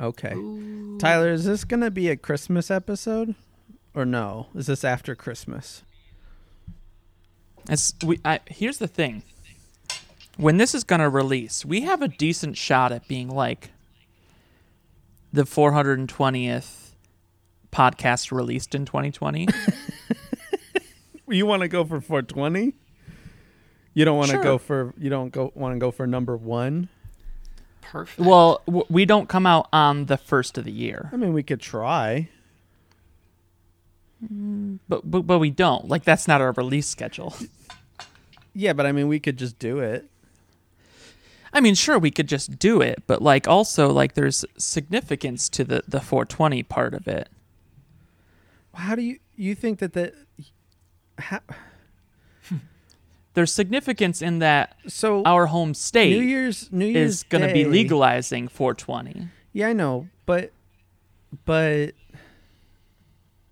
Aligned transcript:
Okay. 0.00 0.34
Tyler, 0.98 1.30
is 1.32 1.44
this 1.44 1.64
going 1.64 1.80
to 1.80 1.90
be 1.90 2.08
a 2.08 2.16
Christmas 2.16 2.70
episode 2.70 3.34
or 3.94 4.04
no? 4.04 4.46
Is 4.54 4.66
this 4.66 4.84
after 4.84 5.14
Christmas? 5.14 5.82
It's 7.68 7.92
we. 8.04 8.20
I, 8.24 8.40
here's 8.46 8.78
the 8.78 8.88
thing. 8.88 9.22
When 10.36 10.56
this 10.56 10.74
is 10.74 10.84
gonna 10.84 11.10
release, 11.10 11.64
we 11.64 11.82
have 11.82 12.00
a 12.00 12.08
decent 12.08 12.56
shot 12.56 12.92
at 12.92 13.06
being 13.08 13.28
like 13.28 13.70
the 15.32 15.42
420th 15.42 16.90
podcast 17.72 18.30
released 18.32 18.74
in 18.74 18.84
2020. 18.86 19.48
You 21.30 21.44
want 21.44 21.60
to 21.60 21.68
go 21.68 21.84
for 21.84 22.00
420? 22.00 22.72
You 23.92 24.04
don't 24.06 24.16
want 24.16 24.30
to 24.30 24.36
Sure. 24.36 24.42
go 24.42 24.56
for 24.56 24.94
you 24.96 25.10
don't 25.10 25.30
go 25.30 25.52
want 25.54 25.74
to 25.74 25.78
go 25.78 25.90
for 25.90 26.06
number 26.06 26.34
1? 26.38 26.88
Perfect. 27.82 28.20
well, 28.20 28.60
w- 28.66 28.84
we 28.90 29.04
don't 29.06 29.28
come 29.28 29.46
out 29.46 29.68
on 29.72 30.06
the 30.06 30.16
first 30.18 30.58
of 30.58 30.64
the 30.64 30.72
year, 30.72 31.08
I 31.12 31.16
mean, 31.16 31.32
we 31.32 31.42
could 31.42 31.60
try. 31.60 32.28
Mm, 34.24 34.78
but 34.88 35.08
but, 35.10 35.22
but 35.22 35.38
we 35.38 35.50
don't. 35.50 35.88
Like 35.88 36.04
that's 36.04 36.26
not 36.28 36.40
our 36.40 36.52
release 36.52 36.86
schedule. 36.86 37.34
Yeah, 38.54 38.72
but 38.72 38.86
I 38.86 38.92
mean, 38.92 39.06
we 39.06 39.20
could 39.20 39.36
just 39.36 39.56
do 39.60 39.78
it. 39.78 40.10
I 41.52 41.60
mean, 41.60 41.76
sure, 41.76 41.96
we 41.96 42.10
could 42.10 42.28
just 42.28 42.58
do 42.58 42.80
it, 42.80 43.04
but 43.06 43.22
like 43.22 43.46
also 43.46 43.92
like 43.92 44.14
there's 44.14 44.44
significance 44.56 45.48
to 45.50 45.62
the 45.62 45.84
the 45.86 46.00
420 46.00 46.64
part 46.64 46.92
of 46.92 47.06
it. 47.06 47.28
How 48.74 48.96
do 48.96 49.02
you 49.02 49.20
you 49.36 49.54
think 49.54 49.78
that 49.78 49.92
the 49.92 50.12
how, 51.18 51.38
There's 53.38 53.52
significance 53.52 54.20
in 54.20 54.40
that 54.40 54.74
so 54.88 55.22
our 55.22 55.46
home 55.46 55.72
state 55.72 56.10
New 56.10 56.26
Year's 56.26 56.72
New 56.72 56.86
Year's 56.86 57.10
is 57.10 57.22
going 57.22 57.46
to 57.46 57.54
be 57.54 57.64
legalizing 57.64 58.48
420. 58.48 59.28
Yeah, 59.52 59.68
I 59.68 59.72
know, 59.74 60.08
but 60.26 60.50
but 61.44 61.92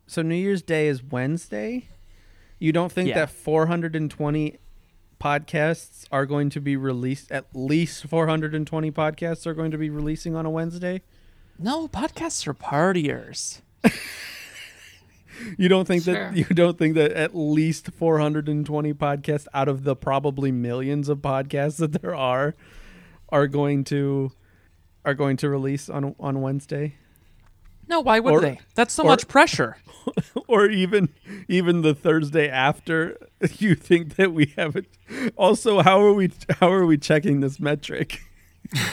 so 0.09 0.23
New 0.23 0.35
Year's 0.35 0.61
Day 0.63 0.89
is 0.89 1.05
Wednesday. 1.05 1.87
You 2.59 2.73
don't 2.73 2.91
think 2.91 3.11
Yeah. 3.11 3.15
that 3.15 3.31
420 3.31 4.57
podcasts 5.21 6.07
are 6.11 6.27
going 6.27 6.51
to 6.51 6.61
be 6.61 6.77
released? 6.77 7.31
At 7.31 7.45
least 7.55 8.09
420 8.09 8.91
podcasts 8.91 9.47
are 9.47 9.55
going 9.55 9.71
to 9.71 9.79
be 9.79 9.89
releasing 9.89 10.35
on 10.35 10.45
a 10.45 10.51
Wednesday. 10.51 11.03
No, 11.61 11.87
podcasts 11.87 12.45
are 12.49 12.55
partiers. 12.55 13.61
You 15.59 15.69
don't 15.69 15.87
think 15.87 16.05
Sure. 16.05 16.15
that 16.15 16.37
you 16.37 16.45
don't 16.45 16.79
think 16.79 16.95
that 16.95 17.13
at 17.13 17.35
least 17.37 17.91
420 17.93 18.95
podcasts 18.95 19.47
out 19.55 19.69
of 19.69 19.85
the 19.85 19.95
probably 19.97 20.51
millions 20.53 21.09
of 21.09 21.19
podcasts 21.19 21.77
that 21.79 22.01
there 22.01 22.15
are 22.15 22.55
are 23.31 23.47
going 23.47 23.85
to 23.85 24.33
are 25.05 25.15
going 25.15 25.37
to 25.39 25.49
release 25.49 25.89
on 25.89 26.15
on 26.19 26.41
Wednesday? 26.43 26.95
No, 27.89 28.01
why 28.01 28.19
would 28.19 28.33
Or- 28.35 28.41
they? 28.41 28.59
That's 28.75 28.93
so 28.95 29.05
or- 29.05 29.07
much 29.11 29.29
pressure. 29.29 29.77
or 30.49 30.67
even 30.67 31.09
even 31.49 31.83
the 31.83 31.95
Thursday 31.95 32.49
after 32.49 33.17
you 33.59 33.75
think 33.75 34.15
that 34.17 34.33
we 34.33 34.53
have 34.57 34.77
it 34.77 34.87
also 35.37 35.83
how 35.83 36.01
are 36.01 36.13
we 36.13 36.31
how 36.61 36.71
are 36.71 36.87
we 36.87 36.97
checking 36.97 37.41
this 37.41 37.59
metric 37.59 38.21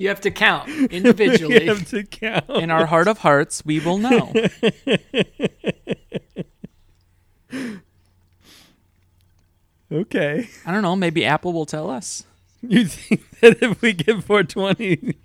you 0.00 0.08
have 0.08 0.20
to 0.22 0.30
count 0.30 0.66
we 0.68 0.86
individually. 0.88 1.66
have 1.66 1.88
to 1.90 2.04
count 2.04 2.48
In 2.50 2.70
our 2.70 2.86
heart 2.86 3.08
of 3.08 3.18
hearts, 3.18 3.64
we 3.64 3.80
will 3.80 3.98
know. 3.98 4.32
okay 9.92 10.48
I 10.64 10.72
don't 10.72 10.82
know. 10.82 10.96
Maybe 10.96 11.24
Apple 11.24 11.52
will 11.52 11.66
tell 11.66 11.90
us. 11.90 12.24
you 12.62 12.84
think 12.86 13.22
that 13.40 13.62
if 13.62 13.80
we 13.82 13.92
get 13.92 14.22
420 14.24 15.16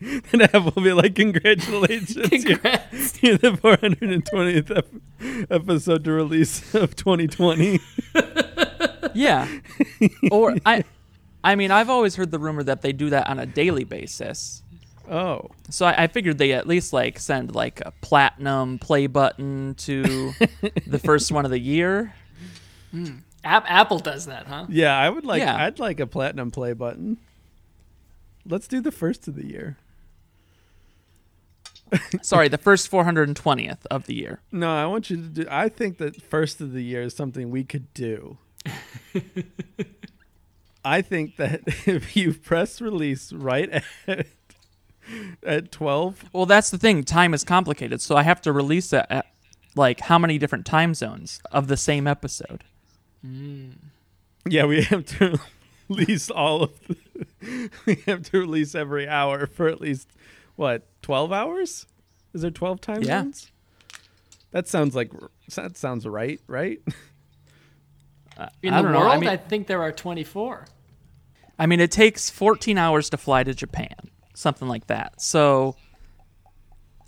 then 0.00 0.40
Apple 0.42 0.72
will 0.74 0.82
be 0.82 0.92
like 0.92 1.14
congratulations 1.14 2.16
you're, 2.16 2.58
you're 3.20 3.38
the 3.38 3.58
420th 3.62 4.76
ep- 4.76 5.50
episode 5.50 6.04
to 6.04 6.12
release 6.12 6.74
of 6.74 6.96
2020 6.96 7.78
Yeah. 9.14 9.46
or 10.30 10.56
I 10.64 10.84
I 11.42 11.54
mean, 11.56 11.70
I've 11.70 11.88
always 11.90 12.16
heard 12.16 12.30
the 12.30 12.38
rumor 12.38 12.62
that 12.64 12.82
they 12.82 12.92
do 12.92 13.10
that 13.10 13.28
on 13.28 13.38
a 13.38 13.46
daily 13.46 13.84
basis. 13.84 14.62
oh 15.10 15.48
So 15.70 15.86
I, 15.86 16.04
I 16.04 16.06
figured 16.06 16.38
they 16.38 16.52
at 16.52 16.66
least 16.66 16.92
like 16.92 17.18
send 17.18 17.54
like 17.54 17.80
a 17.84 17.92
platinum 18.02 18.78
play 18.78 19.06
button 19.06 19.74
to 19.76 20.32
the 20.86 20.98
first 21.04 21.32
one 21.32 21.44
of 21.44 21.50
the 21.50 21.58
year. 21.60 22.14
Hmm. 22.90 23.18
App- 23.42 23.64
Apple 23.70 23.98
does 24.00 24.26
that, 24.26 24.46
huh? 24.46 24.66
yeah 24.68 24.96
I 24.98 25.08
would 25.08 25.24
like 25.24 25.40
Yeah. 25.40 25.56
I'd 25.64 25.78
like 25.78 25.98
a 26.00 26.06
platinum 26.06 26.50
play 26.50 26.74
button 26.74 27.16
let's 28.46 28.68
do 28.68 28.80
the 28.80 28.92
first 28.92 29.28
of 29.28 29.34
the 29.34 29.46
year 29.46 29.78
Sorry, 32.22 32.48
the 32.48 32.58
first 32.58 32.88
420th 32.90 33.84
of 33.90 34.06
the 34.06 34.14
year. 34.14 34.40
No, 34.52 34.70
I 34.72 34.86
want 34.86 35.10
you 35.10 35.16
to 35.16 35.22
do. 35.24 35.46
I 35.50 35.68
think 35.68 35.98
that 35.98 36.22
first 36.22 36.60
of 36.60 36.72
the 36.72 36.82
year 36.82 37.02
is 37.02 37.16
something 37.16 37.50
we 37.50 37.64
could 37.64 37.92
do. 37.94 38.38
I 40.84 41.02
think 41.02 41.36
that 41.36 41.60
if 41.86 42.16
you 42.16 42.34
press 42.34 42.80
release 42.80 43.32
right 43.32 43.82
at 44.06 44.26
at 45.42 45.72
twelve, 45.72 46.24
Well, 46.32 46.46
that's 46.46 46.70
the 46.70 46.78
thing. 46.78 47.02
Time 47.04 47.34
is 47.34 47.44
complicated, 47.44 48.00
so 48.00 48.16
I 48.16 48.22
have 48.22 48.40
to 48.42 48.52
release 48.52 48.92
it 48.92 49.06
at 49.10 49.26
like 49.76 50.00
how 50.00 50.18
many 50.18 50.38
different 50.38 50.66
time 50.66 50.94
zones 50.94 51.40
of 51.52 51.68
the 51.68 51.76
same 51.76 52.06
episode. 52.06 52.64
Mm. 53.26 53.72
yeah, 54.48 54.64
we 54.64 54.82
have 54.84 55.04
to 55.18 55.38
release 55.88 56.30
all 56.30 56.64
of. 56.64 56.72
The, 56.86 57.70
we 57.86 57.96
have 58.06 58.22
to 58.30 58.38
release 58.38 58.74
every 58.74 59.08
hour 59.08 59.46
for 59.46 59.68
at 59.68 59.80
least 59.80 60.08
what 60.56 60.86
twelve 61.02 61.32
hours? 61.32 61.86
Is 62.32 62.42
there 62.42 62.50
twelve 62.50 62.80
time 62.80 63.02
Yeah. 63.02 63.22
zones? 63.22 63.50
That 64.52 64.66
sounds 64.68 64.94
like 64.96 65.12
that 65.54 65.76
sounds 65.76 66.06
right, 66.06 66.40
right? 66.46 66.80
In 68.62 68.74
the 68.74 68.82
world, 68.82 69.24
I 69.24 69.32
I, 69.32 69.36
think 69.36 69.66
there 69.66 69.82
are 69.82 69.92
24. 69.92 70.66
I 71.58 71.66
mean, 71.66 71.80
it 71.80 71.90
takes 71.90 72.30
14 72.30 72.78
hours 72.78 73.10
to 73.10 73.18
fly 73.18 73.44
to 73.44 73.52
Japan, 73.52 73.94
something 74.34 74.66
like 74.66 74.86
that. 74.86 75.20
So, 75.20 75.76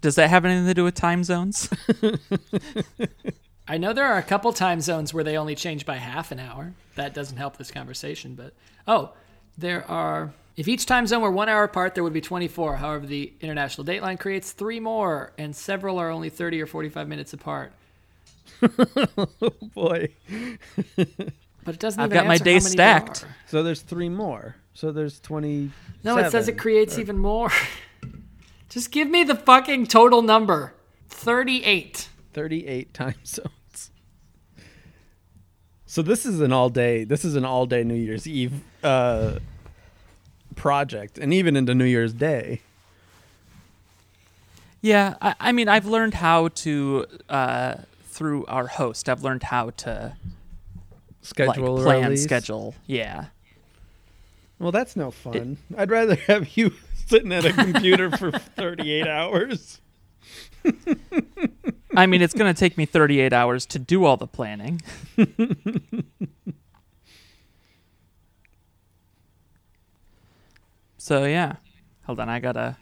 does 0.02 0.16
that 0.16 0.28
have 0.28 0.44
anything 0.44 0.66
to 0.66 0.74
do 0.74 0.84
with 0.84 0.94
time 0.94 1.24
zones? 1.24 1.70
I 3.68 3.78
know 3.78 3.92
there 3.92 4.04
are 4.04 4.18
a 4.18 4.22
couple 4.22 4.52
time 4.52 4.80
zones 4.80 5.14
where 5.14 5.24
they 5.24 5.38
only 5.38 5.54
change 5.54 5.86
by 5.86 5.96
half 5.96 6.32
an 6.32 6.40
hour. 6.40 6.74
That 6.96 7.14
doesn't 7.14 7.36
help 7.36 7.56
this 7.56 7.70
conversation, 7.70 8.34
but 8.34 8.52
oh, 8.86 9.12
there 9.56 9.88
are. 9.90 10.34
If 10.56 10.68
each 10.68 10.84
time 10.84 11.06
zone 11.06 11.22
were 11.22 11.30
one 11.30 11.48
hour 11.48 11.64
apart, 11.64 11.94
there 11.94 12.04
would 12.04 12.12
be 12.12 12.20
24. 12.20 12.76
However, 12.76 13.06
the 13.06 13.32
international 13.40 13.86
dateline 13.86 14.20
creates 14.20 14.52
three 14.52 14.80
more, 14.80 15.32
and 15.38 15.56
several 15.56 15.98
are 15.98 16.10
only 16.10 16.28
30 16.28 16.60
or 16.60 16.66
45 16.66 17.08
minutes 17.08 17.32
apart. 17.32 17.72
Oh 18.62 19.50
boy, 19.74 20.08
But 21.64 21.74
it 21.74 21.78
doesn't 21.80 22.00
I've 22.00 22.10
even 22.10 22.14
got 22.14 22.26
my 22.26 22.34
answer 22.34 22.44
how 22.44 22.50
days 22.50 22.64
many 22.64 22.76
there 22.76 22.98
stacked. 23.00 23.26
so 23.46 23.62
there's 23.62 23.82
three 23.82 24.08
more. 24.08 24.56
So 24.74 24.92
there's 24.92 25.20
twenty. 25.20 25.70
No, 26.04 26.16
it 26.18 26.30
says 26.30 26.48
it 26.48 26.58
creates 26.58 26.98
even 26.98 27.18
more. 27.18 27.50
Just 28.68 28.90
give 28.90 29.08
me 29.08 29.22
the 29.24 29.34
fucking 29.34 29.86
total 29.86 30.22
number 30.22 30.72
38. 31.10 32.08
38 32.32 32.94
time 32.94 33.14
zones. 33.24 33.90
So 35.84 36.00
this 36.00 36.24
is 36.24 36.40
an 36.40 36.52
all 36.52 36.70
day. 36.70 37.04
This 37.04 37.22
is 37.24 37.36
an 37.36 37.44
all 37.44 37.66
day 37.66 37.84
New 37.84 37.94
Year's 37.94 38.26
Eve 38.26 38.62
uh, 38.82 39.38
project, 40.56 41.18
and 41.18 41.34
even 41.34 41.54
into 41.54 41.74
New 41.74 41.84
Year's 41.84 42.14
Day. 42.14 42.62
yeah, 44.80 45.16
I, 45.20 45.34
I 45.38 45.52
mean, 45.52 45.68
I've 45.68 45.84
learned 45.86 46.14
how 46.14 46.48
to 46.48 47.06
uh, 47.28 47.74
through 48.12 48.44
our 48.46 48.66
host. 48.66 49.08
I've 49.08 49.22
learned 49.24 49.42
how 49.44 49.70
to 49.70 50.14
Schedule 51.22 51.76
like 51.76 51.82
plan 51.84 52.02
release. 52.04 52.22
schedule. 52.24 52.74
Yeah. 52.86 53.26
Well, 54.58 54.72
that's 54.72 54.94
no 54.96 55.10
fun. 55.10 55.56
I'd 55.76 55.90
rather 55.90 56.14
have 56.26 56.56
you 56.56 56.72
sitting 57.06 57.32
at 57.32 57.44
a 57.44 57.52
computer 57.52 58.10
for 58.10 58.30
38 58.56 59.06
hours. 59.06 59.80
I 61.96 62.06
mean, 62.06 62.22
it's 62.22 62.34
going 62.34 62.52
to 62.52 62.58
take 62.58 62.78
me 62.78 62.86
38 62.86 63.32
hours 63.32 63.66
to 63.66 63.78
do 63.78 64.04
all 64.04 64.16
the 64.16 64.26
planning. 64.26 64.80
so, 70.98 71.24
yeah. 71.24 71.56
Hold 72.04 72.20
on, 72.20 72.28
I 72.28 72.40
got 72.40 72.52
to 72.52 72.76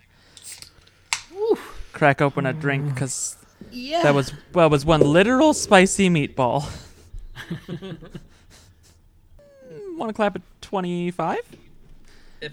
crack 1.92 2.20
open 2.20 2.46
a 2.46 2.52
drink 2.52 2.92
because 2.94 3.36
Yeah. 3.70 4.02
that 4.02 4.14
was 4.14 4.32
well, 4.52 4.68
was 4.70 4.84
one 4.84 5.00
literal 5.00 5.54
spicy 5.54 6.08
meatball. 6.08 6.68
Hmm. 9.72 9.96
want 9.98 10.08
to 10.10 10.14
clap 10.14 10.36
at 10.36 10.42
25? 10.62 11.38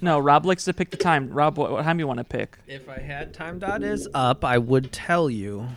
No, 0.02 0.20
Rob 0.20 0.46
likes 0.46 0.66
to 0.66 0.74
pick 0.74 0.90
the 0.90 0.98
time. 0.98 1.30
Rob, 1.30 1.58
what, 1.58 1.72
what 1.72 1.84
time 1.84 2.00
you 2.00 2.08
want 2.08 2.18
to 2.18 2.24
pick? 2.24 2.58
If 2.68 2.90
I 2.90 3.00
had 3.00 3.34
time 3.34 3.58
dot 3.60 3.84
is 3.84 4.08
up, 4.14 4.44
I 4.44 4.58
would 4.58 4.92
tell 4.92 5.30
you, 5.30 5.68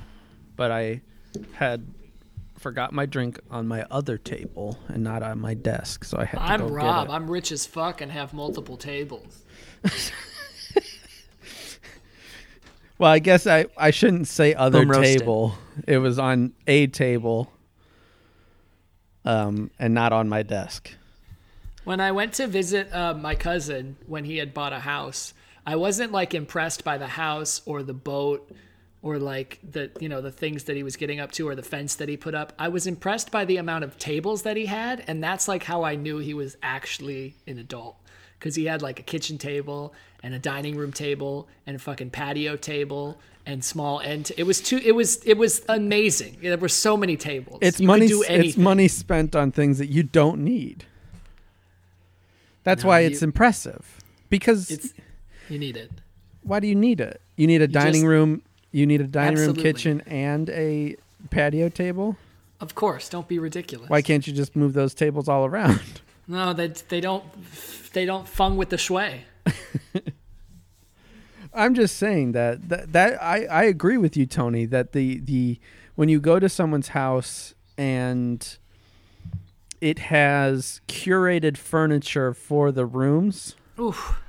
but 0.56 0.70
I 0.70 1.00
had 1.52 1.86
forgot 2.58 2.92
my 2.92 3.06
drink 3.06 3.38
on 3.50 3.68
my 3.68 3.84
other 3.90 4.18
table 4.18 4.78
and 4.88 5.04
not 5.04 5.22
on 5.22 5.40
my 5.40 5.54
desk, 5.54 6.04
so 6.04 6.18
I 6.18 6.24
had 6.24 6.38
to 6.38 6.42
I'm 6.44 6.60
go 6.60 6.66
Rob. 6.68 7.06
get 7.06 7.12
it. 7.12 7.16
I'm 7.16 7.30
rich 7.30 7.52
as 7.52 7.66
fuck 7.66 8.00
and 8.00 8.10
have 8.10 8.34
multiple 8.34 8.76
tables. 8.76 9.44
Well, 13.00 13.10
I 13.10 13.18
guess 13.18 13.46
I, 13.46 13.64
I 13.78 13.92
shouldn't 13.92 14.28
say 14.28 14.52
other 14.52 14.80
Boom 14.80 14.90
roasted. 14.90 15.20
table. 15.20 15.54
It 15.88 15.96
was 15.96 16.18
on 16.18 16.52
a 16.66 16.86
table, 16.86 17.50
um, 19.24 19.70
and 19.78 19.94
not 19.94 20.12
on 20.12 20.28
my 20.28 20.42
desk. 20.42 20.90
When 21.84 21.98
I 21.98 22.12
went 22.12 22.34
to 22.34 22.46
visit 22.46 22.94
uh, 22.94 23.14
my 23.14 23.34
cousin 23.34 23.96
when 24.06 24.24
he 24.26 24.36
had 24.36 24.52
bought 24.52 24.74
a 24.74 24.80
house, 24.80 25.32
I 25.66 25.76
wasn't 25.76 26.12
like 26.12 26.34
impressed 26.34 26.84
by 26.84 26.98
the 26.98 27.06
house 27.06 27.62
or 27.64 27.82
the 27.82 27.94
boat 27.94 28.54
or 29.00 29.18
like 29.18 29.60
the 29.62 29.90
you 29.98 30.10
know 30.10 30.20
the 30.20 30.30
things 30.30 30.64
that 30.64 30.76
he 30.76 30.82
was 30.82 30.96
getting 30.96 31.20
up 31.20 31.32
to 31.32 31.48
or 31.48 31.54
the 31.54 31.62
fence 31.62 31.94
that 31.94 32.10
he 32.10 32.18
put 32.18 32.34
up. 32.34 32.52
I 32.58 32.68
was 32.68 32.86
impressed 32.86 33.30
by 33.30 33.46
the 33.46 33.56
amount 33.56 33.84
of 33.84 33.96
tables 33.96 34.42
that 34.42 34.58
he 34.58 34.66
had, 34.66 35.02
and 35.06 35.24
that's 35.24 35.48
like 35.48 35.62
how 35.62 35.84
I 35.84 35.94
knew 35.94 36.18
he 36.18 36.34
was 36.34 36.58
actually 36.62 37.36
an 37.46 37.56
adult 37.56 37.96
because 38.38 38.56
he 38.56 38.66
had 38.66 38.82
like 38.82 39.00
a 39.00 39.02
kitchen 39.02 39.38
table 39.38 39.94
and 40.22 40.34
a 40.34 40.38
dining 40.38 40.76
room 40.76 40.92
table 40.92 41.48
and 41.66 41.76
a 41.76 41.78
fucking 41.78 42.10
patio 42.10 42.56
table 42.56 43.18
and 43.46 43.64
small 43.64 44.00
end. 44.00 44.26
T- 44.26 44.34
it 44.36 44.42
was 44.44 44.60
too. 44.60 44.76
It 44.78 44.92
was 44.92 45.22
it 45.24 45.38
was 45.38 45.62
amazing. 45.68 46.36
There 46.42 46.56
were 46.58 46.68
so 46.68 46.96
many 46.96 47.16
tables. 47.16 47.58
It's 47.62 47.80
You 47.80 47.86
money. 47.86 48.06
It's 48.06 48.56
money 48.56 48.88
spent 48.88 49.34
on 49.34 49.50
things 49.52 49.78
that 49.78 49.88
you 49.88 50.02
don't 50.02 50.40
need. 50.44 50.84
That's 52.64 52.82
No, 52.82 52.88
why 52.90 53.00
you- 53.00 53.08
it's 53.08 53.22
impressive. 53.22 53.98
Because 54.28 54.70
It's 54.70 54.92
you 55.48 55.58
need 55.58 55.76
it. 55.76 55.90
why 56.42 56.60
do 56.60 56.66
you 56.66 56.74
need 56.74 57.00
it? 57.00 57.20
You 57.36 57.46
need 57.46 57.62
a 57.62 57.68
dining 57.68 58.02
just- 58.02 58.04
room. 58.06 58.42
You 58.72 58.86
need 58.86 59.00
a 59.00 59.04
dining 59.04 59.32
Absolutely. 59.32 59.64
room, 59.64 59.72
kitchen, 59.74 60.00
and 60.06 60.48
a 60.50 60.94
patio 61.30 61.68
table. 61.68 62.16
Of 62.60 62.74
course, 62.76 63.08
don't 63.08 63.26
be 63.26 63.38
ridiculous. 63.38 63.88
Why 63.90 64.00
can't 64.02 64.24
you 64.26 64.32
just 64.32 64.54
move 64.54 64.74
those 64.74 64.94
tables 64.94 65.28
all 65.28 65.44
around? 65.46 65.80
No, 66.28 66.52
they 66.52 66.68
they 66.88 67.00
don't 67.00 67.24
they 67.94 68.04
don't 68.04 68.28
fung 68.28 68.56
with 68.56 68.68
the 68.68 68.78
shui. 68.78 69.24
I'm 71.52 71.74
just 71.74 71.96
saying 71.96 72.32
that 72.32 72.68
that, 72.68 72.92
that 72.92 73.22
I, 73.22 73.44
I 73.46 73.64
agree 73.64 73.96
with 73.96 74.16
you, 74.16 74.26
Tony. 74.26 74.66
That 74.66 74.92
the 74.92 75.18
the 75.18 75.58
when 75.96 76.08
you 76.08 76.20
go 76.20 76.38
to 76.38 76.48
someone's 76.48 76.88
house 76.88 77.54
and 77.76 78.56
it 79.80 79.98
has 79.98 80.80
curated 80.86 81.56
furniture 81.56 82.34
for 82.34 82.70
the 82.70 82.86
rooms, 82.86 83.56
Oof, 83.78 84.20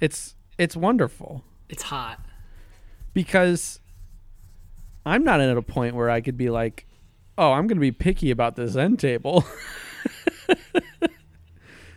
it's 0.00 0.34
it's 0.58 0.76
wonderful 0.76 1.44
it's 1.68 1.84
hot. 1.84 2.20
because 3.14 3.80
I'm 5.04 5.24
not 5.24 5.40
at 5.40 5.56
a 5.56 5.62
point 5.62 5.94
where 5.94 6.10
I 6.10 6.20
could 6.20 6.36
be 6.36 6.50
like, 6.50 6.86
oh, 7.38 7.52
I'm 7.52 7.66
going 7.66 7.76
to 7.76 7.80
be 7.80 7.92
picky 7.92 8.30
about 8.30 8.56
this 8.56 8.76
end 8.76 8.98
table. 8.98 9.44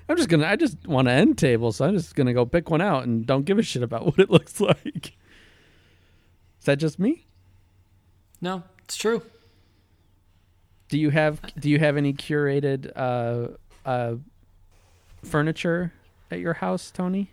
I'm 0.09 0.17
just 0.17 0.27
gonna. 0.27 0.47
I 0.47 0.55
just 0.55 0.87
want 0.87 1.07
an 1.07 1.13
end 1.13 1.37
table, 1.37 1.71
so 1.71 1.85
I'm 1.85 1.93
just 1.95 2.15
gonna 2.15 2.33
go 2.33 2.45
pick 2.45 2.71
one 2.71 2.81
out 2.81 3.03
and 3.05 3.25
don't 3.25 3.45
give 3.45 3.59
a 3.59 3.63
shit 3.63 3.83
about 3.83 4.05
what 4.07 4.19
it 4.19 4.29
looks 4.29 4.59
like. 4.59 5.15
Is 6.59 6.65
that 6.65 6.77
just 6.77 6.97
me? 6.99 7.27
No, 8.41 8.63
it's 8.83 8.95
true. 8.95 9.21
Do 10.89 10.97
you 10.97 11.11
have 11.11 11.39
Do 11.59 11.69
you 11.69 11.77
have 11.77 11.95
any 11.95 12.13
curated 12.13 12.91
uh, 12.95 13.49
uh, 13.85 14.15
furniture 15.23 15.93
at 16.31 16.39
your 16.39 16.55
house, 16.55 16.89
Tony? 16.89 17.29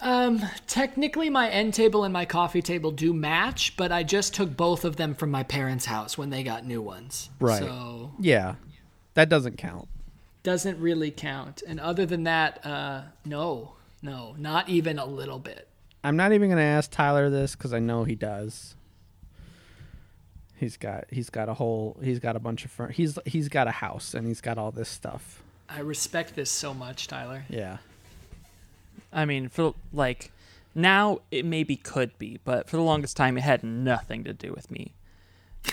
Um, 0.00 0.40
technically, 0.66 1.28
my 1.28 1.48
end 1.48 1.74
table 1.74 2.04
and 2.04 2.12
my 2.12 2.24
coffee 2.24 2.62
table 2.62 2.90
do 2.90 3.12
match, 3.12 3.76
but 3.76 3.90
I 3.90 4.02
just 4.04 4.34
took 4.34 4.56
both 4.56 4.84
of 4.84 4.96
them 4.96 5.14
from 5.14 5.30
my 5.30 5.42
parents' 5.42 5.86
house 5.86 6.16
when 6.16 6.30
they 6.30 6.42
got 6.42 6.64
new 6.64 6.80
ones. 6.80 7.30
Right. 7.40 7.60
So 7.60 8.12
Yeah, 8.20 8.56
that 9.14 9.28
doesn't 9.28 9.58
count. 9.58 9.88
Doesn't 10.48 10.80
really 10.80 11.10
count. 11.10 11.62
And 11.68 11.78
other 11.78 12.06
than 12.06 12.24
that, 12.24 12.64
uh, 12.64 13.02
no, 13.26 13.74
no, 14.00 14.34
not 14.38 14.66
even 14.70 14.98
a 14.98 15.04
little 15.04 15.38
bit. 15.38 15.68
I'm 16.02 16.16
not 16.16 16.32
even 16.32 16.48
gonna 16.48 16.62
ask 16.62 16.90
Tyler 16.90 17.28
this 17.28 17.54
because 17.54 17.74
I 17.74 17.80
know 17.80 18.04
he 18.04 18.14
does. 18.14 18.74
He's 20.56 20.78
got 20.78 21.04
he's 21.10 21.28
got 21.28 21.50
a 21.50 21.54
whole 21.54 21.98
he's 22.02 22.18
got 22.18 22.34
a 22.34 22.38
bunch 22.38 22.64
of 22.64 22.70
fur- 22.70 22.88
he's 22.88 23.18
he's 23.26 23.50
got 23.50 23.68
a 23.68 23.72
house 23.72 24.14
and 24.14 24.26
he's 24.26 24.40
got 24.40 24.56
all 24.56 24.70
this 24.70 24.88
stuff. 24.88 25.42
I 25.68 25.80
respect 25.80 26.34
this 26.34 26.50
so 26.50 26.72
much, 26.72 27.08
Tyler. 27.08 27.44
Yeah. 27.50 27.76
I 29.12 29.26
mean, 29.26 29.50
for 29.50 29.74
like 29.92 30.32
now 30.74 31.18
it 31.30 31.44
maybe 31.44 31.76
could 31.76 32.18
be, 32.18 32.40
but 32.42 32.70
for 32.70 32.78
the 32.78 32.82
longest 32.82 33.18
time 33.18 33.36
it 33.36 33.42
had 33.42 33.62
nothing 33.62 34.24
to 34.24 34.32
do 34.32 34.54
with 34.54 34.70
me. 34.70 34.94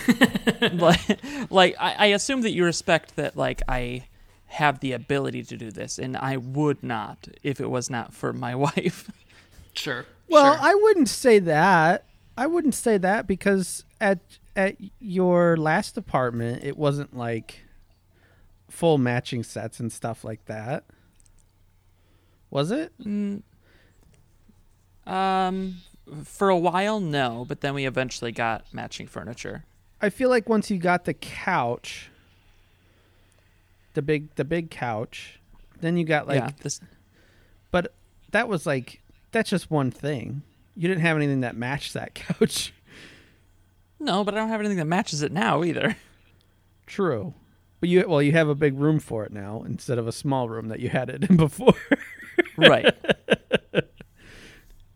like, 0.72 1.18
like 1.50 1.76
I, 1.80 1.94
I 1.94 2.06
assume 2.08 2.42
that 2.42 2.50
you 2.50 2.62
respect 2.62 3.16
that 3.16 3.38
like 3.38 3.62
I 3.66 4.04
have 4.46 4.80
the 4.80 4.92
ability 4.92 5.42
to 5.44 5.56
do 5.56 5.70
this, 5.70 5.98
and 5.98 6.16
I 6.16 6.36
would 6.36 6.82
not 6.82 7.28
if 7.42 7.60
it 7.60 7.70
was 7.70 7.90
not 7.90 8.14
for 8.14 8.32
my 8.32 8.54
wife. 8.66 9.10
Sure. 9.74 10.06
Well, 10.28 10.54
sure. 10.54 10.62
I 10.62 10.74
wouldn't 10.74 11.08
say 11.08 11.38
that. 11.40 12.04
I 12.38 12.46
wouldn't 12.46 12.74
say 12.74 12.98
that 12.98 13.26
because 13.26 13.84
at 14.00 14.18
at 14.54 14.76
your 15.00 15.56
last 15.56 15.96
apartment, 15.96 16.64
it 16.64 16.76
wasn't 16.76 17.16
like 17.16 17.60
full 18.68 18.98
matching 18.98 19.42
sets 19.42 19.80
and 19.80 19.92
stuff 19.92 20.24
like 20.24 20.44
that. 20.46 20.84
Was 22.50 22.70
it? 22.70 22.92
Um, 25.06 25.76
for 26.24 26.48
a 26.48 26.58
while, 26.58 27.00
no, 27.00 27.44
but 27.46 27.60
then 27.60 27.74
we 27.74 27.86
eventually 27.86 28.32
got 28.32 28.72
matching 28.72 29.06
furniture. 29.06 29.64
I 30.00 30.10
feel 30.10 30.28
like 30.28 30.48
once 30.48 30.70
you 30.70 30.78
got 30.78 31.04
the 31.04 31.14
couch, 31.14 32.10
the 33.96 34.02
big 34.02 34.32
the 34.36 34.44
big 34.44 34.70
couch, 34.70 35.40
then 35.80 35.96
you 35.96 36.04
got 36.04 36.28
like 36.28 36.38
yeah, 36.38 36.50
this 36.62 36.80
but 37.72 37.92
that 38.30 38.48
was 38.48 38.64
like 38.66 39.02
that's 39.32 39.50
just 39.50 39.70
one 39.70 39.90
thing. 39.90 40.42
You 40.76 40.86
didn't 40.88 41.00
have 41.02 41.16
anything 41.16 41.40
that 41.40 41.56
matched 41.56 41.94
that 41.94 42.14
couch. 42.14 42.72
no, 43.98 44.22
but 44.22 44.34
I 44.34 44.36
don't 44.38 44.48
have 44.50 44.60
anything 44.60 44.78
that 44.78 44.84
matches 44.86 45.22
it 45.22 45.32
now 45.32 45.64
either. 45.64 45.96
True. 46.86 47.34
But 47.80 47.88
you 47.88 48.04
well, 48.08 48.22
you 48.22 48.32
have 48.32 48.48
a 48.48 48.54
big 48.54 48.78
room 48.78 49.00
for 49.00 49.24
it 49.24 49.32
now 49.32 49.62
instead 49.66 49.98
of 49.98 50.06
a 50.06 50.12
small 50.12 50.48
room 50.48 50.68
that 50.68 50.80
you 50.80 50.88
had 50.88 51.10
it 51.10 51.24
in 51.28 51.36
before. 51.36 51.74
right. 52.56 52.94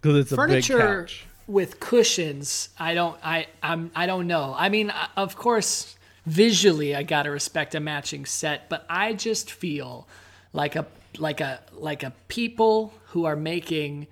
Because 0.00 0.17
it's 0.17 0.32
a 0.32 0.37
furniture 0.37 0.76
big 0.79 0.87
couch. 0.87 1.26
with 1.47 1.79
cushions 1.79 2.70
i 2.79 2.94
don't 2.94 3.19
i 3.23 3.47
i'm 3.62 3.91
i 3.94 4.06
don't 4.06 4.26
know 4.26 4.55
i 4.56 4.70
mean 4.70 4.88
uh, 4.88 5.08
of 5.14 5.37
course 5.37 5.94
visually 6.26 6.94
i 6.94 7.02
gotta 7.02 7.31
respect 7.31 7.75
a 7.75 7.81
matching 7.81 8.25
set 8.25 8.69
but 8.69 8.84
i 8.88 9.12
just 9.12 9.50
feel 9.50 10.06
like 10.52 10.76
a 10.76 10.87
like 11.19 11.40
a 11.40 11.61
like 11.72 12.02
a 12.02 12.12
people 12.28 12.93
who 13.06 13.25
are 13.25 13.37
making 13.37 14.06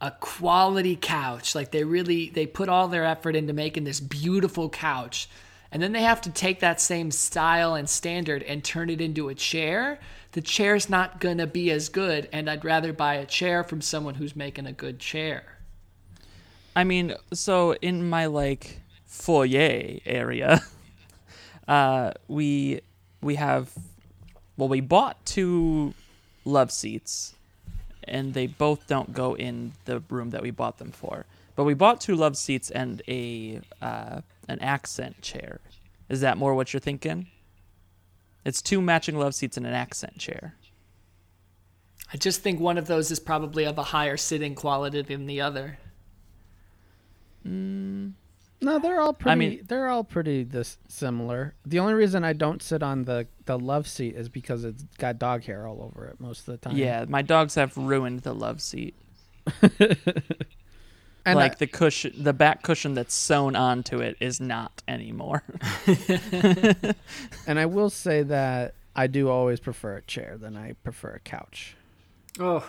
a 0.00 0.10
quality 0.10 0.96
couch. 0.96 1.54
Like 1.54 1.70
they 1.70 1.84
really 1.84 2.30
they 2.30 2.46
put 2.46 2.68
all 2.68 2.88
their 2.88 3.04
effort 3.04 3.36
into 3.36 3.52
making 3.52 3.84
this 3.84 4.00
beautiful 4.00 4.68
couch 4.68 5.28
and 5.72 5.80
then 5.80 5.92
they 5.92 6.02
have 6.02 6.20
to 6.22 6.30
take 6.30 6.60
that 6.60 6.80
same 6.80 7.12
style 7.12 7.74
and 7.74 7.88
standard 7.88 8.42
and 8.42 8.64
turn 8.64 8.90
it 8.90 9.00
into 9.00 9.28
a 9.28 9.34
chair. 9.34 10.00
The 10.32 10.40
chair's 10.40 10.88
not 10.88 11.20
gonna 11.20 11.46
be 11.46 11.70
as 11.70 11.88
good 11.88 12.28
and 12.32 12.48
i'd 12.48 12.64
rather 12.64 12.92
buy 12.92 13.14
a 13.14 13.26
chair 13.26 13.62
from 13.62 13.80
someone 13.80 14.14
who's 14.14 14.34
making 14.34 14.66
a 14.66 14.72
good 14.72 14.98
chair. 14.98 15.58
I 16.74 16.84
mean, 16.84 17.14
so 17.32 17.74
in 17.74 18.08
my 18.08 18.26
like 18.26 18.80
foyer 19.04 19.98
area, 20.06 20.60
uh, 21.70 22.12
we 22.26 22.80
we 23.22 23.36
have 23.36 23.72
well, 24.56 24.68
we 24.68 24.80
bought 24.80 25.24
two 25.24 25.94
love 26.44 26.70
seats, 26.72 27.34
and 28.04 28.34
they 28.34 28.48
both 28.48 28.86
don't 28.86 29.14
go 29.14 29.34
in 29.34 29.72
the 29.84 30.00
room 30.10 30.30
that 30.30 30.42
we 30.42 30.50
bought 30.50 30.78
them 30.78 30.90
for. 30.90 31.24
But 31.54 31.64
we 31.64 31.74
bought 31.74 32.00
two 32.00 32.16
love 32.16 32.36
seats 32.36 32.70
and 32.70 33.00
a 33.06 33.60
uh, 33.80 34.20
an 34.48 34.58
accent 34.58 35.22
chair. 35.22 35.60
Is 36.08 36.20
that 36.22 36.36
more 36.36 36.54
what 36.54 36.72
you're 36.72 36.80
thinking? 36.80 37.28
It's 38.44 38.60
two 38.60 38.82
matching 38.82 39.16
love 39.16 39.34
seats 39.34 39.56
and 39.56 39.64
an 39.64 39.72
accent 39.72 40.18
chair. 40.18 40.56
I 42.12 42.16
just 42.16 42.40
think 42.40 42.58
one 42.58 42.78
of 42.78 42.88
those 42.88 43.12
is 43.12 43.20
probably 43.20 43.64
of 43.64 43.78
a 43.78 43.84
higher 43.84 44.16
sitting 44.16 44.56
quality 44.56 45.02
than 45.02 45.26
the 45.26 45.40
other. 45.40 45.78
No, 48.62 48.78
they're 48.78 49.00
all 49.00 49.14
pretty. 49.14 49.38
mean- 49.38 49.64
they're 49.66 49.88
all 49.88 50.04
pretty 50.04 50.44
this 50.44 50.76
similar. 50.88 51.54
The 51.64 51.78
only 51.78 51.94
reason 51.94 52.24
I 52.24 52.32
don't 52.34 52.62
sit 52.62 52.82
on 52.82 53.04
the 53.04 53.26
the 53.46 53.58
love 53.58 53.88
seat 53.88 54.14
is 54.16 54.28
because 54.28 54.64
it's 54.64 54.82
got 54.98 55.18
dog 55.18 55.44
hair 55.44 55.66
all 55.66 55.82
over 55.82 56.06
it 56.06 56.20
most 56.20 56.40
of 56.40 56.46
the 56.46 56.56
time. 56.68 56.76
Yeah, 56.76 57.06
my 57.08 57.22
dogs 57.22 57.54
have 57.54 57.76
ruined 57.76 58.20
the 58.20 58.34
love 58.34 58.60
seat. 58.60 58.94
and 59.62 61.36
like 61.36 61.52
I- 61.52 61.54
the 61.56 61.66
cushion, 61.66 62.12
the 62.22 62.32
back 62.32 62.62
cushion 62.62 62.94
that's 62.94 63.14
sewn 63.14 63.56
onto 63.56 63.98
it 64.00 64.16
is 64.20 64.40
not 64.40 64.82
anymore. 64.88 65.42
and 67.46 67.58
I 67.58 67.66
will 67.66 67.90
say 67.90 68.22
that 68.24 68.74
I 68.94 69.06
do 69.06 69.28
always 69.28 69.60
prefer 69.60 69.96
a 69.96 70.02
chair 70.02 70.36
than 70.38 70.56
I 70.56 70.72
prefer 70.84 71.10
a 71.12 71.20
couch. 71.20 71.76
Oh, 72.38 72.68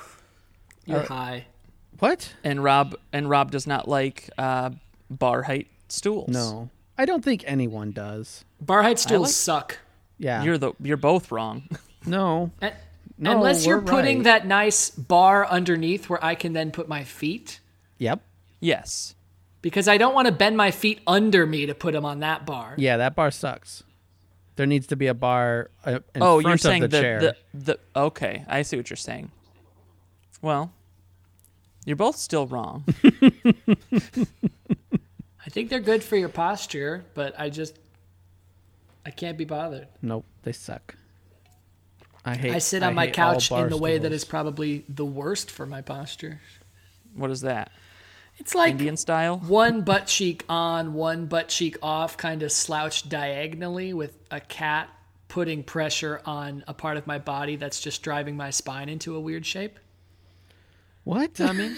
you're 0.85 0.99
Uh, 1.01 1.05
high. 1.05 1.45
What? 1.99 2.33
and 2.43 2.63
Rob 2.63 2.95
and 3.13 3.29
Rob 3.29 3.51
does 3.51 3.67
not 3.67 3.87
like 3.87 4.29
uh, 4.37 4.71
bar 5.09 5.43
height 5.43 5.67
stools. 5.91 6.29
No, 6.29 6.69
I 6.97 7.05
don't 7.05 7.23
think 7.23 7.43
anyone 7.45 7.91
does. 7.91 8.45
Bar 8.59 8.83
height 8.83 8.99
stools 8.99 9.27
like- 9.27 9.31
suck. 9.31 9.77
Yeah. 10.17 10.43
you're 10.43 10.57
the 10.57 10.73
you're 10.81 10.97
both 10.97 11.31
wrong. 11.31 11.63
no. 12.05 12.51
And- 12.61 12.75
No, 13.17 13.33
Unless 13.37 13.65
you're 13.67 13.77
we're 13.79 13.85
putting 13.85 14.17
right. 14.19 14.23
that 14.23 14.47
nice 14.47 14.89
bar 14.89 15.45
underneath 15.47 16.09
where 16.09 16.23
I 16.25 16.33
can 16.33 16.53
then 16.53 16.71
put 16.71 16.87
my 16.87 17.03
feet. 17.03 17.59
Yep. 17.99 18.19
yes, 18.59 19.13
because 19.61 19.87
I 19.87 19.97
don't 19.97 20.15
want 20.15 20.25
to 20.25 20.31
bend 20.31 20.57
my 20.57 20.71
feet 20.71 21.01
under 21.05 21.45
me 21.45 21.67
to 21.67 21.75
put 21.75 21.93
them 21.93 22.03
on 22.03 22.21
that 22.21 22.47
bar. 22.47 22.73
Yeah, 22.77 22.97
that 22.97 23.13
bar 23.15 23.29
sucks. 23.29 23.83
There 24.55 24.65
needs 24.65 24.87
to 24.87 24.95
be 24.95 25.05
a 25.05 25.13
bar 25.13 25.69
uh, 25.85 25.99
in 26.15 26.21
oh, 26.23 26.41
front 26.41 26.47
you're 26.47 26.57
saying 26.57 26.83
of 26.83 26.89
the 26.91 26.97
the, 26.97 27.01
chair. 27.03 27.19
the 27.19 27.35
the 27.53 27.79
okay, 27.95 28.43
I 28.47 28.63
see 28.63 28.75
what 28.77 28.89
you're 28.89 28.97
saying. 28.97 29.29
Well, 30.41 30.71
you're 31.85 31.95
both 31.95 32.15
still 32.15 32.47
wrong. 32.47 32.85
I 35.51 35.53
think 35.53 35.69
they're 35.69 35.81
good 35.81 36.01
for 36.01 36.15
your 36.15 36.29
posture, 36.29 37.03
but 37.13 37.37
I 37.37 37.49
just 37.49 37.77
I 39.05 39.09
can't 39.11 39.37
be 39.37 39.43
bothered. 39.43 39.89
Nope, 40.01 40.25
they 40.43 40.53
suck. 40.53 40.95
I 42.23 42.35
hate. 42.35 42.53
I 42.53 42.59
sit 42.59 42.83
on 42.83 42.95
my 42.95 43.07
couch 43.07 43.51
in 43.51 43.67
the 43.67 43.75
way 43.75 43.97
that 43.97 44.07
stools. 44.07 44.21
is 44.21 44.25
probably 44.25 44.85
the 44.87 45.03
worst 45.03 45.51
for 45.51 45.65
my 45.65 45.81
posture. 45.81 46.39
what 47.15 47.31
is 47.31 47.41
that? 47.41 47.69
It's 48.37 48.55
like 48.55 48.71
Indian 48.71 48.95
style? 48.95 49.39
one 49.39 49.81
butt 49.81 50.07
cheek 50.07 50.45
on, 50.47 50.93
one 50.93 51.25
butt 51.25 51.49
cheek 51.49 51.77
off, 51.83 52.15
kind 52.15 52.43
of 52.43 52.51
slouched 52.53 53.09
diagonally 53.09 53.93
with 53.93 54.17
a 54.31 54.39
cat 54.39 54.87
putting 55.27 55.63
pressure 55.63 56.21
on 56.25 56.63
a 56.65 56.73
part 56.73 56.95
of 56.95 57.05
my 57.05 57.19
body 57.19 57.57
that's 57.57 57.81
just 57.81 58.01
driving 58.03 58.37
my 58.37 58.51
spine 58.51 58.87
into 58.87 59.17
a 59.17 59.19
weird 59.19 59.45
shape. 59.45 59.79
what? 61.03 61.37
You 61.37 61.45
what 61.45 61.55
I 61.55 61.57
mean? 61.57 61.77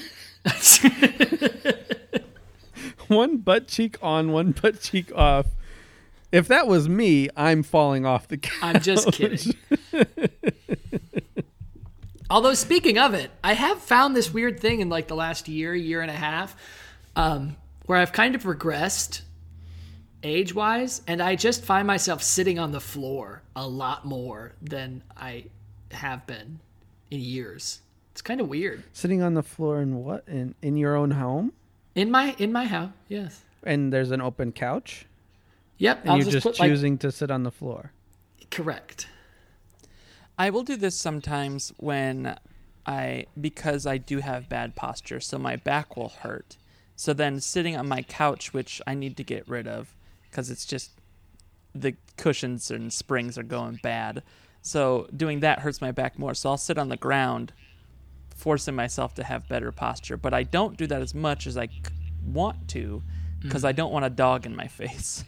One 3.13 3.38
butt 3.38 3.67
cheek 3.67 3.98
on, 4.01 4.32
one 4.32 4.51
butt 4.51 4.82
cheek 4.82 5.12
off. 5.15 5.48
If 6.32 6.48
that 6.48 6.67
was 6.67 6.89
me, 6.89 7.29
I'm 7.38 7.62
falling 7.62 8.05
off 8.05 8.27
the 8.27 8.38
couch. 8.38 8.58
I'm 8.62 8.82
just 8.82 9.12
kidding. 9.12 9.53
Although 12.29 12.55
speaking 12.55 12.98
of 12.98 13.13
it, 13.13 13.29
I 13.43 13.53
have 13.53 13.79
found 13.79 14.15
this 14.15 14.34
weird 14.34 14.60
thing 14.60 14.79
in 14.79 14.89
like 14.89 15.08
the 15.08 15.15
last 15.15 15.48
year, 15.48 15.75
year 15.75 16.01
and 16.01 16.10
a 16.10 16.15
half, 16.15 16.55
um, 17.15 17.55
where 17.86 18.00
I've 18.00 18.12
kind 18.12 18.34
of 18.34 18.43
regressed 18.43 19.22
age 20.24 20.55
wise, 20.55 21.03
and 21.05 21.22
I 21.22 21.36
just 21.36 21.63
find 21.63 21.86
myself 21.86 22.24
sitting 22.24 22.58
on 22.58 22.72
the 22.72 22.79
floor 22.79 23.43
a 23.55 23.67
lot 23.67 24.05
more 24.05 24.53
than 24.62 25.03
I 25.15 25.46
have 25.91 26.25
been 26.25 26.60
in 27.12 27.20
years. 27.20 27.82
It's 28.12 28.22
kind 28.22 28.41
of 28.41 28.48
weird. 28.48 28.84
Sitting 28.93 29.22
on 29.22 29.34
the 29.34 29.43
floor 29.43 29.82
in 29.82 30.03
what? 30.03 30.24
In 30.27 30.55
in 30.62 30.77
your 30.77 30.96
own 30.96 31.12
home? 31.12 31.53
In 31.96 32.10
my 32.12 32.36
in 32.40 32.52
my 32.52 32.66
house, 32.66 32.92
yes. 33.08 33.42
And 33.64 33.94
there's 33.94 34.12
an 34.12 34.22
open 34.22 34.52
couch, 34.52 35.06
Yep, 35.78 36.02
and 36.02 36.10
I'll 36.12 36.18
you're 36.18 36.26
just, 36.26 36.34
just 36.34 36.44
put 36.44 36.60
like 36.60 36.70
choosing 36.70 36.98
to 37.00 37.12
sit 37.12 37.32
on 37.32 37.44
the 37.44 37.52
floor. 37.52 37.92
correct. 38.52 39.08
I 40.38 40.50
will 40.50 40.64
do 40.64 40.76
this 40.76 40.96
sometimes 40.96 41.72
when 41.78 42.38
I 42.86 43.28
because 43.40 43.86
I 43.86 43.98
do 43.98 44.20
have 44.20 44.50
bad 44.50 44.76
posture, 44.76 45.20
so 45.20 45.38
my 45.38 45.56
back 45.56 45.96
will 45.96 46.10
hurt. 46.10 46.58
So 46.96 47.14
then 47.14 47.40
sitting 47.40 47.76
on 47.78 47.88
my 47.88 48.02
couch, 48.02 48.54
which 48.54 48.82
I 48.88 48.94
need 48.96 49.16
to 49.18 49.24
get 49.24 49.48
rid 49.48 49.68
of 49.68 49.96
because 50.30 50.50
it's 50.50 50.66
just 50.66 50.92
the 51.76 51.96
cushions 52.18 52.70
and 52.72 52.92
springs 52.92 53.38
are 53.38 53.44
going 53.44 53.80
bad. 53.82 54.24
So 54.62 55.08
doing 55.16 55.40
that 55.42 55.60
hurts 55.60 55.82
my 55.82 55.92
back 55.92 56.18
more. 56.18 56.34
So 56.34 56.50
I'll 56.50 56.58
sit 56.58 56.78
on 56.78 56.90
the 56.90 56.98
ground, 56.98 57.52
forcing 58.36 58.75
myself 58.75 59.13
to 59.16 59.24
have 59.24 59.48
better 59.48 59.72
posture. 59.72 60.18
But 60.18 60.34
I 60.34 60.44
don't 60.44 60.78
do 60.78 60.88
that 60.88 61.02
as 61.02 61.13
much 61.13 61.48
as 61.48 61.58
I 61.58 61.68
c- 61.68 61.74
want 62.25 62.68
to 62.70 63.02
because 63.42 63.63
mm. 63.63 63.68
I 63.68 63.72
don't 63.72 63.92
want 63.92 64.06
a 64.06 64.10
dog 64.10 64.46
in 64.46 64.56
my 64.56 64.68
face. 64.80 65.24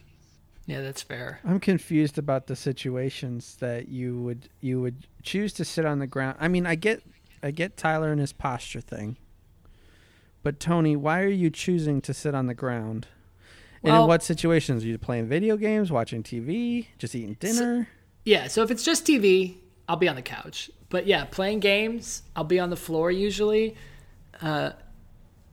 Yeah, 0.65 0.81
that's 0.81 1.01
fair. 1.03 1.39
I'm 1.45 1.59
confused 1.59 2.17
about 2.17 2.47
the 2.47 2.55
situations 2.55 3.57
that 3.59 3.87
you 3.87 4.19
would 4.21 4.49
you 4.61 4.81
would 4.81 5.07
choose 5.21 5.53
to 5.53 5.65
sit 5.65 5.85
on 5.85 5.99
the 5.99 6.07
ground. 6.07 6.37
I 6.39 6.47
mean, 6.47 6.65
I 6.65 6.75
get 6.75 7.03
I 7.43 7.51
get 7.51 7.77
Tyler 7.77 8.11
and 8.11 8.19
his 8.19 8.33
posture 8.33 8.81
thing. 8.81 9.17
But 10.41 10.59
Tony, 10.59 10.95
why 10.95 11.21
are 11.21 11.27
you 11.27 11.49
choosing 11.49 12.01
to 12.01 12.13
sit 12.13 12.35
on 12.35 12.47
the 12.47 12.53
ground? 12.53 13.07
and 13.83 13.93
Well- 13.93 14.03
in 14.03 14.07
what 14.07 14.23
situations? 14.23 14.83
Are 14.83 14.87
you 14.87 14.97
playing 14.97 15.27
video 15.27 15.57
games, 15.57 15.91
watching 15.91 16.23
TV, 16.23 16.87
just 16.97 17.13
eating 17.15 17.35
dinner? 17.39 17.87
Yeah, 18.23 18.47
so 18.47 18.63
if 18.63 18.71
it's 18.71 18.83
just 18.83 19.05
TV, 19.05 19.57
I'll 19.87 19.97
be 19.97 20.07
on 20.07 20.15
the 20.15 20.21
couch. 20.23 20.71
But 20.89 21.07
yeah, 21.07 21.25
playing 21.25 21.59
games, 21.59 22.23
I'll 22.35 22.43
be 22.43 22.59
on 22.59 22.69
the 22.69 22.75
floor 22.75 23.11
usually. 23.11 23.75
Uh, 24.41 24.71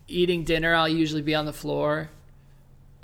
eating 0.08 0.44
dinner, 0.44 0.74
I'll 0.74 0.88
usually 0.88 1.22
be 1.22 1.34
on 1.34 1.46
the 1.46 1.52
floor. 1.52 2.10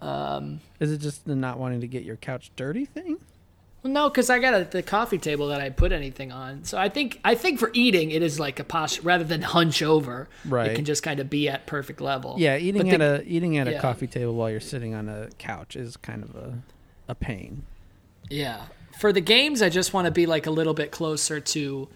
Um, 0.01 0.61
Is 0.79 0.93
it 0.93 0.99
just 0.99 1.25
the 1.25 1.35
not 1.35 1.59
wanting 1.59 1.81
to 1.81 1.87
get 1.89 2.05
your 2.05 2.17
couch 2.17 2.51
dirty 2.57 2.85
thing? 2.85 3.19
well, 3.83 3.93
no, 3.93 4.09
because 4.09 4.29
I 4.31 4.39
got 4.39 4.55
a, 4.55 4.65
the 4.65 4.83
coffee 4.83 5.19
table 5.19 5.49
that 5.49 5.61
I 5.61 5.71
put 5.71 5.91
anything 5.93 6.31
on. 6.33 6.65
So 6.65 6.79
I 6.79 6.89
think 6.89 7.21
I 7.25 7.35
think 7.35 7.59
for 7.59 7.71
eating, 7.73 8.11
it 8.11 8.23
is 8.23 8.39
like 8.39 8.61
a 8.61 8.65
posture 8.65 9.03
rather 9.03 9.25
than 9.25 9.43
hunch 9.43 9.83
over. 9.83 10.29
Right. 10.45 10.71
It 10.73 10.75
can 10.77 10.85
just 10.85 11.03
kind 11.03 11.19
of 11.21 11.29
be 11.31 11.49
at 11.49 11.67
perfect 11.67 12.01
level. 12.01 12.37
Yeah, 12.39 12.57
eating 12.57 12.83
But 12.83 12.93
at 12.95 12.99
the- 12.99 13.23
a 13.23 13.29
eating 13.29 13.57
at 13.59 13.67
a 13.69 13.79
coffee 13.81 14.07
table 14.07 14.35
while 14.35 14.51
you're 14.51 14.61
sitting 14.61 14.95
on 14.95 15.09
a 15.09 15.29
couch 15.39 15.75
is 15.77 15.97
kind 15.97 16.23
of 16.23 16.35
a 16.37 16.59
a 17.09 17.15
pain. 17.15 17.65
Yeah. 18.31 18.67
For 19.01 19.13
the 19.13 19.21
games, 19.21 19.63
I 19.63 19.69
just 19.69 19.95
want 19.95 20.05
to 20.07 20.11
be 20.11 20.27
like 20.27 20.47
a 20.47 20.51
little 20.51 20.75
bit 20.75 20.91
closer 20.91 21.41
to 21.41 21.89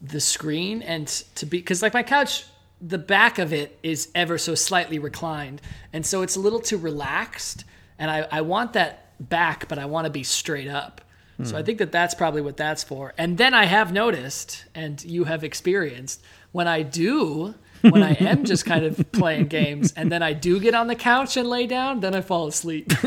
the 0.00 0.20
screen 0.20 0.82
and 0.82 1.06
to 1.36 1.46
be 1.46 1.58
because 1.58 1.82
like 1.82 1.94
my 1.94 2.02
couch, 2.02 2.44
the 2.80 2.98
back 2.98 3.38
of 3.38 3.52
it 3.52 3.78
is 3.82 4.10
ever 4.14 4.38
so 4.38 4.54
slightly 4.54 4.98
reclined, 4.98 5.62
and 5.92 6.04
so 6.04 6.22
it's 6.22 6.36
a 6.36 6.40
little 6.40 6.60
too 6.60 6.78
relaxed. 6.78 7.64
And 7.98 8.10
I, 8.10 8.26
I 8.30 8.40
want 8.42 8.74
that 8.74 9.06
back, 9.18 9.68
but 9.68 9.78
I 9.78 9.86
want 9.86 10.04
to 10.04 10.10
be 10.10 10.22
straight 10.22 10.68
up. 10.68 11.00
So 11.42 11.54
I 11.54 11.60
hmm. 11.60 11.66
think 11.66 11.78
that 11.78 11.92
that's 11.92 12.14
probably 12.14 12.40
what 12.40 12.56
that's 12.56 12.82
for. 12.82 13.12
And 13.18 13.36
then 13.36 13.52
I 13.52 13.66
have 13.66 13.92
noticed, 13.92 14.64
and 14.74 15.02
you 15.04 15.24
have 15.24 15.44
experienced, 15.44 16.22
when 16.52 16.66
I 16.66 16.80
do, 16.80 17.54
when 17.82 18.02
I 18.02 18.12
am 18.12 18.44
just 18.44 18.64
kind 18.64 18.86
of 18.86 19.04
playing 19.12 19.48
games, 19.48 19.92
and 19.96 20.10
then 20.10 20.22
I 20.22 20.32
do 20.32 20.58
get 20.58 20.74
on 20.74 20.86
the 20.86 20.94
couch 20.94 21.36
and 21.36 21.46
lay 21.46 21.66
down, 21.66 22.00
then 22.00 22.14
I 22.14 22.22
fall 22.22 22.46
asleep. 22.46 22.90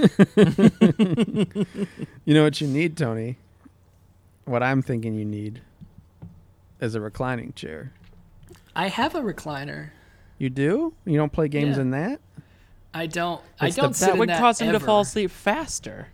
You 2.26 2.36
know 2.36 2.44
what 2.44 2.62
you 2.62 2.68
need, 2.68 2.96
Tony? 2.96 3.38
What 4.46 4.62
I'm 4.62 4.84
thinking 4.84 5.16
you 5.16 5.26
need 5.26 5.62
is 6.80 6.96
a 6.96 7.02
reclining 7.02 7.54
chair. 7.54 7.92
I 8.76 8.88
have 8.88 9.16
a 9.16 9.22
recliner. 9.22 9.90
You 10.38 10.50
do? 10.50 10.94
You 11.06 11.18
don't 11.18 11.32
play 11.34 11.48
games 11.48 11.76
Yeah. 11.76 11.82
in 11.82 11.92
that? 11.92 12.20
I 12.94 13.08
don't. 13.08 13.42
I 13.60 13.68
It's 13.68 13.76
the- 13.76 13.82
don't 13.84 13.96
sit 13.96 14.06
that 14.08 14.14
in 14.14 14.20
would 14.20 14.30
that 14.30 14.40
cause 14.40 14.60
him 14.60 14.72
to 14.72 14.80
fall 14.80 15.02
asleep 15.02 15.32
faster. 15.32 16.08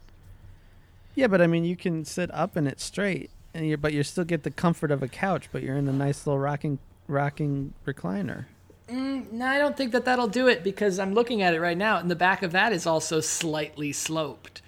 Yeah, 1.14 1.28
but 1.28 1.42
I 1.42 1.48
mean, 1.48 1.64
you 1.64 1.76
can 1.78 2.04
sit 2.04 2.34
up 2.34 2.58
in 2.58 2.68
it 2.68 2.82
straight, 2.82 3.30
and 3.54 3.66
you 3.68 3.78
but 3.78 3.94
you 3.94 4.04
still 4.04 4.26
get 4.26 4.44
the 4.44 4.52
comfort 4.52 4.92
of 4.92 5.02
a 5.02 5.08
couch, 5.08 5.48
but 5.52 5.64
you're 5.64 5.78
in 5.78 5.88
a 5.88 5.94
nice 5.94 6.26
little 6.28 6.40
rocking 6.40 6.80
rocking 7.08 7.74
recliner. 7.86 8.46
Mm, 8.90 9.32
no, 9.32 9.46
I 9.46 9.58
don't 9.58 9.78
think 9.78 9.92
that 9.94 10.06
that'll 10.06 10.28
do 10.28 10.48
it 10.48 10.64
because 10.64 11.00
I'm 11.00 11.14
looking 11.14 11.42
at 11.42 11.54
it 11.54 11.62
right 11.62 11.78
now, 11.78 11.98
and 11.98 12.12
the 12.12 12.16
back 12.16 12.44
of 12.44 12.52
that 12.52 12.74
is 12.74 12.86
also 12.86 13.20
slightly 13.22 13.94
sloped. 13.94 14.62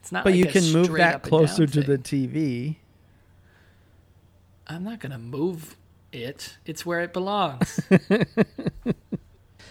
It's 0.00 0.12
not. 0.12 0.22
But 0.24 0.30
like 0.34 0.38
you 0.38 0.44
a 0.48 0.52
can 0.52 0.72
move 0.72 0.92
that 0.92 1.22
closer 1.22 1.66
down 1.66 1.82
to 1.84 1.96
the. 1.96 1.98
TV. 1.98 2.76
I'm 4.68 4.84
not 4.84 5.00
gonna 5.00 5.18
move 5.18 5.76
it. 6.12 6.58
It's 6.66 6.84
where 6.84 7.00
it 7.00 7.12
belongs. 7.12 7.80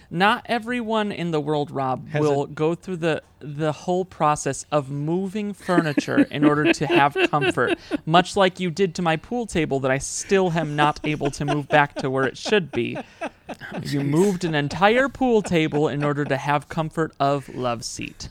Not 0.09 0.45
everyone 0.45 1.11
in 1.11 1.31
the 1.31 1.41
world, 1.41 1.69
Rob, 1.69 2.07
Has 2.09 2.21
will 2.21 2.45
go 2.45 2.75
through 2.75 2.97
the 2.97 3.21
the 3.39 3.73
whole 3.73 4.05
process 4.05 4.65
of 4.71 4.89
moving 4.89 5.53
furniture 5.53 6.21
in 6.31 6.45
order 6.45 6.71
to 6.73 6.87
have 6.87 7.15
comfort. 7.29 7.77
Much 8.05 8.37
like 8.37 8.59
you 8.59 8.71
did 8.71 8.95
to 8.95 9.01
my 9.01 9.17
pool 9.17 9.45
table 9.45 9.81
that 9.81 9.91
I 9.91 9.97
still 9.97 10.51
am 10.53 10.77
not 10.77 11.01
able 11.03 11.29
to 11.31 11.43
move 11.45 11.67
back 11.67 11.95
to 11.95 12.09
where 12.09 12.25
it 12.25 12.37
should 12.37 12.71
be. 12.71 12.97
You 13.81 14.01
moved 14.01 14.43
an 14.43 14.53
entire 14.55 15.07
pool 15.07 15.41
table 15.41 15.87
in 15.87 16.03
order 16.03 16.25
to 16.25 16.35
have 16.35 16.67
comfort 16.67 17.13
of 17.17 17.47
love 17.47 17.85
seat. 17.85 18.27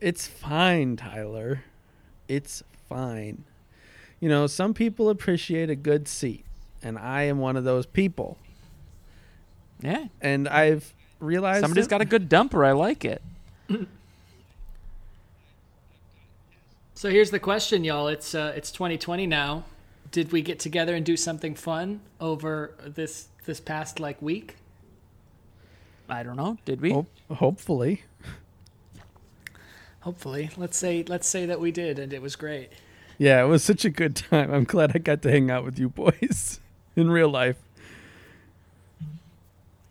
It's 0.00 0.26
fine, 0.26 0.96
Tyler. 0.96 1.64
It's 2.26 2.62
fine. 2.94 3.44
You 4.20 4.28
know, 4.28 4.46
some 4.46 4.72
people 4.74 5.10
appreciate 5.10 5.68
a 5.70 5.74
good 5.74 6.06
seat, 6.08 6.44
and 6.82 6.96
I 6.98 7.22
am 7.24 7.38
one 7.38 7.56
of 7.56 7.64
those 7.64 7.86
people. 7.86 8.38
Yeah. 9.80 10.06
And 10.20 10.48
I've 10.48 10.94
realized 11.20 11.60
Somebody's 11.62 11.86
it- 11.86 11.90
got 11.90 12.00
a 12.00 12.04
good 12.06 12.28
dumper. 12.30 12.66
I 12.66 12.72
like 12.72 13.04
it. 13.04 13.20
so 16.94 17.10
here's 17.10 17.30
the 17.30 17.38
question, 17.40 17.84
y'all. 17.84 18.08
It's 18.08 18.34
uh, 18.34 18.52
it's 18.56 18.70
2020 18.70 19.26
now. 19.26 19.64
Did 20.10 20.32
we 20.32 20.42
get 20.42 20.58
together 20.60 20.94
and 20.94 21.04
do 21.04 21.16
something 21.16 21.54
fun 21.54 22.00
over 22.20 22.74
this 22.84 23.28
this 23.46 23.60
past 23.60 23.98
like 24.00 24.20
week? 24.22 24.56
I 26.08 26.22
don't 26.22 26.36
know. 26.36 26.58
Did 26.64 26.80
we? 26.80 26.92
Hope- 26.92 27.08
hopefully. 27.30 28.02
Hopefully, 30.00 30.50
let's 30.56 30.76
say 30.76 31.02
let's 31.08 31.26
say 31.26 31.46
that 31.46 31.60
we 31.60 31.72
did, 31.72 31.98
and 31.98 32.12
it 32.12 32.20
was 32.22 32.36
great. 32.36 32.70
Yeah, 33.18 33.42
it 33.42 33.46
was 33.46 33.62
such 33.62 33.84
a 33.84 33.90
good 33.90 34.16
time. 34.16 34.52
I'm 34.52 34.64
glad 34.64 34.92
I 34.94 34.98
got 34.98 35.22
to 35.22 35.30
hang 35.30 35.50
out 35.50 35.64
with 35.64 35.78
you 35.78 35.88
boys 35.88 36.60
in 36.96 37.10
real 37.10 37.28
life. 37.28 37.56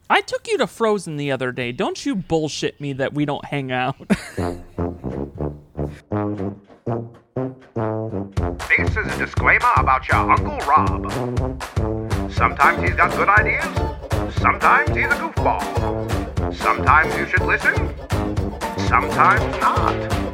I 0.09 0.21
took 0.21 0.47
you 0.47 0.57
to 0.59 0.67
Frozen 0.67 1.17
the 1.17 1.31
other 1.31 1.51
day. 1.51 1.71
Don't 1.71 2.05
you 2.05 2.15
bullshit 2.15 2.79
me 2.79 2.93
that 2.93 3.13
we 3.13 3.25
don't 3.25 3.45
hang 3.45 3.71
out. 3.71 3.95
This 8.77 8.89
is 8.89 9.13
a 9.13 9.17
disclaimer 9.17 9.71
about 9.77 10.07
your 10.07 10.31
Uncle 10.31 10.57
Rob. 10.67 11.11
Sometimes 12.31 12.81
he's 12.81 12.95
got 12.95 13.11
good 13.11 13.29
ideas, 13.29 14.33
Sometimes 14.39 14.89
he's 14.89 15.05
a 15.05 15.17
goofball. 15.17 16.53
Sometimes 16.53 17.15
you 17.15 17.25
should 17.27 17.43
listen. 17.43 17.75
Sometimes 18.87 19.43
not. 19.61 20.32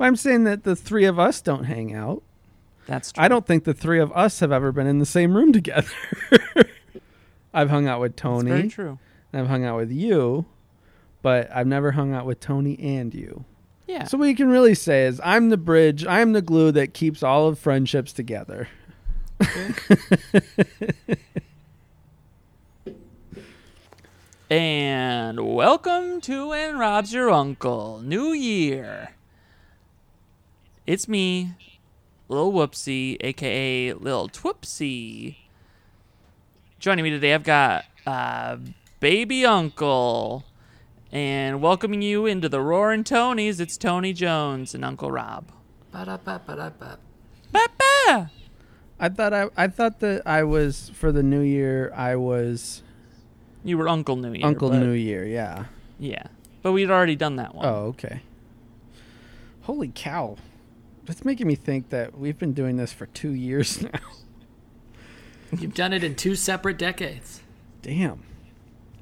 I'm 0.00 0.16
saying 0.16 0.44
that 0.44 0.64
the 0.64 0.74
three 0.76 1.04
of 1.04 1.18
us 1.18 1.40
don't 1.40 1.64
hang 1.64 1.94
out. 1.94 2.22
That's 2.86 3.12
true. 3.12 3.22
I 3.22 3.28
don't 3.28 3.46
think 3.46 3.64
the 3.64 3.74
three 3.74 4.00
of 4.00 4.10
us 4.12 4.40
have 4.40 4.50
ever 4.52 4.72
been 4.72 4.86
in 4.86 4.98
the 4.98 5.06
same 5.06 5.36
room 5.36 5.52
together. 5.52 5.88
I've 7.54 7.70
hung 7.70 7.86
out 7.86 8.00
with 8.00 8.16
That's 8.16 8.42
very 8.44 8.60
Tony. 8.62 8.68
true. 8.70 8.98
and 9.32 9.42
I've 9.42 9.48
hung 9.48 9.64
out 9.64 9.76
with 9.76 9.90
you, 9.92 10.46
but 11.22 11.50
I've 11.54 11.66
never 11.66 11.92
hung 11.92 12.12
out 12.14 12.26
with 12.26 12.40
Tony 12.40 12.78
and 12.78 13.14
you. 13.14 13.44
Yeah. 13.86 14.04
So 14.04 14.16
what 14.18 14.28
you 14.28 14.36
can 14.36 14.48
really 14.48 14.74
say 14.74 15.04
is 15.06 15.20
I'm 15.24 15.48
the 15.50 15.56
bridge, 15.56 16.06
I'm 16.06 16.32
the 16.32 16.42
glue 16.42 16.70
that 16.72 16.94
keeps 16.94 17.22
all 17.22 17.48
of 17.48 17.58
friendships 17.58 18.12
together. 18.12 18.68
And 24.48 25.54
welcome 25.54 26.20
to 26.22 26.52
And 26.52 26.78
Rob's 26.78 27.12
Your 27.12 27.30
Uncle. 27.30 28.00
New 28.02 28.32
Year. 28.32 29.10
It's 30.86 31.06
me, 31.06 31.52
Lil 32.28 32.52
Whoopsie, 32.52 33.16
aka 33.20 33.92
Lil 33.94 34.28
Twipsy. 34.28 35.36
Joining 36.78 37.02
me 37.04 37.10
today, 37.10 37.34
I've 37.34 37.44
got 37.44 37.84
uh, 38.06 38.56
Baby 39.00 39.44
Uncle. 39.44 40.44
And 41.12 41.60
welcoming 41.60 42.02
you 42.02 42.24
into 42.24 42.48
the 42.48 42.60
Roaring 42.60 43.02
Tonys, 43.02 43.58
it's 43.58 43.76
Tony 43.76 44.12
Jones 44.12 44.76
and 44.76 44.84
Uncle 44.84 45.10
Rob. 45.10 45.50
Ba-da-ba-ba-da-ba. 45.90 46.98
Ba-ba! 47.50 48.30
I 49.00 49.08
thought 49.08 49.32
I 49.34 49.48
I 49.56 49.66
thought 49.66 49.98
that 50.00 50.22
I 50.24 50.44
was 50.44 50.90
for 50.94 51.10
the 51.10 51.22
new 51.24 51.40
year 51.40 51.92
I 51.96 52.14
was 52.14 52.82
You 53.64 53.76
were 53.76 53.88
Uncle 53.88 54.14
New 54.14 54.32
Year. 54.34 54.46
Uncle 54.46 54.70
but- 54.70 54.78
New 54.78 54.92
Year, 54.92 55.26
yeah. 55.26 55.64
Yeah. 55.98 56.26
But 56.62 56.72
we'd 56.72 56.90
already 56.90 57.16
done 57.16 57.36
that 57.36 57.54
one. 57.56 57.66
Oh, 57.66 57.86
okay. 57.86 58.22
Holy 59.62 59.90
cow. 59.92 60.36
That's 61.10 61.24
making 61.24 61.48
me 61.48 61.56
think 61.56 61.88
that 61.88 62.16
we've 62.16 62.38
been 62.38 62.52
doing 62.52 62.76
this 62.76 62.92
for 62.92 63.06
2 63.06 63.32
years 63.32 63.82
now. 63.92 63.98
You've 65.58 65.74
done 65.74 65.92
it 65.92 66.04
in 66.04 66.14
two 66.14 66.36
separate 66.36 66.78
decades. 66.78 67.40
Damn. 67.82 68.22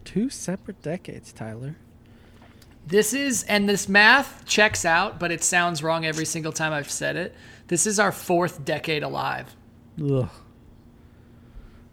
Two 0.07 0.31
separate 0.31 0.81
decades, 0.81 1.35
Tyler. 1.35 1.77
This 2.87 3.13
is, 3.13 3.43
and 3.43 3.69
this 3.69 3.91
math 3.91 4.47
checks 4.47 4.87
out, 4.87 5.21
but 5.21 5.31
it 5.31 5.45
sounds 5.45 5.83
wrong 5.83 6.07
every 6.07 6.25
single 6.25 6.51
time 6.51 6.73
I've 6.73 6.91
said 6.91 7.15
it. 7.17 7.35
This 7.67 7.87
is 7.87 8.01
our 8.01 8.11
fourth 8.11 8.65
decade 8.65 9.03
alive. 9.03 9.55
Ugh. 10.03 10.31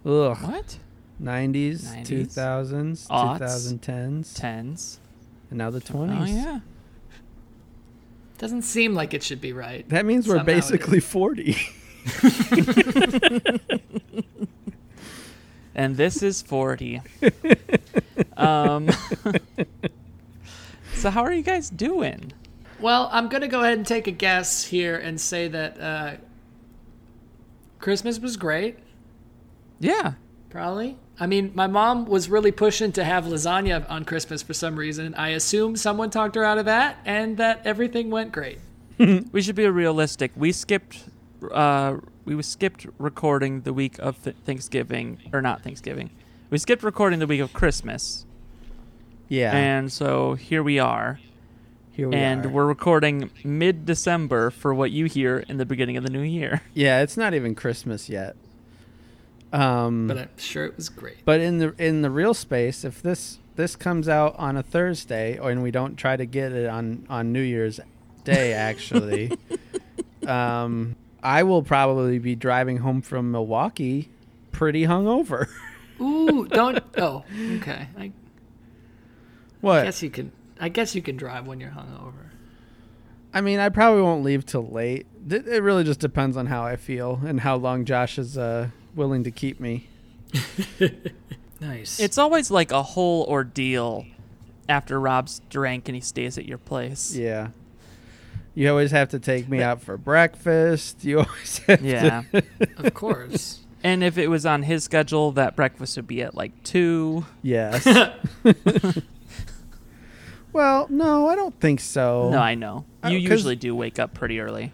Ugh. 0.06 0.38
What? 0.38 0.78
90s, 1.22 1.88
90s, 1.94 2.08
2000s, 2.08 3.08
aughts, 3.08 3.74
2010s, 3.84 4.34
Tens. 4.34 5.00
and 5.50 5.58
now 5.58 5.70
the 5.70 5.82
20s. 5.82 6.22
Oh, 6.22 6.24
yeah. 6.24 6.60
Doesn't 8.38 8.64
seem 8.64 8.94
like 8.94 9.14
it 9.14 9.24
should 9.24 9.40
be 9.40 9.54
right. 9.54 9.88
That 9.90 10.06
means 10.06 10.28
we're 10.28 10.36
Somehow 10.36 10.46
basically 10.46 11.00
40. 11.00 11.58
and 15.76 15.96
this 15.96 16.22
is 16.22 16.42
40. 16.42 17.02
um, 18.38 18.90
so, 20.94 21.10
how 21.10 21.24
are 21.24 21.32
you 21.34 21.44
guys 21.44 21.70
doing? 21.70 22.34
Well, 22.80 23.10
I'm 23.12 23.30
going 23.30 23.42
to 23.42 23.48
go 23.48 23.62
ahead 23.62 23.78
and 23.78 23.88
take 23.88 24.08
a 24.08 24.12
guess 24.12 24.66
here 24.66 24.98
and 24.98 25.20
say 25.20 25.48
that 25.48 25.80
uh, 25.80 26.16
Christmas 27.80 28.20
was 28.20 28.36
great, 28.36 28.78
Yeah. 29.80 30.14
probably. 30.50 30.98
I 31.20 31.28
mean, 31.28 31.52
my 31.56 31.68
mom 31.68 32.06
was 32.06 32.30
really 32.30 32.52
pushing 32.52 32.92
to 32.94 33.04
have 33.04 33.26
lasagna 33.26 33.90
on 33.90 34.04
Christmas 34.04 34.42
for 34.44 34.54
some 34.54 34.76
reason. 34.76 35.16
I 35.16 35.30
assume 35.30 35.78
someone 35.78 36.10
talked 36.10 36.36
her 36.36 36.44
out 36.44 36.58
of 36.58 36.66
that 36.66 36.98
and 37.06 37.38
that 37.38 37.62
everything 37.66 38.10
went 38.10 38.32
great. 38.32 38.60
We 39.32 39.42
should 39.42 39.56
be 39.56 39.68
realistic. 39.68 40.32
We 40.36 40.52
skipped. 40.54 41.04
Uh, 41.52 41.98
we 42.24 42.42
skipped 42.42 42.88
recording 42.98 43.62
the 43.62 43.74
week 43.74 44.00
of 44.00 44.22
th- 44.24 44.36
Thanksgiving, 44.46 45.20
or 45.34 45.42
not 45.42 45.62
Thanksgiving. 45.64 46.10
We 46.50 46.58
skipped 46.58 46.82
recording 46.82 47.20
the 47.20 47.28
week 47.28 47.42
of 47.42 47.52
Christmas, 47.52 48.26
yeah. 49.28 49.56
and 49.56 49.92
so 49.92 50.36
here 50.36 50.64
we 50.64 50.80
are. 50.80 51.20
here 51.92 52.08
we 52.08 52.16
and 52.16 52.46
are. 52.46 52.50
we're 52.50 52.66
recording 52.66 53.30
mid-December 53.44 54.50
for 54.50 54.74
what 54.74 54.92
you 54.92 55.06
hear 55.06 55.40
in 55.50 55.58
the 55.58 55.66
beginning 55.66 55.98
of 55.98 56.04
the 56.06 56.10
new 56.12 56.22
year. 56.22 56.62
yeah, 56.74 57.02
it's 57.02 57.18
not 57.18 57.34
even 57.34 57.54
Christmas 57.54 58.08
yet. 58.10 58.36
Um 59.54 60.08
But 60.08 60.18
I'm 60.18 60.30
sure 60.38 60.66
it 60.66 60.76
was 60.76 60.90
great. 60.90 61.24
But 61.26 61.40
in 61.40 61.60
the 61.60 61.74
in 61.78 62.02
the 62.02 62.10
real 62.10 62.34
space, 62.34 62.84
if 62.84 63.02
this 63.02 63.40
this 63.56 63.76
comes 63.76 64.10
out 64.10 64.36
on 64.38 64.58
a 64.58 64.64
Thursday, 64.64 65.38
or 65.38 65.50
and 65.50 65.64
we 65.64 65.72
don't 65.72 65.96
try 65.96 66.16
to 66.16 66.26
get 66.26 66.52
it 66.52 66.68
on 66.68 67.06
on 67.10 67.32
New 67.32 67.42
Year's 67.42 67.80
Day, 68.24 68.54
actually, 68.54 69.32
um, 70.28 70.96
I 71.24 71.44
will 71.44 71.64
probably 71.64 72.20
be 72.20 72.36
driving 72.36 72.78
home 72.78 73.02
from 73.02 73.32
Milwaukee, 73.32 74.10
pretty 74.52 74.84
hungover. 74.84 75.48
Ooh, 76.02 76.46
don't. 76.48 76.84
Oh, 76.98 77.24
okay. 77.56 77.88
I 77.98 78.12
what? 79.62 79.84
guess 79.84 80.04
you 80.04 80.10
can. 80.10 80.32
I 80.60 80.70
guess 80.70 80.96
you 80.96 81.02
can 81.02 81.18
drive 81.18 81.48
when 81.48 81.60
you're 81.60 81.72
hungover. 81.72 82.32
I 83.34 83.42
mean, 83.42 83.60
I 83.60 83.70
probably 83.70 84.02
won't 84.02 84.24
leave 84.24 84.46
till 84.46 84.68
late. 84.68 85.08
It 85.30 85.48
it 85.48 85.64
really 85.64 85.84
just 85.84 86.00
depends 86.00 86.36
on 86.38 86.48
how 86.48 86.64
I 86.64 86.76
feel 86.76 87.22
and 87.26 87.40
how 87.40 87.56
long 87.56 87.86
Josh 87.86 88.18
is 88.18 88.38
uh, 88.38 88.70
willing 88.96 89.24
to 89.24 89.32
keep 89.32 89.60
me. 89.60 89.88
Nice. 91.62 92.02
It's 92.02 92.18
always 92.18 92.52
like 92.52 92.72
a 92.72 92.84
whole 92.84 93.24
ordeal 93.30 94.06
after 94.68 95.00
Rob's 95.00 95.40
drank 95.50 95.88
and 95.88 95.96
he 95.96 96.02
stays 96.02 96.38
at 96.38 96.46
your 96.46 96.58
place. 96.58 97.16
Yeah. 97.16 97.50
You 98.54 98.70
always 98.70 98.92
have 98.92 99.08
to 99.10 99.20
take 99.20 99.48
me 99.48 99.62
out 99.62 99.82
for 99.82 99.96
breakfast. 99.98 101.06
You 101.06 101.20
always 101.22 101.58
have 101.68 101.82
Yeah. 101.82 102.24
to. 102.34 102.44
of 102.78 102.94
course. 102.94 103.62
and 103.86 104.04
if 104.04 104.18
it 104.18 104.28
was 104.28 104.46
on 104.46 104.64
his 104.64 104.84
schedule, 104.84 105.32
that 105.32 105.56
breakfast 105.56 105.96
would 105.96 106.08
be 106.08 106.22
at 106.22 106.36
like 106.36 106.52
2. 106.64 107.26
Yes. 107.42 107.86
well, 110.52 110.88
no, 110.90 111.28
I 111.30 111.36
don't 111.36 111.58
think 111.60 111.80
so. 111.80 112.30
No, 112.32 112.40
I 112.40 112.56
know. 112.56 112.86
Uh, 113.04 113.10
You 113.10 113.20
'cause- 113.28 113.38
usually 113.38 113.56
do 113.56 113.74
wake 113.76 113.98
up 113.98 114.14
pretty 114.14 114.40
early 114.42 114.72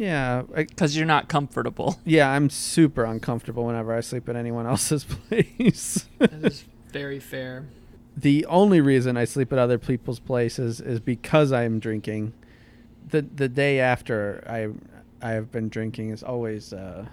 yeah, 0.00 0.42
because 0.54 0.96
you're 0.96 1.06
not 1.06 1.28
comfortable. 1.28 1.98
yeah, 2.04 2.30
I'm 2.30 2.48
super 2.50 3.04
uncomfortable 3.04 3.64
whenever 3.66 3.92
I 3.94 4.00
sleep 4.00 4.28
at 4.28 4.36
anyone 4.36 4.66
else's 4.74 5.04
place. 5.04 6.06
That 6.18 6.32
is 6.44 6.64
very 6.92 7.20
fair. 7.20 7.66
the 8.16 8.46
only 8.46 8.80
reason 8.80 9.16
I 9.16 9.24
sleep 9.26 9.52
at 9.52 9.58
other 9.58 9.78
people's 9.78 10.18
places 10.20 10.80
is 10.80 11.00
because 11.00 11.52
I'm 11.52 11.78
drinking. 11.78 12.32
the 13.08 13.22
The 13.22 13.48
day 13.48 13.78
after 13.80 14.42
I 14.48 14.68
I 15.26 15.32
have 15.32 15.52
been 15.52 15.68
drinking 15.68 16.10
is 16.10 16.22
always 16.22 16.72
uh, 16.72 17.04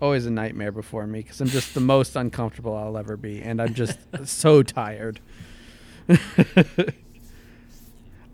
always 0.00 0.24
a 0.26 0.30
nightmare 0.30 0.72
before 0.72 1.06
me 1.06 1.20
because 1.20 1.40
I'm 1.42 1.48
just 1.48 1.74
the 1.74 1.80
most 1.80 2.16
uncomfortable 2.16 2.74
I'll 2.74 2.96
ever 2.96 3.16
be, 3.18 3.42
and 3.42 3.60
I'm 3.60 3.74
just 3.74 3.98
so 4.24 4.62
tired. 4.62 5.20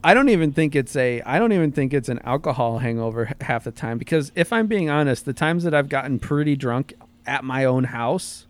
I 0.03 0.15
don't 0.15 0.29
even 0.31 0.53
think 0.53 0.75
it's 0.75 0.97
a 0.97 1.21
I 1.23 1.39
don't 1.39 1.53
even 1.53 1.73
think 1.73 1.93
it's 1.93 2.09
an 2.09 2.21
alcohol 2.25 2.79
hangover 2.79 3.33
half 3.43 3.65
the 3.65 3.71
time 3.71 3.99
because 3.99 4.33
if 4.35 4.53
I'm 4.53 4.67
being 4.67 4.89
honest, 4.89 5.25
the 5.25 5.33
times 5.35 5.65
that 5.65 5.75
I've 5.75 5.89
gotten 5.89 6.19
pretty 6.19 6.57
drunk 6.57 6.95
at 7.27 7.45
my 7.45 7.65
own 7.65 7.85
house, 7.85 8.47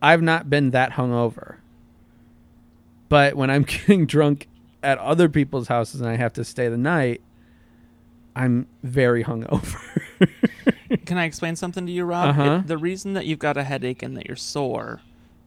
I've 0.00 0.22
not 0.22 0.50
been 0.50 0.70
that 0.70 0.92
hungover. 0.92 1.56
But 3.08 3.34
when 3.36 3.50
I'm 3.50 3.62
getting 3.62 4.06
drunk 4.06 4.48
at 4.82 4.98
other 4.98 5.28
people's 5.28 5.68
houses 5.68 6.00
and 6.00 6.10
I 6.10 6.16
have 6.16 6.32
to 6.34 6.44
stay 6.44 6.68
the 6.68 6.76
night, 6.76 7.20
I'm 8.34 8.66
very 8.82 9.22
hungover. 9.22 9.80
Can 11.06 11.18
I 11.18 11.24
explain 11.24 11.54
something 11.56 11.86
to 11.86 11.92
you, 11.92 12.04
Rob? 12.04 12.30
Uh-huh. 12.30 12.54
It- 12.62 12.66
the 12.66 12.78
reason 12.78 13.12
that 13.12 13.26
you've 13.26 13.38
got 13.38 13.56
a 13.56 13.62
headache 13.64 14.02
and 14.02 14.16
that 14.16 14.26
you're 14.26 14.36
sore 14.36 15.00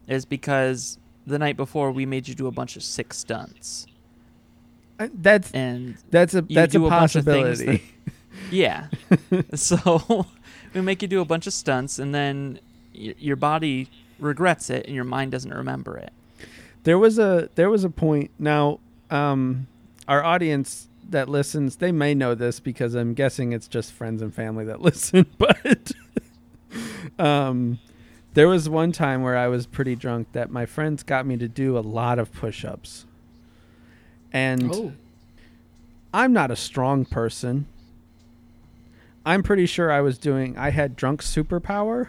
is 0.08 0.24
because 0.24 0.98
the 1.26 1.38
night 1.38 1.56
before 1.56 1.90
we 1.92 2.06
made 2.06 2.28
you 2.28 2.34
do 2.34 2.46
a 2.46 2.50
bunch 2.52 2.76
of 2.76 2.82
sick 2.82 3.12
stunts. 3.12 3.86
That's 4.98 5.50
And 5.52 5.96
that's 6.10 6.34
a 6.34 6.42
that's 6.42 6.74
a 6.74 6.78
do 6.78 6.86
a 6.86 6.90
bunch 6.90 7.16
of 7.16 7.24
things 7.24 7.58
possibility. 7.58 7.94
yeah. 8.50 8.88
so 9.54 10.26
we 10.74 10.80
make 10.80 11.02
you 11.02 11.08
do 11.08 11.20
a 11.20 11.24
bunch 11.24 11.46
of 11.46 11.52
stunts 11.52 11.98
and 11.98 12.14
then 12.14 12.60
y- 12.94 13.14
your 13.18 13.36
body 13.36 13.88
regrets 14.18 14.70
it 14.70 14.86
and 14.86 14.94
your 14.94 15.04
mind 15.04 15.32
doesn't 15.32 15.52
remember 15.52 15.96
it. 15.96 16.12
There 16.84 16.98
was 16.98 17.18
a 17.18 17.50
there 17.56 17.68
was 17.68 17.84
a 17.84 17.90
point. 17.90 18.30
Now, 18.38 18.80
um, 19.10 19.66
our 20.06 20.22
audience 20.22 20.88
that 21.10 21.28
listens, 21.28 21.76
they 21.76 21.92
may 21.92 22.14
know 22.14 22.34
this 22.34 22.60
because 22.60 22.94
I'm 22.94 23.14
guessing 23.14 23.52
it's 23.52 23.68
just 23.68 23.92
friends 23.92 24.22
and 24.22 24.34
family 24.34 24.64
that 24.66 24.80
listen. 24.82 25.26
But 25.38 25.92
um, 27.18 27.78
there 28.34 28.48
was 28.48 28.68
one 28.68 28.92
time 28.92 29.22
where 29.22 29.36
I 29.36 29.48
was 29.48 29.66
pretty 29.66 29.96
drunk 29.96 30.28
that 30.32 30.50
my 30.50 30.66
friends 30.66 31.02
got 31.02 31.26
me 31.26 31.36
to 31.38 31.48
do 31.48 31.78
a 31.78 31.80
lot 31.80 32.18
of 32.18 32.32
push-ups, 32.32 33.05
and 34.36 34.70
Oh, 34.72 34.92
I'm 36.12 36.32
not 36.32 36.50
a 36.50 36.56
strong 36.56 37.04
person. 37.06 37.66
I'm 39.24 39.42
pretty 39.42 39.66
sure 39.66 39.90
I 39.90 40.00
was 40.02 40.18
doing 40.18 40.56
I 40.58 40.70
had 40.70 40.94
drunk 40.94 41.22
superpower 41.22 42.08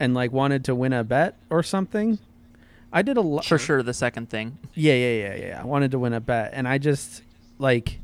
and 0.00 0.14
like 0.14 0.32
wanted 0.32 0.64
to 0.66 0.74
win 0.74 0.92
a 0.92 1.04
bet 1.04 1.36
or 1.48 1.62
something. 1.62 2.18
I 2.92 3.02
did 3.02 3.16
a 3.16 3.20
lot 3.20 3.44
For 3.44 3.58
sure, 3.58 3.82
the 3.82 3.94
second 3.94 4.28
thing. 4.30 4.58
Yeah, 4.74 4.94
yeah, 4.94 5.28
yeah, 5.28 5.34
yeah. 5.46 5.60
I 5.62 5.64
wanted 5.64 5.90
to 5.92 5.98
win 5.98 6.12
a 6.12 6.20
bet 6.20 6.50
and 6.54 6.66
I 6.68 6.78
just 6.78 7.22
like 7.58 7.98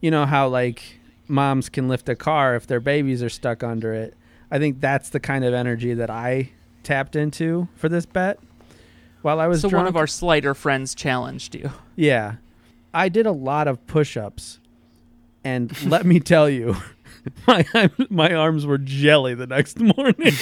you 0.00 0.10
know 0.10 0.26
how 0.26 0.48
like 0.48 0.82
moms 1.28 1.68
can 1.68 1.88
lift 1.88 2.08
a 2.08 2.16
car 2.16 2.56
if 2.56 2.66
their 2.66 2.80
babies 2.80 3.22
are 3.22 3.28
stuck 3.30 3.62
under 3.62 3.94
it. 3.94 4.14
I 4.50 4.58
think 4.58 4.80
that's 4.80 5.08
the 5.08 5.20
kind 5.20 5.44
of 5.44 5.54
energy 5.54 5.94
that 5.94 6.10
I 6.10 6.50
tapped 6.82 7.16
into 7.16 7.68
for 7.76 7.88
this 7.88 8.04
bet. 8.06 8.38
While 9.22 9.38
I 9.40 9.46
was 9.46 9.60
So 9.62 9.68
drunk. 9.70 9.82
one 9.84 9.88
of 9.88 9.96
our 9.96 10.06
slighter 10.08 10.52
friends 10.52 10.94
challenged 10.94 11.54
you. 11.54 11.70
Yeah. 11.96 12.34
I 12.94 13.08
did 13.08 13.26
a 13.26 13.32
lot 13.32 13.68
of 13.68 13.86
push-ups. 13.86 14.58
And 15.44 15.86
let 15.86 16.06
me 16.06 16.20
tell 16.20 16.48
you, 16.48 16.76
my 17.46 17.64
my 18.10 18.32
arms 18.32 18.64
were 18.64 18.78
jelly 18.78 19.34
the 19.34 19.46
next 19.46 19.80
morning. 19.80 20.14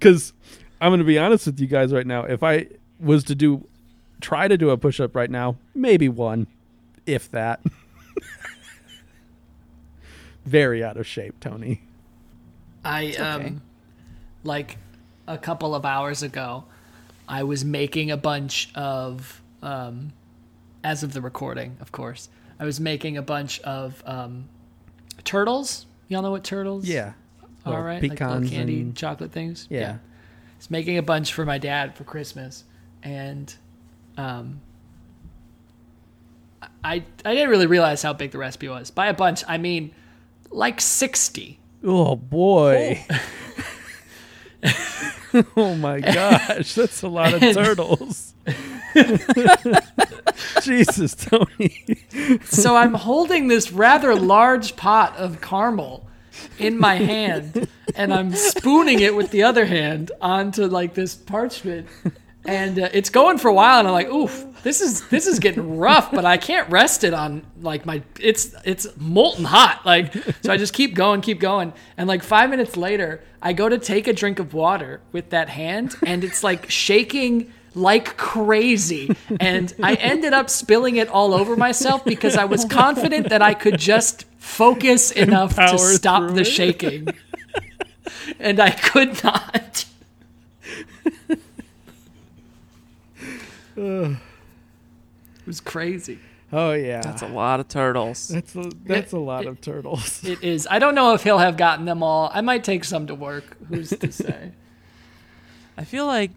Cuz 0.00 0.32
I'm 0.80 0.90
going 0.90 0.98
to 0.98 1.04
be 1.04 1.18
honest 1.18 1.46
with 1.46 1.60
you 1.60 1.68
guys 1.68 1.92
right 1.92 2.06
now. 2.06 2.24
If 2.24 2.42
I 2.42 2.66
was 2.98 3.22
to 3.24 3.36
do 3.36 3.68
try 4.20 4.48
to 4.48 4.56
do 4.56 4.70
a 4.70 4.76
push-up 4.76 5.14
right 5.14 5.30
now, 5.30 5.56
maybe 5.74 6.08
one, 6.08 6.48
if 7.06 7.30
that. 7.30 7.60
Very 10.44 10.82
out 10.82 10.96
of 10.96 11.06
shape, 11.06 11.38
Tony. 11.40 11.82
I 12.84 13.10
okay. 13.10 13.18
um, 13.18 13.62
like 14.42 14.76
a 15.28 15.38
couple 15.38 15.74
of 15.74 15.84
hours 15.84 16.22
ago, 16.22 16.64
I 17.28 17.44
was 17.44 17.64
making 17.64 18.10
a 18.10 18.16
bunch 18.16 18.70
of 18.74 19.40
um, 19.62 20.12
as 20.84 21.02
of 21.02 21.12
the 21.12 21.20
recording, 21.20 21.76
of 21.80 21.92
course. 21.92 22.28
I 22.58 22.64
was 22.64 22.78
making 22.80 23.16
a 23.16 23.22
bunch 23.22 23.60
of 23.60 24.02
um, 24.06 24.48
turtles. 25.24 25.86
Y'all 26.08 26.22
know 26.22 26.30
what 26.30 26.44
turtles? 26.44 26.86
Yeah. 26.86 27.12
All 27.64 27.72
Well, 27.74 27.82
right, 27.82 28.02
like 28.02 28.18
candy 28.18 28.80
and- 28.80 28.96
chocolate 28.96 29.32
things. 29.32 29.66
Yeah. 29.70 29.92
I 29.92 30.56
was 30.58 30.70
making 30.70 30.98
a 30.98 31.02
bunch 31.02 31.32
for 31.32 31.44
my 31.44 31.58
dad 31.58 31.96
for 31.96 32.04
Christmas, 32.04 32.64
and 33.02 33.52
um, 34.16 34.60
I 36.84 37.04
I 37.24 37.34
didn't 37.34 37.50
really 37.50 37.66
realize 37.66 38.02
how 38.02 38.12
big 38.12 38.30
the 38.30 38.38
recipe 38.38 38.68
was. 38.68 38.90
By 38.90 39.06
a 39.08 39.14
bunch, 39.14 39.42
I 39.48 39.58
mean 39.58 39.92
like 40.50 40.80
sixty. 40.80 41.58
Oh 41.84 42.14
boy. 42.16 43.04
oh 45.56 45.74
my 45.76 46.00
gosh, 46.00 46.74
that's 46.74 47.02
a 47.02 47.08
lot 47.08 47.34
of 47.34 47.40
turtles. 47.40 48.34
Jesus, 50.62 51.14
Tony. 51.14 51.98
So 52.44 52.76
I'm 52.76 52.94
holding 52.94 53.48
this 53.48 53.72
rather 53.72 54.14
large 54.14 54.76
pot 54.76 55.16
of 55.16 55.40
caramel 55.40 56.06
in 56.58 56.78
my 56.78 56.96
hand, 56.96 57.68
and 57.94 58.12
I'm 58.12 58.32
spooning 58.34 59.00
it 59.00 59.14
with 59.14 59.30
the 59.30 59.42
other 59.42 59.66
hand 59.66 60.12
onto 60.20 60.66
like 60.66 60.94
this 60.94 61.14
parchment, 61.14 61.88
and 62.44 62.78
uh, 62.78 62.88
it's 62.92 63.10
going 63.10 63.38
for 63.38 63.48
a 63.48 63.54
while. 63.54 63.78
And 63.80 63.88
I'm 63.88 63.94
like, 63.94 64.08
"Oof, 64.08 64.46
this 64.62 64.80
is 64.80 65.08
this 65.08 65.26
is 65.26 65.38
getting 65.38 65.78
rough," 65.78 66.10
but 66.10 66.24
I 66.24 66.36
can't 66.36 66.68
rest 66.70 67.04
it 67.04 67.14
on 67.14 67.44
like 67.60 67.86
my 67.86 68.02
it's 68.18 68.54
it's 68.64 68.86
molten 68.96 69.44
hot. 69.44 69.82
Like, 69.84 70.14
so 70.42 70.52
I 70.52 70.56
just 70.56 70.72
keep 70.72 70.94
going, 70.94 71.20
keep 71.20 71.40
going, 71.40 71.72
and 71.96 72.08
like 72.08 72.22
five 72.22 72.50
minutes 72.50 72.76
later, 72.76 73.22
I 73.40 73.52
go 73.52 73.68
to 73.68 73.78
take 73.78 74.06
a 74.06 74.12
drink 74.12 74.38
of 74.38 74.54
water 74.54 75.00
with 75.12 75.30
that 75.30 75.48
hand, 75.48 75.96
and 76.06 76.24
it's 76.24 76.42
like 76.42 76.70
shaking 76.70 77.52
like 77.74 78.16
crazy. 78.16 79.14
And 79.40 79.74
I 79.82 79.94
ended 79.94 80.32
up 80.32 80.50
spilling 80.50 80.96
it 80.96 81.08
all 81.08 81.34
over 81.34 81.56
myself 81.56 82.04
because 82.04 82.36
I 82.36 82.44
was 82.44 82.64
confident 82.64 83.28
that 83.30 83.42
I 83.42 83.54
could 83.54 83.78
just 83.78 84.24
focus 84.38 85.10
enough 85.10 85.56
to 85.56 85.78
stop 85.78 86.34
the 86.34 86.42
it. 86.42 86.44
shaking. 86.44 87.08
and 88.38 88.60
I 88.60 88.70
could 88.70 89.22
not. 89.24 89.84
it 93.76 94.16
was 95.46 95.60
crazy. 95.60 96.18
Oh 96.52 96.72
yeah. 96.72 97.00
That's 97.00 97.22
a 97.22 97.28
lot 97.28 97.60
of 97.60 97.68
turtles. 97.68 98.28
that's 98.28 98.54
a, 98.54 98.70
that's 98.84 99.12
a 99.12 99.18
lot 99.18 99.46
of 99.46 99.60
turtles. 99.60 100.22
It 100.24 100.42
is. 100.44 100.68
I 100.70 100.78
don't 100.78 100.94
know 100.94 101.14
if 101.14 101.22
he'll 101.22 101.38
have 101.38 101.56
gotten 101.56 101.86
them 101.86 102.02
all. 102.02 102.30
I 102.32 102.42
might 102.42 102.62
take 102.62 102.84
some 102.84 103.06
to 103.06 103.14
work. 103.14 103.56
Who's 103.68 103.90
to 103.90 104.12
say? 104.12 104.52
I 105.78 105.84
feel 105.84 106.06
like 106.06 106.30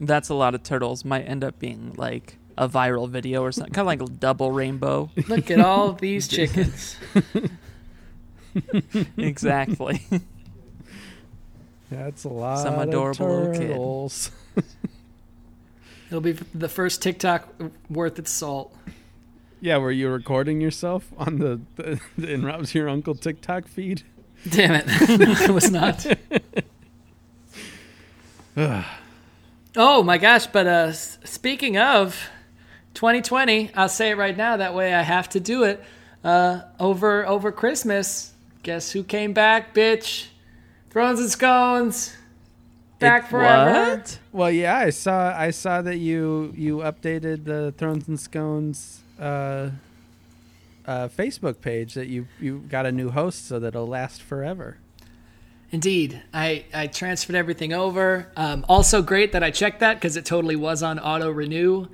that's 0.00 0.28
a 0.28 0.34
lot 0.34 0.54
of 0.54 0.62
turtles 0.62 1.04
might 1.04 1.22
end 1.22 1.44
up 1.44 1.58
being 1.58 1.92
like 1.96 2.36
a 2.56 2.68
viral 2.68 3.08
video 3.08 3.42
or 3.42 3.52
something, 3.52 3.72
kind 3.72 3.82
of 3.82 3.86
like 3.86 4.02
a 4.02 4.06
double 4.12 4.50
rainbow. 4.52 5.10
Look 5.28 5.50
at 5.50 5.60
all 5.60 5.92
these 5.92 6.26
chickens. 6.36 6.96
exactly. 9.16 10.02
That's 11.90 12.24
a 12.24 12.28
lot 12.28 12.58
Some 12.58 12.74
of 12.74 12.88
adorable 12.88 13.28
little 13.28 13.52
kid. 13.52 13.68
turtles. 13.68 14.30
It'll 16.08 16.20
be 16.20 16.32
the 16.32 16.68
first 16.68 17.02
TikTok 17.02 17.48
worth 17.88 18.18
its 18.18 18.30
salt. 18.30 18.74
Yeah, 19.60 19.76
were 19.76 19.92
you 19.92 20.08
recording 20.08 20.60
yourself 20.60 21.06
on 21.18 21.38
the, 21.38 21.60
the, 21.76 22.00
the 22.16 22.32
In 22.32 22.44
Rob's 22.44 22.74
Your 22.74 22.88
Uncle 22.88 23.14
TikTok 23.14 23.68
feed? 23.68 24.02
Damn 24.48 24.74
it. 24.74 24.84
it 24.88 25.50
was 25.50 25.70
not. 25.70 26.06
Oh 29.76 30.02
my 30.02 30.18
gosh, 30.18 30.46
but 30.46 30.66
uh 30.66 30.92
speaking 30.92 31.78
of 31.78 32.28
2020, 32.94 33.70
I'll 33.74 33.88
say 33.88 34.10
it 34.10 34.16
right 34.16 34.36
now 34.36 34.56
that 34.56 34.74
way 34.74 34.94
I 34.94 35.02
have 35.02 35.28
to 35.30 35.40
do 35.40 35.64
it. 35.64 35.82
Uh 36.22 36.62
over 36.78 37.26
over 37.26 37.52
Christmas, 37.52 38.32
guess 38.62 38.92
who 38.92 39.02
came 39.02 39.32
back, 39.32 39.74
bitch? 39.74 40.26
Thrones 40.90 41.20
and 41.20 41.30
Scones. 41.30 42.16
Back 42.98 43.30
forever. 43.30 43.96
What? 43.96 44.18
Well, 44.30 44.50
yeah, 44.50 44.76
I 44.76 44.90
saw 44.90 45.34
I 45.34 45.50
saw 45.52 45.80
that 45.80 45.96
you 45.96 46.52
you 46.54 46.78
updated 46.78 47.44
the 47.44 47.72
Thrones 47.78 48.08
and 48.08 48.20
Scones 48.20 49.00
uh, 49.18 49.70
uh, 50.86 51.08
Facebook 51.08 51.62
page 51.62 51.94
that 51.94 52.08
you 52.08 52.26
you 52.38 52.58
got 52.68 52.84
a 52.84 52.92
new 52.92 53.10
host 53.10 53.48
so 53.48 53.58
that 53.58 53.68
it'll 53.68 53.86
last 53.86 54.20
forever. 54.20 54.76
Indeed, 55.72 56.20
I, 56.34 56.64
I 56.74 56.88
transferred 56.88 57.36
everything 57.36 57.72
over. 57.72 58.30
Um, 58.36 58.64
also, 58.68 59.02
great 59.02 59.32
that 59.32 59.44
I 59.44 59.52
checked 59.52 59.80
that 59.80 59.94
because 59.94 60.16
it 60.16 60.24
totally 60.24 60.56
was 60.56 60.82
on 60.82 60.98
auto 60.98 61.30
renew, 61.30 61.86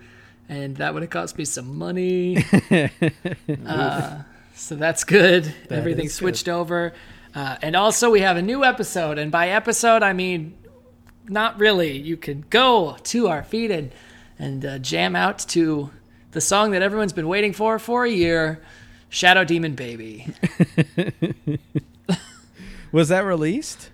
and 0.48 0.76
that 0.76 0.94
would 0.94 1.02
have 1.02 1.10
cost 1.10 1.36
me 1.36 1.44
some 1.44 1.76
money. 1.76 2.42
uh, 3.66 4.22
so 4.54 4.76
that's 4.76 5.04
good. 5.04 5.54
Everything 5.68 6.06
is 6.06 6.12
good. 6.12 6.16
switched 6.16 6.48
over, 6.48 6.94
uh, 7.34 7.56
and 7.60 7.76
also 7.76 8.10
we 8.10 8.20
have 8.20 8.38
a 8.38 8.42
new 8.42 8.64
episode. 8.64 9.18
And 9.18 9.30
by 9.30 9.50
episode, 9.50 10.02
I 10.02 10.14
mean 10.14 10.56
not 11.28 11.58
really. 11.58 11.98
You 11.98 12.16
can 12.16 12.44
go 12.48 12.96
to 13.04 13.28
our 13.28 13.42
feed 13.42 13.70
and 13.70 13.92
and 14.38 14.64
uh, 14.64 14.78
jam 14.78 15.14
out 15.14 15.38
to 15.40 15.90
the 16.32 16.40
song 16.40 16.70
that 16.70 16.80
everyone's 16.80 17.12
been 17.12 17.28
waiting 17.28 17.52
for 17.52 17.78
for 17.78 18.06
a 18.06 18.10
year, 18.10 18.62
"Shadow 19.10 19.44
Demon 19.44 19.74
Baby." 19.74 20.28
Was 22.92 23.08
that 23.08 23.20
released? 23.20 23.90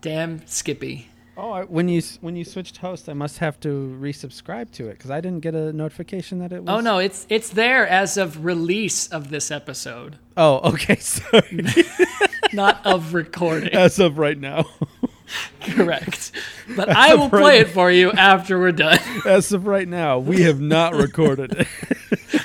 Damn 0.00 0.46
Skippy. 0.46 1.08
Oh, 1.36 1.52
I, 1.52 1.62
when 1.64 1.88
you 1.88 2.02
when 2.20 2.34
you 2.34 2.44
switched 2.44 2.78
host, 2.78 3.08
I 3.08 3.12
must 3.12 3.38
have 3.38 3.60
to 3.60 3.96
resubscribe 4.00 4.72
to 4.72 4.88
it 4.88 4.94
because 4.94 5.12
I 5.12 5.20
didn't 5.20 5.40
get 5.40 5.54
a 5.54 5.72
notification 5.72 6.40
that 6.40 6.52
it 6.52 6.56
oh, 6.56 6.62
was. 6.62 6.70
Oh 6.70 6.80
no, 6.80 6.98
it's 6.98 7.26
it's 7.28 7.50
there 7.50 7.86
as 7.86 8.16
of 8.16 8.44
release 8.44 9.06
of 9.08 9.30
this 9.30 9.52
episode, 9.52 10.16
Oh, 10.38 10.70
okay. 10.72 10.96
Sorry. 11.00 11.64
not 12.52 12.86
of 12.86 13.12
recording. 13.12 13.74
As 13.74 13.98
of 13.98 14.18
right 14.18 14.38
now. 14.38 14.64
Correct. 15.60 16.32
But 16.74 16.88
I 16.88 17.14
will 17.14 17.28
play 17.28 17.58
right. 17.58 17.60
it 17.62 17.68
for 17.68 17.90
you 17.90 18.12
after 18.12 18.58
we're 18.58 18.72
done. 18.72 18.98
As 19.26 19.52
of 19.52 19.66
right 19.66 19.86
now, 19.86 20.18
we 20.18 20.42
have 20.42 20.60
not 20.60 20.94
recorded 20.94 21.66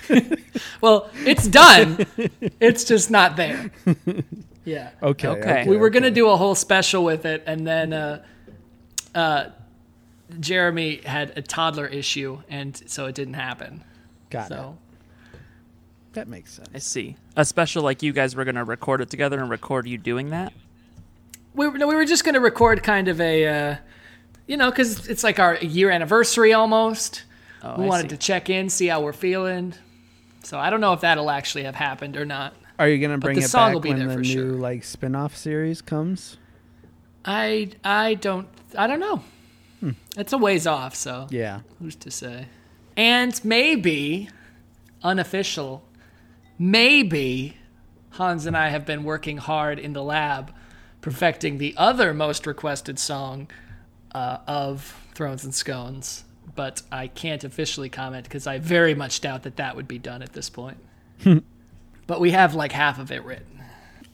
it. 0.10 0.40
Well, 0.82 1.10
it's 1.26 1.48
done. 1.48 2.06
It's 2.60 2.84
just 2.84 3.10
not 3.10 3.38
there. 3.38 3.72
Yeah. 4.66 4.92
Okay. 5.02 5.28
Okay. 5.28 5.66
We 5.68 5.78
were 5.78 5.90
gonna 5.90 6.12
do 6.12 6.30
a 6.30 6.38
whole 6.38 6.56
special 6.56 7.04
with 7.04 7.26
it, 7.26 7.44
and 7.46 7.68
then 7.68 7.92
uh, 7.94 8.24
uh, 9.14 9.46
Jeremy 10.40 11.02
had 11.06 11.34
a 11.38 11.42
toddler 11.42 11.86
issue, 11.88 12.42
and 12.50 12.82
so 12.88 13.06
it 13.08 13.16
didn't 13.16 13.34
happen. 13.36 13.84
Got 14.30 14.46
it. 14.46 14.50
So 14.50 14.78
That 16.14 16.28
makes 16.28 16.54
sense. 16.54 16.70
I 16.74 16.78
see. 16.80 17.18
A 17.36 17.44
special 17.46 17.84
like 17.84 18.02
you 18.04 18.14
guys 18.14 18.36
were 18.36 18.46
gonna 18.46 18.64
record 18.64 19.02
it 19.02 19.10
together 19.10 19.40
and 19.40 19.50
record 19.50 19.88
you 19.88 19.98
doing 19.98 20.30
that. 20.30 20.54
we 21.54 21.68
were, 21.68 21.78
no, 21.78 21.88
we 21.88 21.96
were 21.96 22.06
just 22.06 22.24
going 22.24 22.34
to 22.34 22.40
record 22.40 22.82
kind 22.82 23.08
of 23.08 23.22
a, 23.22 23.48
uh, 23.48 23.76
you 24.48 24.58
know, 24.58 24.70
because 24.72 25.08
it's 25.08 25.24
like 25.24 25.38
our 25.40 25.56
year 25.58 25.92
anniversary 25.92 26.52
almost. 26.54 27.24
Oh, 27.62 27.76
we 27.78 27.86
I 27.86 27.88
wanted 27.88 28.04
see. 28.04 28.08
to 28.10 28.18
check 28.18 28.50
in, 28.50 28.70
see 28.70 28.88
how 28.88 29.02
we're 29.02 29.14
feeling. 29.14 29.74
So 30.44 30.58
I 30.58 30.70
don't 30.72 30.82
know 30.82 30.94
if 30.94 31.02
that'll 31.02 31.30
actually 31.30 31.64
have 31.66 31.76
happened 31.76 32.18
or 32.18 32.26
not. 32.26 32.56
Are 32.80 32.90
you 32.90 32.98
gonna 33.00 33.18
bring 33.18 33.38
the 33.38 33.46
it 33.46 33.50
song 33.50 33.70
back 33.70 33.74
will 33.76 33.82
be 33.82 33.90
when 33.90 34.00
there 34.00 34.08
the 34.10 34.14
for 34.16 34.20
new 34.22 34.26
sure. 34.34 34.46
like 34.52 34.84
spin-off 34.84 35.36
series 35.36 35.82
comes? 35.82 36.38
I 37.26 37.70
I 37.84 38.16
don't 38.16 38.48
I 38.78 38.88
don't 38.88 39.00
know. 39.00 39.24
It's 40.16 40.32
a 40.32 40.38
ways 40.38 40.66
off, 40.66 40.96
so 40.96 41.28
Yeah. 41.30 41.60
who's 41.80 41.96
to 41.98 42.12
say? 42.12 42.48
And 42.96 43.40
maybe 43.44 44.30
unofficial, 45.04 45.84
maybe 46.58 47.58
Hans 48.12 48.46
and 48.46 48.56
I 48.56 48.70
have 48.70 48.86
been 48.86 49.04
working 49.04 49.38
hard 49.38 49.80
in 49.80 49.94
the 49.94 50.04
lab 50.04 50.54
perfecting 51.02 51.58
the 51.58 51.74
other 51.76 52.14
most 52.14 52.48
requested 52.48 52.98
song 52.98 53.50
uh, 54.16 54.38
of 54.48 54.96
Thrones 55.14 55.44
and 55.44 55.54
Scones, 55.54 56.24
but 56.56 56.82
I 56.92 57.08
can't 57.08 57.44
officially 57.44 57.90
comment 57.90 58.24
because 58.24 58.48
I 58.48 58.60
very 58.60 58.94
much 58.96 59.20
doubt 59.20 59.44
that 59.44 59.58
that 59.58 59.76
would 59.76 59.88
be 59.88 59.98
done 60.00 60.22
at 60.22 60.32
this 60.34 60.50
point. 60.50 60.78
but 62.08 62.20
we 62.20 62.32
have 62.32 62.54
like 62.56 62.72
half 62.72 63.00
of 63.00 63.12
it 63.12 63.24
written. 63.24 63.62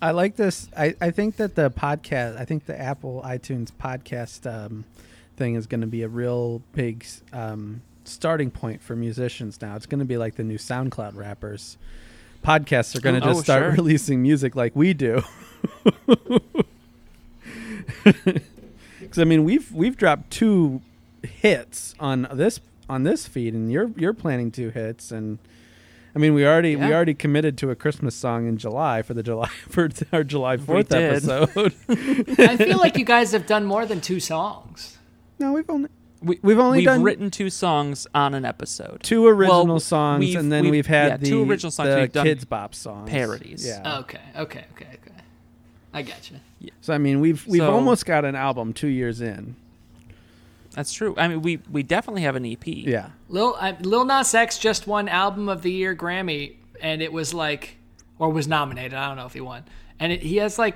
I 0.01 0.11
like 0.11 0.35
this. 0.37 0.69
I, 0.77 0.95
I 1.01 1.11
think 1.11 1.35
that 1.37 1.55
the 1.55 1.69
podcast, 1.69 2.37
I 2.39 2.45
think 2.45 2.65
the 2.65 2.79
Apple 2.79 3.21
iTunes 3.25 3.69
podcast 3.71 4.45
um, 4.49 4.85
thing 5.35 5.55
is 5.55 5.67
going 5.67 5.81
to 5.81 5.87
be 5.87 6.03
a 6.03 6.07
real 6.07 6.61
big 6.73 7.05
um, 7.33 7.81
starting 8.05 8.49
point 8.49 8.81
for 8.81 8.95
musicians 8.95 9.61
now. 9.61 9.75
It's 9.75 9.85
going 9.85 9.99
to 9.99 10.05
be 10.05 10.17
like 10.17 10.35
the 10.35 10.43
new 10.45 10.57
SoundCloud 10.57 11.15
rappers. 11.15 11.77
Podcasts 12.45 12.95
are 12.95 13.01
going 13.01 13.19
to 13.19 13.27
Oh, 13.27 13.33
just 13.33 13.43
start 13.43 13.63
sure. 13.63 13.71
releasing 13.71 14.21
music 14.21 14.55
like 14.55 14.73
we 14.75 14.93
do. 14.93 15.21
Because 18.99 19.19
I 19.19 19.23
mean, 19.23 19.43
we've 19.43 19.71
we've 19.71 19.97
dropped 19.97 20.29
two 20.29 20.81
hits 21.23 21.95
on 21.99 22.27
this 22.33 22.59
on 22.89 23.03
this 23.03 23.27
feed, 23.27 23.53
and 23.53 23.71
you're 23.71 23.91
you're 23.95 24.13
planning 24.13 24.51
two 24.51 24.69
hits, 24.69 25.11
and 25.11 25.39
I 26.15 26.19
mean, 26.19 26.33
we 26.33 26.45
already 26.45 26.75
we 26.75 26.91
already 26.93 27.13
committed 27.13 27.57
to 27.59 27.69
a 27.69 27.75
Christmas 27.75 28.15
song 28.15 28.47
in 28.47 28.57
July 28.57 29.01
for 29.03 29.13
the 29.13 29.23
July 29.23 29.47
for 29.69 29.89
our 30.11 30.23
July 30.23 30.57
Fourth 30.57 30.91
episode. 30.91 31.49
I 31.89 32.57
feel 32.57 32.77
like 32.79 32.97
you 32.97 33.05
guys 33.05 33.31
have 33.31 33.45
done 33.45 33.65
more 33.65 33.85
than 33.85 34.01
two 34.01 34.19
songs. 34.19 34.97
no, 35.39 35.53
we've 35.53 35.69
only 35.69 35.89
We, 36.21 36.39
We've 36.41 36.59
only 36.59 36.79
we've 36.79 36.85
done- 36.85 37.03
written 37.03 37.29
two 37.31 37.49
songs 37.49 38.07
on 38.15 38.33
an 38.33 38.43
episode. 38.43 39.01
two 39.03 39.27
original 39.27 39.65
Well, 39.67 39.79
songs, 39.79 40.33
and 40.35 40.51
then 40.51 40.63
we've- 40.63 40.71
we've, 40.77 40.87
had 40.87 41.07
yeah, 41.07 41.17
the 41.17 41.25
two 41.29 41.49
original 41.49 41.71
songs. 41.71 41.89
the 41.89 41.99
We've 42.01 42.11
done 42.11 42.25
Kidz 42.25 42.49
Bop 42.49 42.73
songs 42.75 43.09
parodies. 43.09 43.65
Yeah. 43.65 43.99
Okay, 43.99 44.19
okay, 44.35 44.65
okay, 44.73 44.87
okay. 44.95 45.13
I 45.93 46.01
got 46.01 46.29
you. 46.59 46.71
So 46.81 46.93
I 46.93 46.97
mean, 46.97 47.19
we've 47.21 47.45
we've 47.47 47.61
So- 47.61 47.71
almost 47.71 48.05
got 48.05 48.25
an 48.25 48.35
album 48.35 48.73
two 48.73 48.87
years 48.89 49.21
in. 49.21 49.55
That's 50.73 50.93
true. 50.93 51.15
I 51.17 51.27
mean, 51.27 51.41
we 51.41 51.59
we 51.69 51.83
definitely 51.83 52.21
have 52.23 52.35
an 52.35 52.45
EP. 52.45 52.65
Yeah. 52.65 53.09
Lil 53.27 53.55
I, 53.59 53.71
Lil 53.81 54.05
Nas 54.05 54.33
X 54.33 54.57
just 54.57 54.87
won 54.87 55.07
Album 55.07 55.49
of 55.49 55.61
the 55.61 55.71
Year 55.71 55.95
Grammy, 55.95 56.55
and 56.81 57.01
it 57.01 57.11
was 57.11 57.33
like, 57.33 57.77
or 58.19 58.29
was 58.29 58.47
nominated. 58.47 58.93
I 58.93 59.07
don't 59.07 59.17
know 59.17 59.25
if 59.25 59.33
he 59.33 59.41
won. 59.41 59.63
And 59.99 60.11
it, 60.11 60.21
he 60.21 60.37
has 60.37 60.59
like 60.59 60.75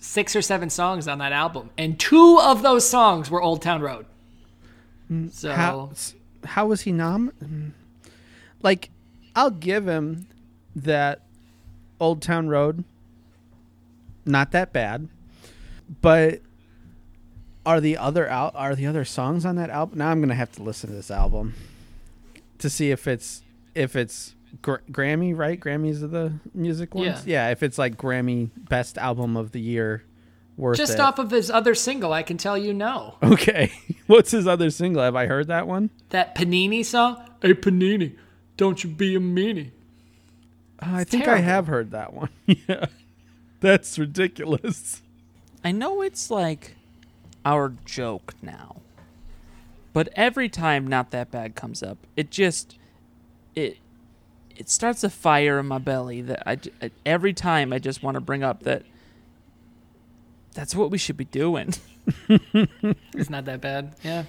six 0.00 0.34
or 0.34 0.42
seven 0.42 0.70
songs 0.70 1.06
on 1.06 1.18
that 1.18 1.32
album, 1.32 1.70
and 1.76 1.98
two 1.98 2.38
of 2.40 2.62
those 2.62 2.88
songs 2.88 3.30
were 3.30 3.42
Old 3.42 3.62
Town 3.62 3.80
Road. 3.82 4.06
So 5.30 5.52
How 5.52 5.90
how 6.44 6.66
was 6.66 6.82
he 6.82 6.92
nom? 6.92 7.32
mm. 7.42 7.72
Like, 8.62 8.90
I'll 9.34 9.50
give 9.50 9.86
him 9.86 10.26
that 10.74 11.22
Old 12.00 12.22
Town 12.22 12.48
Road. 12.48 12.84
Not 14.26 14.50
that 14.52 14.72
bad, 14.72 15.08
but 16.02 16.40
are 17.68 17.80
the 17.82 17.98
other 17.98 18.26
out 18.28 18.54
are 18.56 18.74
the 18.74 18.86
other 18.86 19.04
songs 19.04 19.44
on 19.44 19.56
that 19.56 19.68
album? 19.68 19.98
Now 19.98 20.08
I'm 20.10 20.20
gonna 20.20 20.34
have 20.34 20.52
to 20.52 20.62
listen 20.62 20.88
to 20.88 20.96
this 20.96 21.10
album 21.10 21.52
to 22.58 22.70
see 22.70 22.90
if 22.90 23.06
it's 23.06 23.42
if 23.74 23.94
it's 23.94 24.34
gr- 24.62 24.76
Grammy 24.90 25.36
right. 25.36 25.60
Grammys 25.60 26.02
are 26.02 26.06
the 26.06 26.32
music 26.54 26.94
ones. 26.94 27.26
Yeah. 27.26 27.50
if 27.50 27.62
it's 27.62 27.76
like 27.76 27.98
Grammy 27.98 28.48
Best 28.56 28.96
Album 28.96 29.36
of 29.36 29.52
the 29.52 29.60
Year, 29.60 30.02
worth 30.56 30.78
just 30.78 30.94
it. 30.94 31.00
off 31.00 31.18
of 31.18 31.30
his 31.30 31.50
other 31.50 31.74
single, 31.74 32.12
I 32.14 32.22
can 32.22 32.38
tell 32.38 32.56
you 32.56 32.72
no. 32.72 33.16
Okay, 33.22 33.70
what's 34.06 34.30
his 34.30 34.46
other 34.46 34.70
single? 34.70 35.02
Have 35.02 35.14
I 35.14 35.26
heard 35.26 35.48
that 35.48 35.66
one? 35.66 35.90
That 36.08 36.34
Panini 36.34 36.82
song, 36.84 37.22
Hey 37.42 37.52
Panini, 37.52 38.16
don't 38.56 38.82
you 38.82 38.88
be 38.88 39.14
a 39.14 39.20
meanie. 39.20 39.72
Oh, 40.80 40.86
I 40.94 41.00
It's 41.02 41.10
think 41.10 41.28
I 41.28 41.38
have 41.38 41.66
heard 41.66 41.90
that 41.90 42.14
one. 42.14 42.30
yeah. 42.46 42.86
That's 43.60 43.98
ridiculous. 43.98 45.02
I 45.64 45.72
know 45.72 46.00
it's 46.02 46.30
like 46.30 46.76
our 47.48 47.72
joke 47.84 48.34
now, 48.42 48.76
but 49.92 50.08
every 50.14 50.48
time 50.48 50.86
"Not 50.86 51.10
That 51.12 51.30
Bad" 51.30 51.54
comes 51.54 51.82
up, 51.82 51.98
it 52.16 52.30
just 52.30 52.76
it 53.54 53.78
it 54.56 54.68
starts 54.68 55.02
a 55.04 55.10
fire 55.10 55.58
in 55.58 55.66
my 55.66 55.78
belly 55.78 56.20
that 56.22 56.42
I 56.46 56.58
every 57.06 57.32
time 57.32 57.72
I 57.72 57.78
just 57.78 58.02
want 58.02 58.16
to 58.16 58.20
bring 58.20 58.42
up 58.42 58.62
that 58.64 58.82
that's 60.54 60.74
what 60.74 60.90
we 60.90 60.98
should 60.98 61.16
be 61.16 61.24
doing. 61.24 61.74
It's 63.14 63.28
not 63.30 63.44
that 63.46 63.60
bad. 63.60 63.94
Yeah. 64.02 64.24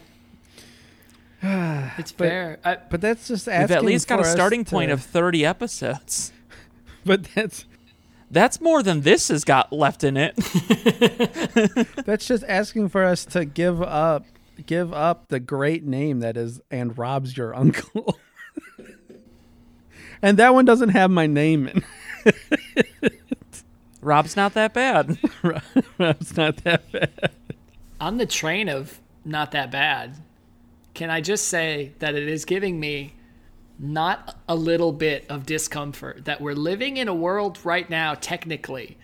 It's 1.97 2.11
fair. 2.11 2.59
I, 2.63 2.75
But 2.89 2.99
that's 3.01 3.27
just 3.27 3.47
asking 3.47 3.61
We've 3.63 3.71
at 3.71 3.85
least 3.85 4.07
got 4.07 4.19
a 4.19 4.23
for 4.23 4.27
us 4.27 4.33
starting 4.33 4.65
point 4.65 4.89
to- 4.89 4.93
of 4.93 5.01
30 5.03 5.45
episodes. 5.45 6.31
But 7.05 7.23
that's 7.33 7.63
That's 8.31 8.61
more 8.61 8.83
than 8.83 9.01
this 9.01 9.29
has 9.29 9.43
got 9.43 9.73
left 9.73 10.03
in 10.03 10.15
it. 10.17 10.35
that's 12.05 12.27
just 12.27 12.43
asking 12.47 12.89
for 12.89 13.03
us 13.03 13.25
to 13.25 13.45
give 13.45 13.81
up 13.81 14.25
give 14.65 14.93
up 14.93 15.29
the 15.29 15.39
great 15.39 15.85
name 15.85 16.19
that 16.19 16.35
is 16.37 16.61
and 16.69 16.97
Rob's 16.97 17.35
your 17.35 17.55
uncle. 17.55 18.19
and 20.21 20.37
that 20.37 20.53
one 20.53 20.65
doesn't 20.65 20.89
have 20.89 21.09
my 21.09 21.27
name 21.27 21.67
in. 21.67 21.83
Rob's 24.01 24.35
not 24.35 24.53
that 24.53 24.73
bad. 24.73 25.17
Rob's 25.97 26.37
not 26.37 26.57
that 26.57 26.91
bad. 26.91 27.31
on 27.99 28.17
the 28.17 28.25
train 28.25 28.69
of 28.69 28.99
not 29.25 29.51
that 29.51 29.71
bad, 29.71 30.15
can 30.93 31.09
I 31.09 31.21
just 31.21 31.47
say 31.47 31.93
that 31.99 32.15
it 32.15 32.27
is 32.27 32.45
giving 32.45 32.79
me 32.79 33.13
not 33.81 34.37
a 34.47 34.55
little 34.55 34.91
bit 34.91 35.25
of 35.29 35.45
discomfort 35.45 36.25
that 36.25 36.41
we're 36.41 36.53
living 36.53 36.97
in 36.97 37.07
a 37.07 37.15
world 37.15 37.57
right 37.63 37.89
now, 37.89 38.13
technically, 38.13 38.97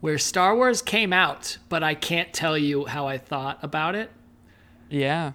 where 0.00 0.16
Star 0.18 0.56
Wars 0.56 0.80
came 0.82 1.12
out, 1.12 1.58
but 1.68 1.82
I 1.82 1.94
can't 1.94 2.32
tell 2.32 2.56
you 2.56 2.86
how 2.86 3.06
I 3.06 3.18
thought 3.18 3.58
about 3.62 3.94
it. 3.94 4.10
Yeah. 4.88 5.32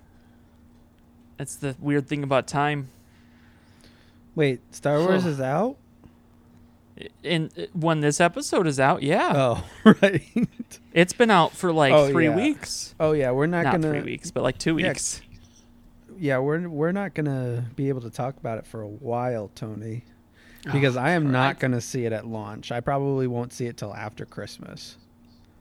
That's 1.38 1.56
the 1.56 1.76
weird 1.80 2.08
thing 2.08 2.24
about 2.24 2.48
time. 2.48 2.90
Wait, 4.36 4.60
Star 4.74 5.00
Wars 5.00 5.26
is 5.26 5.40
out? 5.40 5.78
And 7.24 7.52
uh, 7.58 7.64
when 7.74 8.02
this 8.02 8.20
episode 8.20 8.66
is 8.66 8.80
out, 8.80 9.04
yeah. 9.04 9.32
Oh, 9.36 9.64
right. 10.02 10.24
It's 10.94 11.14
been 11.14 11.30
out 11.30 11.54
for 11.54 11.72
like 11.72 11.94
Oh, 11.94 12.10
three 12.10 12.26
yeah. 12.26 12.36
weeks. 12.36 12.96
Oh 13.00 13.12
yeah, 13.12 13.30
we're 13.32 13.46
not, 13.46 13.66
Not 13.66 13.74
gonna 13.74 13.90
three 13.92 14.02
weeks, 14.02 14.32
but 14.32 14.42
like 14.42 14.58
two 14.58 14.78
Yeah. 14.80 14.88
weeks. 14.90 15.22
Yeah, 16.20 16.40
we're 16.40 16.68
we're 16.68 16.92
not 16.92 17.14
gonna 17.14 17.66
be 17.76 17.90
able 17.90 18.02
to 18.02 18.10
talk 18.10 18.38
about 18.38 18.58
it 18.58 18.66
for 18.68 18.82
a 18.82 18.88
while, 18.88 19.50
Tony, 19.56 20.04
because 20.72 20.98
I 20.98 21.12
am 21.12 21.32
not 21.32 21.60
gonna 21.60 21.82
see 21.82 22.06
it 22.06 22.14
at 22.14 22.26
launch. 22.28 22.72
I 22.72 22.80
probably 22.80 23.28
won't 23.28 23.54
see 23.54 23.66
it 23.68 23.78
till 23.78 23.94
after 23.94 24.26
Christmas. 24.26 24.98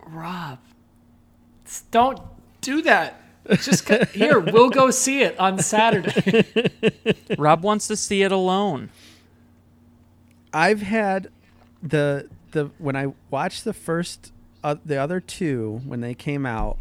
Rob, 0.07 0.59
don't 1.91 2.21
do 2.61 2.83
that. 2.83 3.21
Just 3.51 3.87
c- 3.87 4.05
here, 4.13 4.41
we'll 4.41 4.71
go 4.71 4.91
see 4.91 5.23
it 5.23 5.39
on 5.39 5.59
Saturday. 5.59 6.61
Rob 7.39 7.63
wants 7.63 7.87
to 7.89 7.97
see 7.97 8.23
it 8.23 8.33
alone. 8.33 8.91
I've 10.53 10.83
had 10.83 11.29
the 11.83 12.29
the 12.53 12.71
when 12.79 12.97
I 12.97 13.13
watched 13.31 13.65
the 13.65 13.73
first 13.73 14.33
uh, 14.65 14.77
the 14.85 14.97
other 14.97 15.21
two 15.21 15.81
when 15.85 16.01
they 16.01 16.15
came 16.15 16.47
out, 16.47 16.79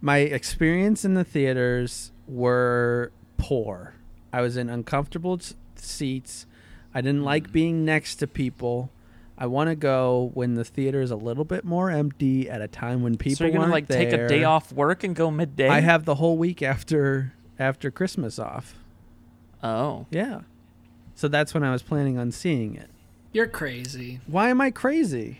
my 0.00 0.18
experience 0.18 1.04
in 1.04 1.14
the 1.14 1.24
theaters 1.24 2.12
were 2.28 3.12
poor. 3.36 3.94
I 4.32 4.42
was 4.42 4.56
in 4.56 4.68
uncomfortable 4.68 5.38
s- 5.40 5.54
seats. 5.76 6.46
I 6.94 7.00
didn't 7.00 7.24
like 7.24 7.48
mm. 7.48 7.52
being 7.52 7.84
next 7.84 8.16
to 8.16 8.26
people. 8.26 8.90
I 9.36 9.46
want 9.46 9.70
to 9.70 9.76
go 9.76 10.32
when 10.34 10.54
the 10.54 10.64
theater 10.64 11.00
is 11.00 11.12
a 11.12 11.16
little 11.16 11.44
bit 11.44 11.64
more 11.64 11.90
empty 11.90 12.50
at 12.50 12.60
a 12.60 12.66
time 12.66 13.02
when 13.02 13.16
people 13.16 13.36
so 13.36 13.44
you're 13.44 13.52
gonna 13.52 13.64
aren't 13.64 13.72
like 13.72 13.88
take 13.88 14.12
a 14.12 14.26
day 14.26 14.42
off 14.42 14.72
work 14.72 15.04
and 15.04 15.14
go 15.14 15.30
midday. 15.30 15.68
I 15.68 15.80
have 15.80 16.04
the 16.04 16.16
whole 16.16 16.36
week 16.36 16.60
after 16.60 17.32
after 17.58 17.90
Christmas 17.90 18.38
off. 18.38 18.74
Oh, 19.62 20.06
Yeah. 20.10 20.40
So 21.14 21.26
that's 21.26 21.52
when 21.52 21.64
I 21.64 21.72
was 21.72 21.82
planning 21.82 22.16
on 22.16 22.30
seeing 22.30 22.76
it. 22.76 22.88
You're 23.32 23.48
crazy. 23.48 24.20
Why 24.28 24.50
am 24.50 24.60
I 24.60 24.70
crazy? 24.70 25.38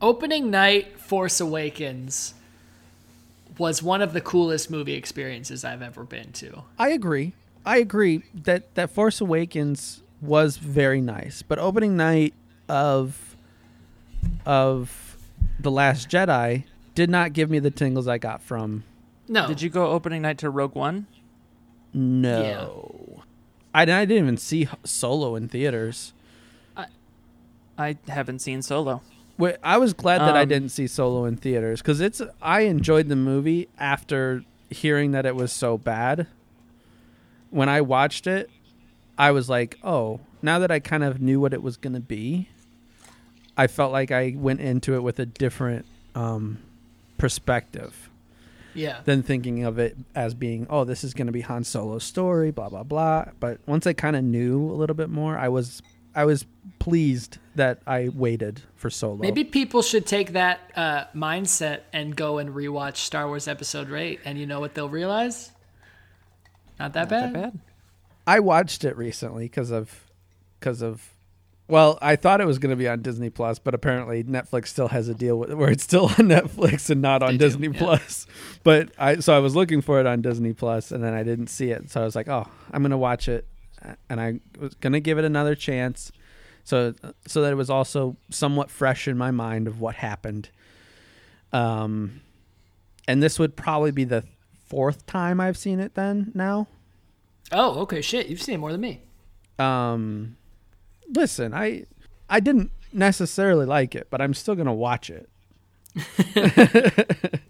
Opening 0.00 0.48
night, 0.48 1.00
Force 1.00 1.40
Awakens 1.40 2.34
was 3.62 3.80
one 3.80 4.02
of 4.02 4.12
the 4.12 4.20
coolest 4.20 4.72
movie 4.72 4.94
experiences 4.94 5.64
I've 5.64 5.82
ever 5.82 6.02
been 6.02 6.32
to. 6.32 6.64
I 6.80 6.88
agree. 6.88 7.32
I 7.64 7.76
agree 7.76 8.24
that 8.34 8.74
that 8.74 8.90
Force 8.90 9.20
Awakens 9.20 10.02
was 10.20 10.56
very 10.56 11.00
nice, 11.00 11.42
but 11.42 11.60
opening 11.60 11.96
night 11.96 12.34
of 12.68 13.36
of 14.44 15.16
the 15.60 15.70
Last 15.70 16.08
Jedi 16.08 16.64
did 16.96 17.08
not 17.08 17.34
give 17.34 17.50
me 17.50 17.60
the 17.60 17.70
tingles 17.70 18.08
I 18.08 18.18
got 18.18 18.42
from 18.42 18.82
No. 19.28 19.46
Did 19.46 19.62
you 19.62 19.70
go 19.70 19.92
opening 19.92 20.22
night 20.22 20.38
to 20.38 20.50
Rogue 20.50 20.74
One? 20.74 21.06
No. 21.94 23.22
I, 23.72 23.82
I 23.82 23.84
didn't 23.84 24.24
even 24.24 24.36
see 24.38 24.68
Solo 24.82 25.36
in 25.36 25.48
theaters. 25.48 26.12
I 27.78 27.96
haven't 28.08 28.40
seen 28.40 28.60
Solo. 28.62 29.02
Wait, 29.38 29.56
I 29.62 29.78
was 29.78 29.92
glad 29.92 30.20
that 30.20 30.36
I 30.36 30.42
Um, 30.42 30.48
didn't 30.48 30.68
see 30.70 30.86
Solo 30.86 31.24
in 31.24 31.36
theaters 31.36 31.80
because 31.80 32.00
it's. 32.00 32.20
I 32.40 32.60
enjoyed 32.62 33.08
the 33.08 33.16
movie 33.16 33.68
after 33.78 34.44
hearing 34.70 35.12
that 35.12 35.26
it 35.26 35.34
was 35.34 35.52
so 35.52 35.76
bad. 35.78 36.26
When 37.50 37.68
I 37.68 37.80
watched 37.80 38.26
it, 38.26 38.48
I 39.18 39.30
was 39.30 39.48
like, 39.48 39.78
"Oh, 39.82 40.20
now 40.42 40.58
that 40.58 40.70
I 40.70 40.78
kind 40.80 41.02
of 41.02 41.20
knew 41.20 41.40
what 41.40 41.52
it 41.52 41.62
was 41.62 41.76
going 41.76 41.92
to 41.94 42.00
be, 42.00 42.48
I 43.56 43.66
felt 43.66 43.90
like 43.92 44.10
I 44.10 44.34
went 44.36 44.60
into 44.60 44.94
it 44.94 45.02
with 45.02 45.18
a 45.18 45.26
different 45.26 45.86
um, 46.14 46.58
perspective 47.18 48.10
Yeah. 48.74 48.98
than 49.04 49.22
thinking 49.22 49.64
of 49.64 49.78
it 49.78 49.96
as 50.14 50.34
being, 50.34 50.66
"Oh, 50.70 50.84
this 50.84 51.04
is 51.04 51.14
going 51.14 51.26
to 51.26 51.32
be 51.32 51.40
Han 51.42 51.64
Solo's 51.64 52.04
story." 52.04 52.50
Blah 52.50 52.68
blah 52.68 52.82
blah. 52.84 53.26
But 53.40 53.58
once 53.66 53.86
I 53.86 53.92
kind 53.92 54.14
of 54.16 54.22
knew 54.24 54.62
a 54.70 54.74
little 54.76 54.96
bit 54.96 55.08
more, 55.10 55.36
I 55.38 55.48
was 55.48 55.82
I 56.14 56.24
was 56.26 56.44
pleased 56.78 57.38
that 57.54 57.80
I 57.86 58.08
waited 58.08 58.62
for 58.74 58.90
Solo. 58.90 59.16
Maybe 59.16 59.44
people 59.44 59.82
should 59.82 60.06
take 60.06 60.32
that 60.32 60.60
uh, 60.74 61.04
mindset 61.14 61.80
and 61.92 62.14
go 62.16 62.38
and 62.38 62.50
rewatch 62.50 62.96
Star 62.96 63.26
Wars 63.26 63.48
Episode 63.48 63.92
8, 63.92 64.20
and 64.24 64.38
you 64.38 64.46
know 64.46 64.60
what 64.60 64.74
they'll 64.74 64.88
realize? 64.88 65.52
Not 66.78 66.94
that 66.94 67.08
bad. 67.08 67.32
Not 67.32 67.32
that 67.32 67.52
bad. 67.52 67.60
I 68.26 68.40
watched 68.40 68.84
it 68.84 68.96
recently 68.96 69.44
because 69.44 69.70
of 69.70 70.06
because 70.58 70.80
of 70.80 71.12
well, 71.68 71.98
I 72.02 72.16
thought 72.16 72.40
it 72.40 72.46
was 72.46 72.58
going 72.58 72.70
to 72.70 72.76
be 72.76 72.88
on 72.88 73.02
Disney 73.02 73.30
Plus, 73.30 73.58
but 73.58 73.72
apparently 73.74 74.22
Netflix 74.24 74.68
still 74.68 74.88
has 74.88 75.08
a 75.08 75.14
deal 75.14 75.38
with 75.38 75.52
where 75.54 75.70
it's 75.70 75.82
still 75.82 76.06
on 76.06 76.10
Netflix 76.16 76.90
and 76.90 77.00
not 77.00 77.22
on 77.22 77.30
They 77.30 77.38
do, 77.38 77.44
Disney 77.46 77.68
yeah. 77.68 77.78
Plus. 77.78 78.26
But 78.62 78.90
I 78.98 79.16
so 79.20 79.34
I 79.34 79.38
was 79.38 79.56
looking 79.56 79.80
for 79.80 80.00
it 80.00 80.06
on 80.06 80.22
Disney 80.22 80.52
Plus 80.52 80.92
and 80.92 81.02
then 81.02 81.14
I 81.14 81.22
didn't 81.22 81.46
see 81.48 81.70
it. 81.70 81.90
So 81.90 82.00
I 82.00 82.04
was 82.04 82.14
like, 82.14 82.28
"Oh, 82.28 82.46
I'm 82.72 82.82
going 82.82 82.90
to 82.90 82.98
watch 82.98 83.28
it." 83.28 83.46
And 84.08 84.20
I 84.20 84.40
was 84.58 84.74
going 84.74 84.92
to 84.92 85.00
give 85.00 85.18
it 85.18 85.24
another 85.24 85.54
chance. 85.54 86.12
So 86.64 86.94
so 87.26 87.42
that 87.42 87.52
it 87.52 87.56
was 87.56 87.70
also 87.70 88.16
somewhat 88.30 88.70
fresh 88.70 89.08
in 89.08 89.16
my 89.18 89.30
mind 89.30 89.66
of 89.66 89.80
what 89.80 89.96
happened. 89.96 90.48
Um 91.52 92.20
and 93.08 93.22
this 93.22 93.38
would 93.38 93.56
probably 93.56 93.90
be 93.90 94.04
the 94.04 94.24
fourth 94.66 95.06
time 95.06 95.40
I've 95.40 95.58
seen 95.58 95.80
it 95.80 95.94
then 95.94 96.30
now. 96.34 96.68
Oh, 97.50 97.80
okay, 97.80 98.00
shit. 98.00 98.28
You've 98.28 98.40
seen 98.40 98.54
it 98.54 98.58
more 98.58 98.72
than 98.72 98.80
me. 98.80 99.00
um 99.58 100.36
listen 101.14 101.52
i 101.52 101.84
i 102.30 102.40
didn't 102.40 102.70
necessarily 102.90 103.66
like 103.66 103.94
it 103.94 104.06
but 104.08 104.20
i'm 104.22 104.32
still 104.32 104.54
gonna 104.54 104.72
watch 104.72 105.10
it 105.10 105.28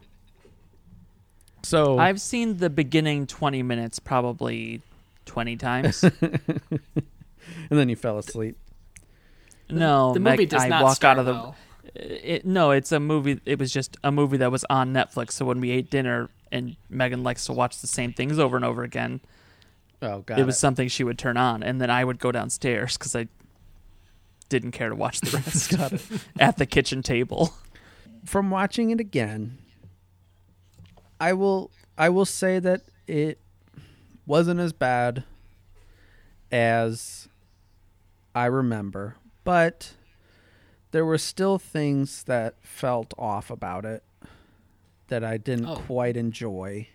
so 1.63 1.99
I've 1.99 2.21
seen 2.21 2.57
the 2.59 2.71
beginning 2.71 3.27
20 3.27 3.63
minutes 3.63 3.99
probably 3.99 4.83
20 5.27 5.57
times. 5.57 6.03
and 6.21 6.51
then 7.71 7.89
you 7.89 7.97
fell 7.97 8.19
asleep 8.19 8.57
no, 9.71 10.13
the 10.15 10.21
Meg- 10.21 10.33
movie 10.39 10.47
does 10.47 10.63
I 10.63 10.69
not 10.69 10.83
walk 10.85 10.97
start 10.97 11.19
out 11.19 11.21
of 11.21 11.27
the 11.27 11.33
well. 11.33 11.57
it, 11.95 12.45
no, 12.45 12.71
it's 12.71 12.93
a 12.93 13.01
movie. 13.01 13.41
It 13.47 13.59
was 13.59 13.73
just 13.73 13.97
a 14.05 14.13
movie 14.13 14.37
that 14.39 14.51
was 14.51 14.65
on 14.71 14.93
Netflix. 14.93 15.33
So 15.33 15.45
when 15.45 15.61
we 15.61 15.71
ate 15.71 15.91
dinner, 15.91 16.29
and 16.51 16.77
Megan 16.91 17.23
likes 17.23 17.47
to 17.47 17.53
watch 17.53 17.81
the 17.81 17.87
same 17.87 18.13
things 18.13 18.39
over 18.39 18.57
and 18.57 18.65
over 18.65 18.83
again, 18.83 19.21
oh 20.03 20.21
god 20.21 20.39
it 20.39 20.45
was 20.45 20.59
something 20.59 20.89
she 20.89 21.05
would 21.05 21.19
turn 21.19 21.37
on, 21.37 21.63
and 21.63 21.81
then 21.81 21.91
I 21.91 22.05
would 22.05 22.19
go 22.19 22.31
downstairs 22.33 22.97
because 22.99 23.15
I 23.17 23.29
didn't 24.49 24.73
care 24.73 24.91
to 24.91 24.95
watch 24.95 25.21
the 25.23 25.31
rest 25.39 25.71
got 25.77 25.93
it 25.95 26.03
at 26.39 26.59
the 26.59 26.67
kitchen 26.67 27.03
table. 27.03 27.55
from 28.27 28.51
watching 28.51 28.91
it 28.91 29.01
again 29.01 29.57
i 31.19 31.33
will 31.33 31.71
i 31.97 32.09
will 32.11 32.27
say 32.27 32.59
that 32.59 32.83
it 33.07 33.39
wasn't 34.27 34.61
as 34.61 34.75
bad 34.75 35.25
as 36.51 37.29
i 38.35 38.45
remember 38.45 39.17
but 39.45 39.95
there 40.91 41.05
were 41.05 41.19
still 41.19 41.59
things 41.59 42.25
that 42.25 42.55
felt 42.63 43.15
off 43.19 43.51
about 43.51 43.85
it 43.85 44.03
that 45.09 45.25
i 45.25 45.37
didn't 45.37 45.67
Oh. 45.67 45.77
quite 45.77 46.17
enjoy 46.17 46.89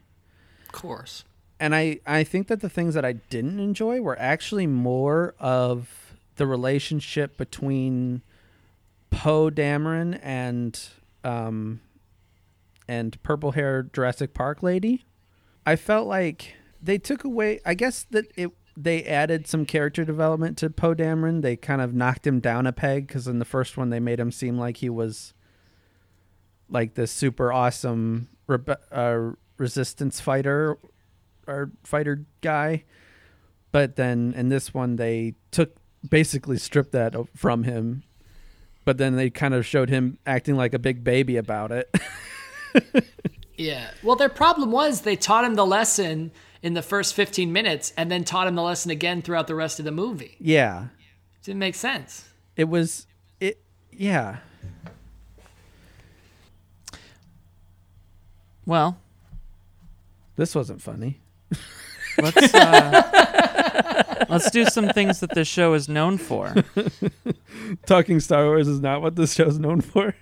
Of 0.68 0.72
course. 0.72 1.24
and 1.60 1.74
I, 1.76 2.00
I 2.06 2.24
think 2.24 2.48
that 2.48 2.60
the 2.62 2.70
things 2.70 2.94
that 2.94 3.04
I 3.06 3.14
didn't 3.14 3.60
enjoy 3.60 4.00
were 4.02 4.18
actually 4.20 4.68
more 4.68 5.34
of 5.40 6.14
the 6.36 6.46
relationship 6.46 7.36
between 7.38 8.22
Poe 9.10 9.50
Dameron 9.50 10.20
and 10.22 10.80
um 11.24 11.80
and 12.88 13.22
purple 13.24 13.54
hair 13.54 13.84
Jurassic 13.84 14.34
Park 14.36 14.62
lady. 14.62 15.04
I 15.66 15.76
felt 15.76 16.08
like 16.08 16.54
they 16.82 16.98
took 17.00 17.24
away 17.24 17.60
I 17.66 17.74
guess 17.74 18.06
that 18.12 18.26
it 18.36 18.52
they 18.80 19.04
added 19.06 19.48
some 19.48 19.66
character 19.66 20.06
development 20.06 20.56
to 20.60 20.70
Poe 20.70 20.94
Dameron. 20.94 21.42
They 21.42 21.56
kind 21.56 21.82
of 21.82 21.96
knocked 21.96 22.28
him 22.28 22.40
down 22.40 22.68
a 22.68 22.72
peg 22.72 23.08
because 23.08 23.28
in 23.28 23.40
the 23.40 23.46
first 23.46 23.76
one 23.76 23.90
they 23.90 24.00
made 24.00 24.20
him 24.20 24.32
seem 24.32 24.56
like 24.56 24.78
he 24.78 24.90
was 24.90 25.34
like 26.70 26.94
this 26.94 27.12
super 27.12 27.52
awesome 27.52 28.30
rebe- 28.48 28.78
uh, 28.92 29.36
resistance 29.58 30.20
fighter 30.20 30.78
or 31.48 31.72
fighter 31.84 32.26
guy. 32.42 32.84
But 33.72 33.96
then 33.96 34.36
in 34.38 34.50
this 34.50 34.76
one, 34.76 34.98
they 34.98 35.34
took 35.50 35.76
basically 36.08 36.58
stripped 36.58 36.92
that 36.92 37.16
from 37.36 37.64
him. 37.64 38.04
But 38.86 39.00
then 39.00 39.16
they 39.16 39.32
kind 39.32 39.56
of 39.56 39.66
showed 39.66 39.90
him 39.90 40.20
acting 40.26 40.56
like 40.56 40.76
a 40.76 40.80
big 40.80 41.04
baby 41.04 41.36
about 41.36 41.72
it. 41.72 41.94
Yeah. 43.58 43.90
Well, 44.04 44.16
their 44.16 44.30
problem 44.30 44.72
was 44.72 45.02
they 45.02 45.16
taught 45.16 45.44
him 45.44 45.56
the 45.56 45.66
lesson 45.66 46.32
in 46.68 46.74
the 46.74 46.82
first 46.82 47.14
15 47.16 47.54
minutes 47.54 47.94
and 47.96 48.12
then 48.12 48.26
taught 48.26 48.46
him 48.46 48.56
the 48.56 48.62
lesson 48.62 48.92
again 48.92 49.22
throughout 49.22 49.48
the 49.48 49.56
rest 49.56 49.80
of 49.80 49.86
the 49.86 49.92
movie. 49.92 50.36
yeah, 50.40 50.88
It 51.40 51.46
Didn't 51.46 51.60
make 51.60 51.76
sense. 51.76 52.28
it 52.58 52.66
was 52.68 53.08
it. 53.40 53.60
Yeah, 53.92 54.38
Well, 58.66 58.98
this 60.36 60.54
wasn't 60.54 60.82
funny. 60.82 61.22
let's 62.22 62.54
uh, 62.54 64.26
let's 64.30 64.52
do 64.52 64.66
some 64.66 64.90
things 64.90 65.22
that 65.22 65.34
this 65.34 65.48
show 65.48 65.74
is 65.74 65.88
known 65.88 66.18
for. 66.18 66.54
Talking 67.86 68.20
Star 68.20 68.44
Wars 68.46 68.68
is 68.68 68.82
not 68.82 69.02
what 69.02 69.16
this 69.16 69.36
show 69.36 69.46
is 69.46 69.58
known 69.58 69.80
for. 69.80 70.14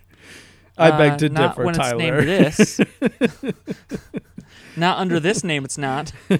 I 0.77 0.89
Uh, 0.91 0.97
beg 0.99 1.17
to 1.19 1.29
not 1.29 1.55
differ, 1.55 1.65
when 1.65 1.73
Tyler. 1.73 2.21
It's 4.75 4.75
named 4.75 4.75
this. 4.75 4.81
not 4.81 4.97
under 4.99 5.19
this 5.19 5.43
name, 5.43 5.65
it's 5.65 5.77
not. 5.77 6.11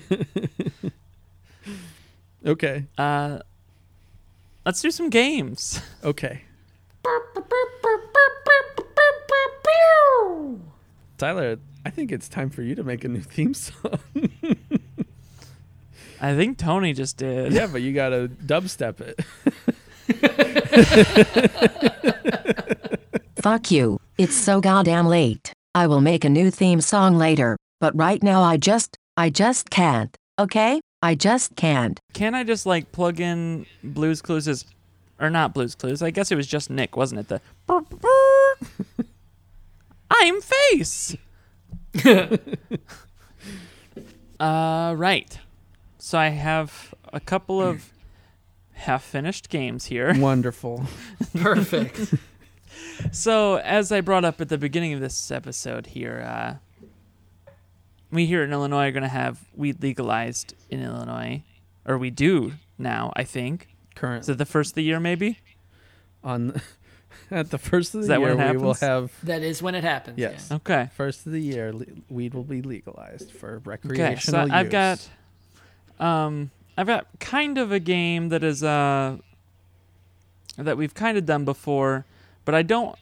okay, 2.46 2.86
Uh, 2.98 3.40
let's 4.66 4.82
do 4.82 4.92
some 4.92 5.10
games. 5.10 5.82
okay. 6.04 6.42
Tyler, 11.18 11.58
I 11.86 11.90
think 11.90 12.12
it's 12.12 12.28
time 12.28 12.50
for 12.50 12.62
you 12.62 12.76
to 12.76 12.84
make 12.84 13.04
a 13.04 13.08
new 13.08 13.22
theme 13.22 13.54
song. 13.54 14.00
I 16.22 16.36
think 16.36 16.58
Tony 16.58 16.94
just 16.94 17.18
did. 17.18 17.54
yeah, 17.54 17.68
but 17.68 17.82
you 17.82 17.94
gotta 17.94 18.30
dubstep 18.46 19.00
it. 19.02 19.20
Fuck 23.42 23.72
you. 23.72 24.00
It's 24.18 24.36
so 24.36 24.60
goddamn 24.60 25.08
late. 25.08 25.54
I 25.74 25.88
will 25.88 26.02
make 26.02 26.26
a 26.26 26.30
new 26.30 26.52
theme 26.52 26.82
song 26.82 27.18
later, 27.18 27.56
but 27.80 27.96
right 27.96 28.22
now 28.22 28.42
I 28.42 28.58
just, 28.58 28.98
I 29.18 29.30
just 29.30 29.70
can't. 29.70 30.16
Okay? 30.38 30.82
I 31.02 31.16
just 31.16 31.56
can't. 31.56 32.00
Can 32.14 32.36
I 32.36 32.44
just 32.44 32.66
like 32.66 32.92
plug 32.92 33.20
in 33.20 33.66
Blues 33.84 34.22
Clues 34.22 34.48
as, 34.48 34.66
or 35.20 35.30
not 35.30 35.54
Blues 35.54 35.76
Clues? 35.76 36.02
I 36.02 36.10
guess 36.10 36.32
it 36.32 36.36
was 36.36 36.48
just 36.48 36.70
Nick, 36.70 36.98
wasn't 36.98 37.22
it? 37.22 37.28
The 37.28 37.42
I'm 40.12 40.42
face. 40.42 41.16
uh, 44.40 44.96
right. 44.98 45.40
So 45.98 46.18
I 46.20 46.30
have 46.30 46.94
a 47.14 47.20
couple 47.20 47.62
of 47.62 47.92
half-finished 48.74 49.50
games 49.50 49.86
here. 49.86 50.14
Wonderful. 50.18 50.86
Perfect. 51.38 52.16
So, 53.12 53.56
as 53.58 53.92
I 53.92 54.02
brought 54.02 54.26
up 54.26 54.40
at 54.42 54.50
the 54.50 54.58
beginning 54.58 54.94
of 54.94 55.00
this 55.00 55.32
episode 55.32 55.88
here, 55.88 56.26
uh, 56.28 56.56
we 58.12 58.26
here 58.26 58.44
in 58.44 58.52
Illinois 58.52 58.88
are 58.88 58.92
going 58.92 59.04
to 59.04 59.10
have 59.10 59.40
weed 59.56 59.82
legalized 59.82 60.54
in 60.70 60.82
Illinois, 60.82 61.44
or 61.86 61.98
we 61.98 62.10
do 62.10 62.54
now, 62.78 63.12
I 63.16 63.24
think. 63.24 63.68
Is 64.02 64.30
it 64.30 64.38
the 64.38 64.46
first 64.46 64.72
of 64.72 64.76
the 64.76 64.84
year, 64.84 65.00
maybe? 65.00 65.40
on 66.24 66.60
at 67.32 67.52
the 67.52 67.58
first 67.58 67.94
of 67.94 68.00
the 68.00 68.06
Is 68.06 68.08
that 68.08 68.20
year, 68.20 68.36
when 68.36 68.48
it 68.48 68.52
we 68.52 68.58
will 68.58 68.74
have 68.76 69.12
that 69.24 69.42
is 69.44 69.62
when 69.62 69.76
it 69.76 69.84
happens. 69.84 70.18
Yes. 70.18 70.48
yeah. 70.50 70.56
Okay. 70.58 70.90
first 70.96 71.26
of 71.26 71.32
the 71.32 71.40
year. 71.40 71.72
le- 71.72 71.86
Weed 72.10 72.34
will 72.34 72.44
be 72.44 72.62
legalized 72.62 73.32
for 73.32 73.60
recreational 73.64 74.42
Okay. 74.42 74.50
recreational 74.50 74.50
So 74.50 74.54
I've 74.54 74.70
got, 74.72 75.10
um, 76.00 76.50
I've 76.78 76.88
got 76.88 77.08
kind 77.20 77.58
of 77.60 77.72
a 77.72 77.80
game 77.80 78.30
that 78.30 78.44
is 78.44 78.64
uh 78.64 79.18
that 80.58 80.78
we've 80.78 80.94
kind 80.94 81.18
of 81.18 81.26
done 81.26 81.46
before, 81.46 82.06
but 82.44 82.56
I 82.56 82.62
don't. 82.64 82.98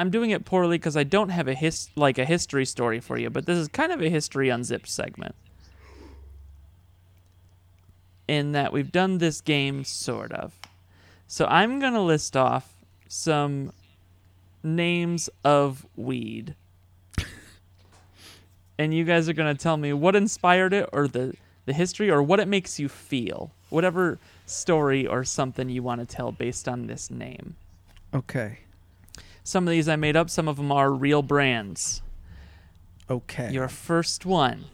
I'm 0.00 0.08
doing 0.08 0.30
it 0.30 0.46
poorly 0.46 0.78
because 0.78 0.96
I 0.96 1.04
don't 1.04 1.28
have 1.28 1.46
a 1.46 1.52
his 1.52 1.90
like 1.94 2.16
a 2.16 2.24
history 2.24 2.64
story 2.64 3.00
for 3.00 3.18
you, 3.18 3.28
but 3.28 3.44
this 3.44 3.58
is 3.58 3.68
kind 3.68 3.92
of 3.92 4.00
a 4.00 4.08
history 4.08 4.48
unzipped 4.48 4.88
segment. 4.88 5.34
In 8.26 8.52
that 8.52 8.72
we've 8.72 8.90
done 8.90 9.18
this 9.18 9.42
game 9.42 9.84
sort 9.84 10.32
of. 10.32 10.54
So 11.26 11.44
I'm 11.44 11.80
gonna 11.80 12.02
list 12.02 12.34
off 12.34 12.72
some 13.08 13.74
names 14.62 15.28
of 15.44 15.84
weed. 15.96 16.54
and 18.78 18.94
you 18.94 19.04
guys 19.04 19.28
are 19.28 19.34
gonna 19.34 19.54
tell 19.54 19.76
me 19.76 19.92
what 19.92 20.16
inspired 20.16 20.72
it 20.72 20.88
or 20.94 21.08
the, 21.08 21.34
the 21.66 21.74
history 21.74 22.10
or 22.10 22.22
what 22.22 22.40
it 22.40 22.48
makes 22.48 22.80
you 22.80 22.88
feel. 22.88 23.50
Whatever 23.68 24.18
story 24.46 25.06
or 25.06 25.24
something 25.24 25.68
you 25.68 25.82
want 25.82 26.00
to 26.00 26.06
tell 26.06 26.32
based 26.32 26.68
on 26.68 26.86
this 26.86 27.10
name. 27.10 27.56
Okay. 28.14 28.60
Some 29.50 29.66
of 29.66 29.72
these 29.72 29.88
I 29.88 29.96
made 29.96 30.14
up, 30.14 30.30
some 30.30 30.46
of 30.46 30.58
them 30.58 30.70
are 30.70 30.92
real 30.92 31.22
brands. 31.22 32.02
Okay. 33.10 33.50
Your 33.50 33.66
first 33.66 34.24
one 34.24 34.66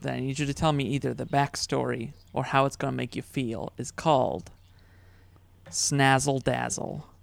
that 0.00 0.14
I 0.14 0.20
need 0.20 0.38
you 0.38 0.46
to 0.46 0.54
tell 0.54 0.72
me 0.72 0.84
either 0.84 1.12
the 1.12 1.26
backstory 1.26 2.14
or 2.32 2.44
how 2.44 2.64
it's 2.64 2.76
going 2.76 2.94
to 2.94 2.96
make 2.96 3.14
you 3.14 3.20
feel 3.20 3.74
is 3.76 3.90
called 3.90 4.50
Snazzle 5.68 6.42
Dazzle. 6.42 7.06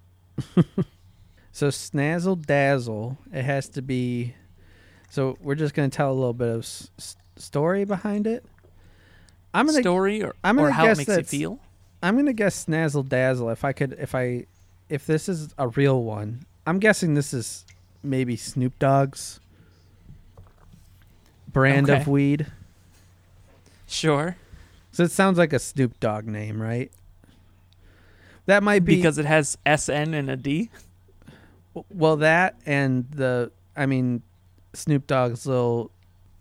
So 1.55 1.67
snazzle 1.67 2.43
dazzle, 2.43 3.19
it 3.31 3.43
has 3.43 3.69
to 3.69 3.83
be. 3.83 4.33
So 5.11 5.37
we're 5.39 5.53
just 5.53 5.75
gonna 5.75 5.89
tell 5.89 6.11
a 6.11 6.13
little 6.13 6.33
bit 6.33 6.47
of 6.47 6.61
s- 6.63 7.15
story 7.35 7.85
behind 7.85 8.25
it. 8.25 8.43
I'm 9.53 9.67
gonna 9.67 9.81
Story 9.81 10.23
or, 10.23 10.33
I'm 10.43 10.55
gonna 10.55 10.71
how 10.71 10.85
it 10.85 10.87
guess 10.87 10.97
makes 10.97 11.15
you 11.15 11.23
feel? 11.23 11.59
I'm 12.01 12.17
gonna 12.17 12.33
guess 12.33 12.65
snazzle 12.65 13.07
dazzle. 13.07 13.51
If 13.51 13.63
I 13.63 13.71
could, 13.71 13.95
if 13.99 14.15
I, 14.15 14.47
if 14.89 15.05
this 15.05 15.29
is 15.29 15.53
a 15.59 15.67
real 15.67 16.01
one, 16.01 16.43
I'm 16.65 16.79
guessing 16.79 17.13
this 17.13 17.33
is 17.33 17.65
maybe 18.01 18.35
Snoop 18.35 18.77
Dogg's 18.79 19.39
brand 21.51 21.89
Okay. 21.89 22.01
of 22.01 22.07
weed. 22.07 22.47
Sure. 23.87 24.35
So 24.91 25.03
it 25.03 25.11
sounds 25.11 25.37
like 25.37 25.53
a 25.53 25.59
Snoop 25.59 25.99
Dogg 25.99 26.25
name, 26.25 26.61
right? 26.61 26.91
That 28.45 28.63
might 28.63 28.83
be 28.85 28.95
Because 28.97 29.17
it 29.17 29.25
has 29.25 29.57
SN 29.65 30.13
and 30.13 30.29
a 30.29 30.35
D. 30.35 30.69
well 31.89 32.17
that 32.17 32.55
and 32.65 33.09
the 33.11 33.51
I 33.75 33.85
mean 33.85 34.21
Snoop 34.73 35.07
Dogg's 35.07 35.45
little 35.47 35.91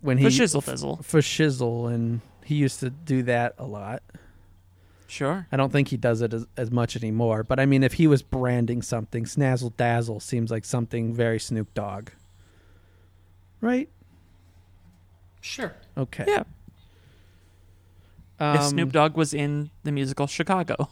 when 0.01 0.17
he 0.17 0.25
For 0.25 0.29
shizzle 0.29 0.61
fizzle. 0.63 0.97
for 1.01 1.21
shizzle 1.21 1.91
and 1.93 2.21
he 2.43 2.55
used 2.55 2.79
to 2.81 2.89
do 2.89 3.23
that 3.23 3.55
a 3.57 3.65
lot. 3.65 4.03
Sure. 5.13 5.45
I 5.51 5.57
don't 5.57 5.71
think 5.71 5.89
he 5.89 5.97
does 5.97 6.23
it 6.23 6.33
as, 6.33 6.47
as 6.57 6.71
much 6.71 6.95
anymore, 6.95 7.43
but 7.43 7.59
I 7.59 7.67
mean 7.67 7.83
if 7.83 7.93
he 7.93 8.07
was 8.07 8.23
branding 8.23 8.81
something, 8.81 9.25
Snazzle 9.25 9.77
Dazzle 9.77 10.19
seems 10.19 10.49
like 10.49 10.65
something 10.65 11.13
very 11.13 11.39
Snoop 11.39 11.71
Dogg. 11.75 12.09
Right? 13.61 13.89
Sure. 15.39 15.75
Okay. 15.95 16.25
Yeah. 16.27 16.43
Um, 18.39 18.55
if 18.55 18.63
Snoop 18.63 18.91
Dogg 18.91 19.15
was 19.15 19.35
in 19.35 19.69
the 19.83 19.91
musical 19.91 20.25
Chicago. 20.25 20.89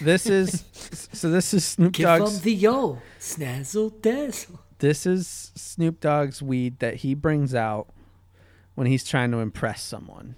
This 0.00 0.24
is 0.24 0.64
so 1.12 1.28
this 1.30 1.52
is 1.52 1.66
Snoop 1.66 1.92
Give 1.92 2.04
Dogg's 2.04 2.36
them 2.36 2.44
the 2.44 2.54
yo. 2.54 3.02
Snazzle 3.20 4.00
dazzle. 4.00 4.60
this 4.78 5.04
is 5.04 5.52
Snoop 5.54 6.00
Dogg's 6.00 6.40
weed 6.40 6.78
that 6.78 6.94
he 6.96 7.12
brings 7.12 7.54
out 7.54 7.88
when 8.74 8.86
he's 8.86 9.04
trying 9.04 9.32
to 9.32 9.38
impress 9.40 9.82
someone. 9.82 10.36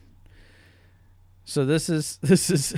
So 1.46 1.64
this 1.64 1.88
is 1.88 2.18
this 2.22 2.50
is 2.50 2.74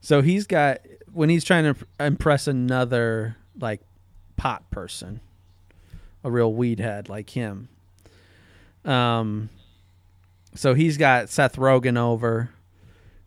so 0.00 0.22
he's 0.22 0.46
got 0.46 0.78
when 1.12 1.28
he's 1.28 1.44
trying 1.44 1.74
to 1.74 1.86
impress 2.00 2.46
another 2.46 3.36
like 3.60 3.82
pot 4.36 4.70
person, 4.70 5.20
a 6.22 6.30
real 6.30 6.54
weed 6.54 6.80
head 6.80 7.10
like 7.10 7.30
him. 7.30 7.68
Um 8.86 9.50
so 10.54 10.72
he's 10.72 10.96
got 10.96 11.28
Seth 11.28 11.56
Rogen 11.56 11.98
over. 11.98 12.50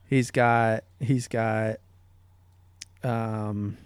He's 0.10 0.32
got 0.32 0.86
he's 1.00 1.28
got 1.28 1.78
um 3.04 3.78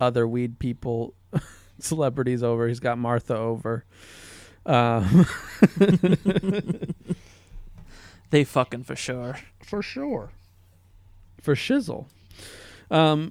other 0.00 0.26
weed 0.26 0.58
people 0.58 1.14
celebrities 1.78 2.42
over. 2.42 2.66
He's 2.66 2.80
got 2.80 2.98
Martha 2.98 3.36
over. 3.36 3.84
Um, 4.64 5.26
They 8.32 8.44
fucking 8.44 8.84
for 8.84 8.96
sure. 8.96 9.36
for 9.62 9.82
sure. 9.82 10.30
For 11.42 11.54
shizzle. 11.54 12.06
Um, 12.90 13.30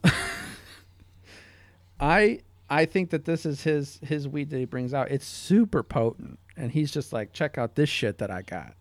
I 2.00 2.42
I 2.70 2.86
think 2.86 3.10
that 3.10 3.26
this 3.26 3.44
is 3.44 3.64
his 3.64 4.00
his 4.04 4.28
weed 4.28 4.52
that 4.52 4.60
he 4.60 4.66
brings 4.66 4.94
out. 4.94 5.10
It's 5.10 5.26
super 5.26 5.82
potent, 5.82 6.38
and 6.56 6.72
he's 6.72 6.92
just 6.92 7.12
like, 7.12 7.34
check 7.34 7.58
out 7.58 7.74
this 7.74 7.90
shit 7.90 8.20
that 8.20 8.30
I 8.30 8.44
got. 8.44 8.76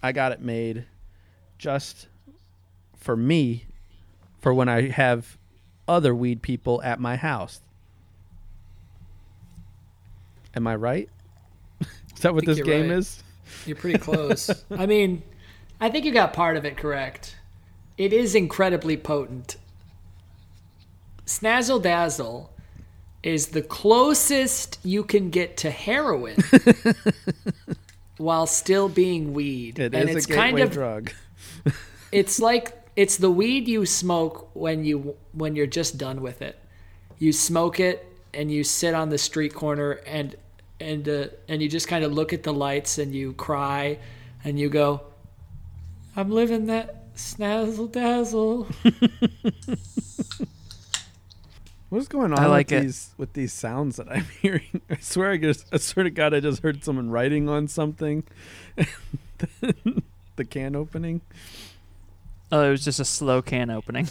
I 0.00 0.12
got 0.12 0.30
it 0.30 0.40
made 0.40 0.86
just 1.58 2.06
for 2.96 3.16
me, 3.16 3.66
for 4.38 4.54
when 4.54 4.68
I 4.68 4.90
have 4.90 5.38
other 5.88 6.14
weed 6.14 6.40
people 6.40 6.80
at 6.84 7.00
my 7.00 7.16
house. 7.16 7.62
Am 10.54 10.68
I 10.68 10.76
right? 10.76 11.08
is 11.80 12.20
that 12.20 12.32
what 12.32 12.46
this 12.46 12.60
game 12.60 12.90
right. 12.90 12.98
is? 12.98 13.24
You're 13.64 13.76
pretty 13.76 13.98
close. 13.98 14.50
I 14.70 14.86
mean, 14.86 15.22
I 15.80 15.90
think 15.90 16.04
you 16.04 16.12
got 16.12 16.32
part 16.32 16.56
of 16.56 16.64
it 16.64 16.76
correct. 16.76 17.36
It 17.98 18.12
is 18.12 18.34
incredibly 18.34 18.96
potent. 18.96 19.56
Snazzle 21.24 21.82
Dazzle 21.82 22.52
is 23.22 23.48
the 23.48 23.62
closest 23.62 24.78
you 24.84 25.02
can 25.02 25.30
get 25.30 25.56
to 25.56 25.70
heroin 25.70 26.36
while 28.18 28.46
still 28.46 28.88
being 28.88 29.32
weed. 29.32 29.78
It 29.78 29.94
and 29.94 30.08
is 30.10 30.16
it's 30.16 30.26
a 30.26 30.32
kind 30.32 30.58
of 30.60 30.70
drug. 30.70 31.12
it's 32.12 32.38
like 32.38 32.72
it's 32.94 33.16
the 33.16 33.30
weed 33.30 33.66
you 33.66 33.84
smoke 33.84 34.50
when 34.54 34.84
you 34.84 35.16
when 35.32 35.56
you're 35.56 35.66
just 35.66 35.98
done 35.98 36.22
with 36.22 36.40
it. 36.40 36.58
You 37.18 37.32
smoke 37.32 37.80
it 37.80 38.06
and 38.32 38.50
you 38.50 38.62
sit 38.62 38.94
on 38.94 39.08
the 39.08 39.18
street 39.18 39.54
corner 39.54 39.92
and 40.06 40.36
and 40.80 41.08
uh, 41.08 41.26
and 41.48 41.62
you 41.62 41.68
just 41.68 41.88
kind 41.88 42.04
of 42.04 42.12
look 42.12 42.32
at 42.32 42.42
the 42.42 42.52
lights 42.52 42.98
and 42.98 43.14
you 43.14 43.32
cry 43.34 43.98
and 44.44 44.58
you 44.58 44.68
go, 44.68 45.02
"I'm 46.14 46.30
living 46.30 46.66
that 46.66 47.14
snazzle 47.14 47.92
dazzle." 47.92 48.68
What's 51.88 52.08
going 52.08 52.32
on 52.32 52.40
I 52.40 52.46
like 52.46 52.70
with 52.70 52.78
it. 52.78 52.82
these 52.82 53.10
with 53.16 53.32
these 53.34 53.52
sounds 53.52 53.96
that 53.96 54.10
I'm 54.10 54.24
hearing? 54.42 54.80
I 54.90 54.96
swear, 54.96 55.30
I 55.32 55.36
just 55.36 55.66
I 55.72 55.78
swear 55.78 56.04
to 56.04 56.10
God, 56.10 56.34
I 56.34 56.40
just 56.40 56.62
heard 56.62 56.84
someone 56.84 57.10
writing 57.10 57.48
on 57.48 57.68
something. 57.68 58.24
the 60.36 60.44
can 60.44 60.74
opening. 60.74 61.20
Oh, 62.50 62.62
it 62.62 62.70
was 62.70 62.84
just 62.84 63.00
a 63.00 63.04
slow 63.04 63.40
can 63.42 63.70
opening. 63.70 64.08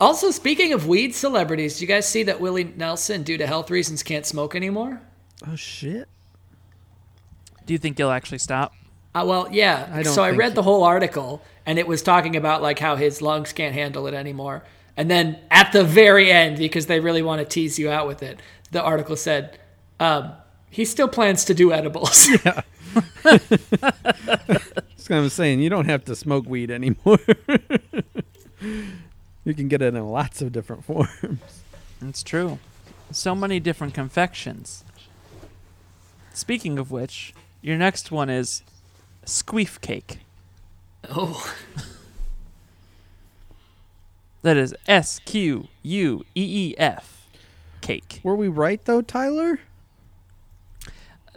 Also, 0.00 0.30
speaking 0.30 0.72
of 0.72 0.86
weed 0.86 1.14
celebrities, 1.14 1.78
do 1.78 1.84
you 1.84 1.88
guys 1.88 2.08
see 2.08 2.22
that 2.24 2.40
Willie 2.40 2.64
Nelson, 2.64 3.22
due 3.22 3.38
to 3.38 3.46
health 3.46 3.70
reasons, 3.70 4.02
can't 4.02 4.26
smoke 4.26 4.54
anymore? 4.54 5.00
Oh 5.46 5.56
shit! 5.56 6.08
Do 7.64 7.72
you 7.72 7.78
think 7.78 7.98
he'll 7.98 8.10
actually 8.10 8.38
stop? 8.38 8.74
Uh, 9.14 9.24
well, 9.26 9.48
yeah. 9.50 9.88
I 9.92 10.02
so 10.02 10.22
I 10.22 10.30
read 10.30 10.52
he- 10.52 10.56
the 10.56 10.62
whole 10.62 10.84
article, 10.84 11.42
and 11.64 11.78
it 11.78 11.86
was 11.86 12.02
talking 12.02 12.36
about 12.36 12.62
like 12.62 12.78
how 12.78 12.96
his 12.96 13.22
lungs 13.22 13.52
can't 13.52 13.74
handle 13.74 14.06
it 14.06 14.14
anymore. 14.14 14.64
And 14.96 15.10
then 15.10 15.38
at 15.50 15.72
the 15.72 15.84
very 15.84 16.30
end, 16.30 16.58
because 16.58 16.86
they 16.86 17.00
really 17.00 17.22
want 17.22 17.40
to 17.40 17.44
tease 17.44 17.78
you 17.78 17.90
out 17.90 18.06
with 18.06 18.22
it, 18.22 18.40
the 18.72 18.82
article 18.82 19.16
said 19.16 19.58
um, 20.00 20.32
he 20.70 20.84
still 20.84 21.08
plans 21.08 21.44
to 21.46 21.54
do 21.54 21.72
edibles. 21.72 22.28
That's 23.22 23.48
what 25.08 25.10
I'm 25.10 25.28
saying. 25.28 25.60
You 25.60 25.70
don't 25.70 25.86
have 25.86 26.04
to 26.06 26.16
smoke 26.16 26.46
weed 26.46 26.70
anymore. 26.70 27.18
you 29.46 29.54
can 29.54 29.68
get 29.68 29.80
it 29.80 29.94
in 29.94 30.04
lots 30.06 30.42
of 30.42 30.52
different 30.52 30.84
forms. 30.86 31.62
It's 32.02 32.22
true. 32.22 32.58
So 33.10 33.34
many 33.34 33.60
different 33.60 33.94
confections. 33.94 34.84
Speaking 36.34 36.78
of 36.78 36.90
which, 36.90 37.32
your 37.62 37.78
next 37.78 38.10
one 38.10 38.28
is 38.28 38.62
squeef 39.24 39.80
cake. 39.80 40.18
oh, 41.08 41.54
That 44.42 44.56
is 44.56 44.74
S 44.86 45.18
Q 45.24 45.68
U 45.82 46.24
E 46.34 46.70
E 46.70 46.74
F 46.78 47.26
cake. 47.80 48.20
Were 48.22 48.36
we 48.36 48.46
right 48.48 48.84
though, 48.84 49.02
Tyler? 49.02 49.60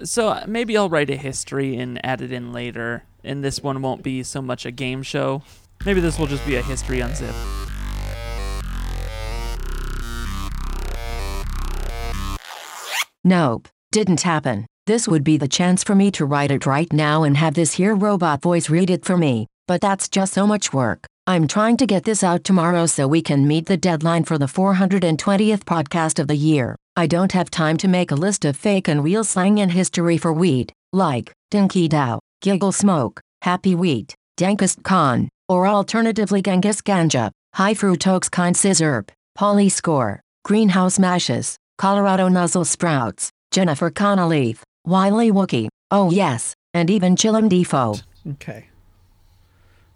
So 0.03 0.30
uh, 0.30 0.45
maybe 0.47 0.78
I'll 0.78 0.89
write 0.89 1.10
a 1.10 1.16
history 1.16 1.76
and 1.78 2.03
add 2.05 2.22
it 2.22 2.32
in 2.32 2.53
later, 2.53 3.03
and 3.24 3.43
this 3.43 3.64
one 3.64 3.82
won't 3.82 4.03
be 4.03 4.22
so 4.24 4.41
much 4.41 4.66
a 4.66 4.72
game 4.72 5.01
show. 5.03 5.41
Maybe 5.86 6.01
this 6.01 6.20
will 6.20 6.28
just 6.28 6.45
be 6.45 6.55
a 6.55 6.62
history 6.62 6.99
unzip. 6.99 7.68
Nope, 13.24 13.67
didn't 13.91 14.22
happen. 14.22 14.65
This 14.86 15.07
would 15.07 15.24
be 15.24 15.38
the 15.38 15.47
chance 15.47 15.84
for 15.84 15.93
me 15.93 16.09
to 16.11 16.26
write 16.26 16.51
it 16.51 16.65
right 16.65 16.91
now 16.93 17.24
and 17.24 17.36
have 17.36 17.53
this 17.53 17.74
here 17.74 17.93
robot 17.93 18.41
voice 18.41 18.70
read 18.70 18.89
it 18.89 19.03
for 19.03 19.17
me, 19.17 19.47
but 19.67 19.82
that's 19.82 20.07
just 20.07 20.34
so 20.34 20.47
much 20.47 20.72
work. 20.74 21.05
I'm 21.28 21.47
trying 21.47 21.78
to 21.78 21.86
get 21.86 22.05
this 22.05 22.24
out 22.24 22.43
tomorrow 22.43 22.86
so 22.86 23.07
we 23.07 23.22
can 23.22 23.47
meet 23.47 23.65
the 23.65 23.78
deadline 23.78 24.24
for 24.24 24.38
the 24.38 24.45
420th 24.47 25.63
podcast 25.63 26.17
of 26.17 26.28
the 26.28 26.36
year. 26.36 26.76
I 26.95 27.07
don't 27.07 27.34
have 27.34 27.51
time 27.51 27.78
to 27.78 27.88
make 27.88 28.11
a 28.11 28.15
list 28.15 28.45
of 28.45 28.57
fake 28.57 28.88
and 28.88 29.03
real 29.03 29.24
slang 29.24 29.59
and 29.59 29.72
history 29.72 30.17
for 30.17 30.34
weed, 30.34 30.74
like 30.93 31.32
Dinky 31.51 31.88
Dow, 31.88 32.20
Giggle 32.41 32.72
Smoke, 32.72 33.22
Happy 33.41 33.76
Wheat, 33.76 34.15
Dankest 34.38 34.84
Khan, 34.84 35.30
or 35.47 35.67
alternatively 35.67 36.41
Genghis 36.41 36.82
Ganja, 36.82 37.32
High 37.53 37.74
Fructose 37.74 38.32
Kind 38.32 38.55
Scissorp, 38.55 39.09
Polly 39.36 39.70
Score, 39.70 40.22
Greenhouse 40.45 40.97
Mashes, 40.97 41.57
Colorado 41.84 42.27
Nuzzle 42.27 42.65
Sprouts, 42.65 43.32
Jennifer 43.51 43.89
Connelly, 43.89 44.57
Wiley 44.86 45.32
Wookie, 45.32 45.69
oh 45.91 46.11
yes, 46.11 46.53
and 46.73 46.89
even 46.89 47.15
Chillum 47.15 47.47
Defoe. 47.47 47.95
Okay. 48.34 48.65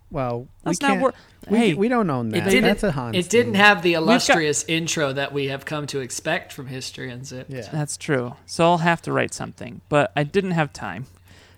Well, 0.09 0.47
That's 0.63 0.79
we 0.79 0.87
not 0.87 0.91
can't. 0.91 1.01
wor- 1.01 1.13
we, 1.49 1.57
Hey. 1.57 1.73
we 1.73 1.89
don't 1.89 2.09
own 2.09 2.29
that. 2.29 2.47
It 2.47 2.49
didn't, 2.51 2.63
That's 2.63 2.83
a 2.83 2.91
Hans. 2.93 3.17
it 3.17 3.29
didn't 3.29 3.51
thing. 3.53 3.61
have 3.61 3.81
the 3.81 3.93
got- 3.93 4.03
illustrious 4.03 4.63
intro 4.69 5.11
that 5.11 5.33
we 5.33 5.47
have 5.47 5.65
come 5.65 5.85
to 5.87 5.99
expect 5.99 6.53
from 6.53 6.67
history 6.67 7.11
and 7.11 7.27
zip. 7.27 7.47
Yeah. 7.49 7.67
That's 7.69 7.97
true. 7.97 8.35
So 8.45 8.63
I'll 8.63 8.77
have 8.77 9.01
to 9.01 9.11
write 9.11 9.33
something, 9.33 9.81
but 9.89 10.13
I 10.15 10.23
didn't 10.23 10.51
have 10.51 10.71
time. 10.71 11.07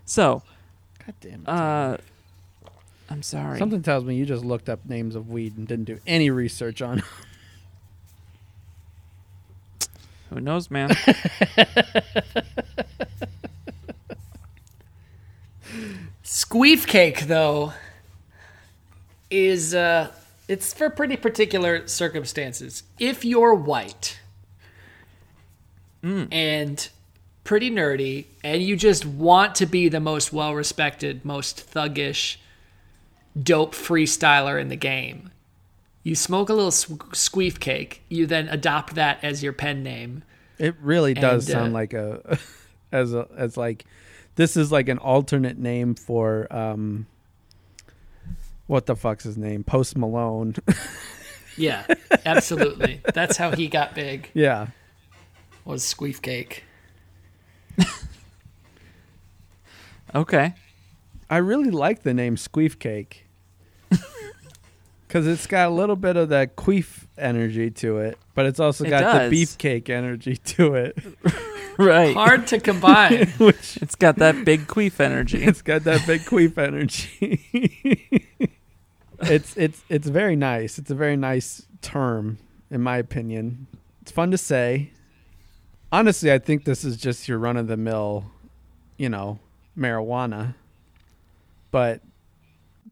So, 0.04 0.42
God 1.06 1.14
damn 1.20 1.42
it. 1.42 1.48
uh, 1.48 1.98
I'm 3.08 3.22
sorry. 3.22 3.60
Something 3.60 3.82
tells 3.82 4.02
me 4.02 4.16
you 4.16 4.26
just 4.26 4.44
looked 4.44 4.68
up 4.68 4.80
names 4.88 5.14
of 5.14 5.30
weed 5.30 5.56
and 5.56 5.68
didn't 5.68 5.84
do 5.84 6.00
any 6.04 6.30
research 6.30 6.82
on. 6.82 7.04
Who 10.30 10.40
knows, 10.40 10.70
man? 10.70 10.90
Squeef 16.24 16.86
cake, 16.86 17.26
though, 17.26 17.72
is 19.30 19.74
uh, 19.74 20.10
it's 20.48 20.72
for 20.74 20.90
pretty 20.90 21.16
particular 21.16 21.86
circumstances. 21.86 22.82
If 22.98 23.24
you're 23.24 23.54
white 23.54 24.20
and 26.30 26.88
pretty 27.44 27.70
nerdy, 27.70 28.26
and 28.44 28.62
you 28.62 28.76
just 28.76 29.06
want 29.06 29.54
to 29.56 29.66
be 29.66 29.88
the 29.88 30.00
most 30.00 30.32
well-respected, 30.32 31.24
most 31.24 31.72
thuggish, 31.72 32.36
dope 33.40 33.74
freestyler 33.74 34.60
in 34.60 34.68
the 34.68 34.76
game, 34.76 35.30
you 36.06 36.14
smoke 36.14 36.48
a 36.48 36.54
little 36.54 36.70
squ- 36.70 37.10
squeef 37.14 37.58
cake. 37.58 38.00
You 38.08 38.26
then 38.26 38.48
adopt 38.48 38.94
that 38.94 39.18
as 39.24 39.42
your 39.42 39.52
pen 39.52 39.82
name. 39.82 40.22
It 40.56 40.76
really 40.80 41.14
does 41.14 41.48
And, 41.48 41.56
uh, 41.56 41.60
sound 41.60 41.72
like 41.72 41.94
a, 41.94 42.38
as 42.92 43.12
a 43.12 43.26
as 43.36 43.56
like, 43.56 43.84
this 44.36 44.56
is 44.56 44.70
like 44.70 44.88
an 44.88 44.98
alternate 44.98 45.58
name 45.58 45.96
for 45.96 46.46
um. 46.54 47.06
What 48.68 48.86
the 48.86 48.94
fuck's 48.94 49.24
his 49.24 49.36
name? 49.36 49.64
Post 49.64 49.96
Malone. 49.96 50.54
Yeah, 51.58 51.86
absolutely. 52.26 53.00
That's 53.14 53.38
how 53.38 53.50
he 53.52 53.66
got 53.66 53.94
big. 53.94 54.30
yeah. 54.34 54.66
Was 55.64 55.82
squeef 55.82 56.20
cake. 56.20 56.64
okay. 60.14 60.52
I 61.30 61.38
really 61.38 61.70
like 61.70 62.02
the 62.02 62.12
name 62.12 62.36
Squeef 62.36 62.78
Cake. 62.78 63.25
Because 65.06 65.26
it's 65.26 65.46
got 65.46 65.68
a 65.68 65.70
little 65.70 65.94
bit 65.96 66.16
of 66.16 66.30
that 66.30 66.56
queef 66.56 67.04
energy 67.16 67.70
to 67.70 67.98
it, 67.98 68.18
but 68.34 68.44
it's 68.46 68.58
also 68.58 68.84
It 68.84 68.90
got 68.90 69.00
does. 69.02 69.30
the 69.30 69.36
beefcake 69.44 69.88
energy 69.88 70.36
to 70.56 70.74
it. 70.74 70.98
Right. 71.78 72.14
Hard 72.16 72.46
to 72.46 72.58
combine. 72.58 73.26
Which 73.38 73.76
It's 73.82 73.96
got 73.96 74.16
that 74.16 74.46
big 74.46 74.66
queef 74.66 74.98
energy. 74.98 75.44
it's 75.44 75.60
got 75.60 75.84
that 75.84 76.06
big 76.06 76.22
queef 76.22 76.56
energy. 76.56 77.38
it's 79.20 79.54
it's 79.58 79.82
it's 79.90 80.08
very 80.08 80.36
nice. 80.36 80.78
It's 80.78 80.90
a 80.90 80.94
very 80.94 81.16
nice 81.18 81.66
term, 81.82 82.38
in 82.70 82.80
my 82.80 82.96
opinion. 82.96 83.66
It's 84.00 84.10
fun 84.10 84.30
to 84.30 84.38
say. 84.38 84.90
Honestly, 85.92 86.32
I 86.32 86.38
think 86.38 86.64
this 86.64 86.82
is 86.82 86.96
just 86.96 87.28
your 87.28 87.36
run 87.36 87.58
of 87.58 87.66
the 87.68 87.76
mill, 87.76 88.24
you 88.96 89.10
know, 89.10 89.38
marijuana. 89.76 90.54
But 91.70 92.00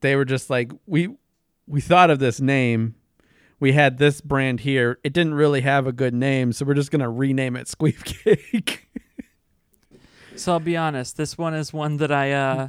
they 0.02 0.14
were 0.14 0.26
just 0.26 0.50
like 0.50 0.72
we 0.86 1.16
we 1.66 1.80
thought 1.80 2.10
of 2.10 2.18
this 2.18 2.40
name. 2.40 2.94
We 3.60 3.72
had 3.72 3.98
this 3.98 4.20
brand 4.20 4.60
here. 4.60 4.98
It 5.04 5.12
didn't 5.12 5.34
really 5.34 5.62
have 5.62 5.86
a 5.86 5.92
good 5.92 6.12
name, 6.14 6.52
so 6.52 6.64
we're 6.64 6.74
just 6.74 6.90
gonna 6.90 7.10
rename 7.10 7.56
it 7.56 7.66
Squeef 7.66 8.04
Cake. 8.04 8.88
So 10.36 10.50
I'll 10.50 10.58
be 10.60 10.76
honest. 10.76 11.16
This 11.16 11.38
one 11.38 11.54
is 11.54 11.72
one 11.72 11.98
that 11.98 12.10
I 12.10 12.32
uh 12.32 12.68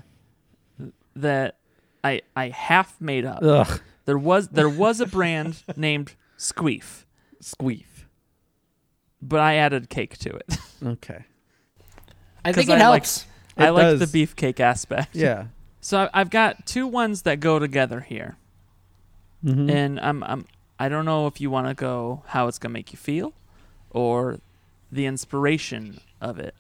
that 1.16 1.58
I 2.04 2.22
I 2.36 2.50
half 2.50 3.02
made 3.02 3.26
up. 3.26 3.39
Ugh, 3.41 3.82
There 4.06 4.20
was 4.20 4.50
there 4.50 4.70
was 4.70 5.02
a 5.02 5.08
brand 5.08 5.64
named 5.76 6.14
Squeef, 6.38 7.06
Squeef. 7.41 7.86
but 9.20 9.39
I 9.39 9.56
added 9.56 9.89
cake 9.89 10.18
to 10.20 10.30
it. 10.36 10.58
Okay. 10.86 11.26
I 12.43 12.52
think 12.52 12.70
it 12.70 12.74
I 12.74 12.88
like- 12.89 13.02
helps. 13.04 13.26
I 13.58 13.70
It 13.70 13.72
like 13.72 13.98
does. 13.98 14.12
the 14.12 14.26
beefcake 14.28 14.60
aspect. 14.60 15.16
Yeah. 15.16 15.46
So 15.82 16.08
I've 16.14 16.30
got 16.30 16.68
two 16.68 16.86
ones 16.86 17.24
that 17.24 17.39
go 17.39 17.58
together 17.58 18.02
here, 18.02 18.38
Mhm. 19.46 19.70
and 19.72 20.00
I'm 20.00 20.24
I'm 20.24 20.46
I 20.80 20.89
don't 20.89 21.06
know 21.06 21.28
if 21.28 21.39
you 21.39 21.50
want 21.52 21.68
to 21.68 21.74
go 21.74 22.24
how 22.28 22.48
it's 22.48 22.58
gonna 22.58 22.74
make 22.74 22.91
you 22.91 22.98
feel, 22.98 23.34
or 23.91 24.39
the 24.91 25.06
inspiration 25.06 26.00
of 26.20 26.39
it. 26.39 26.56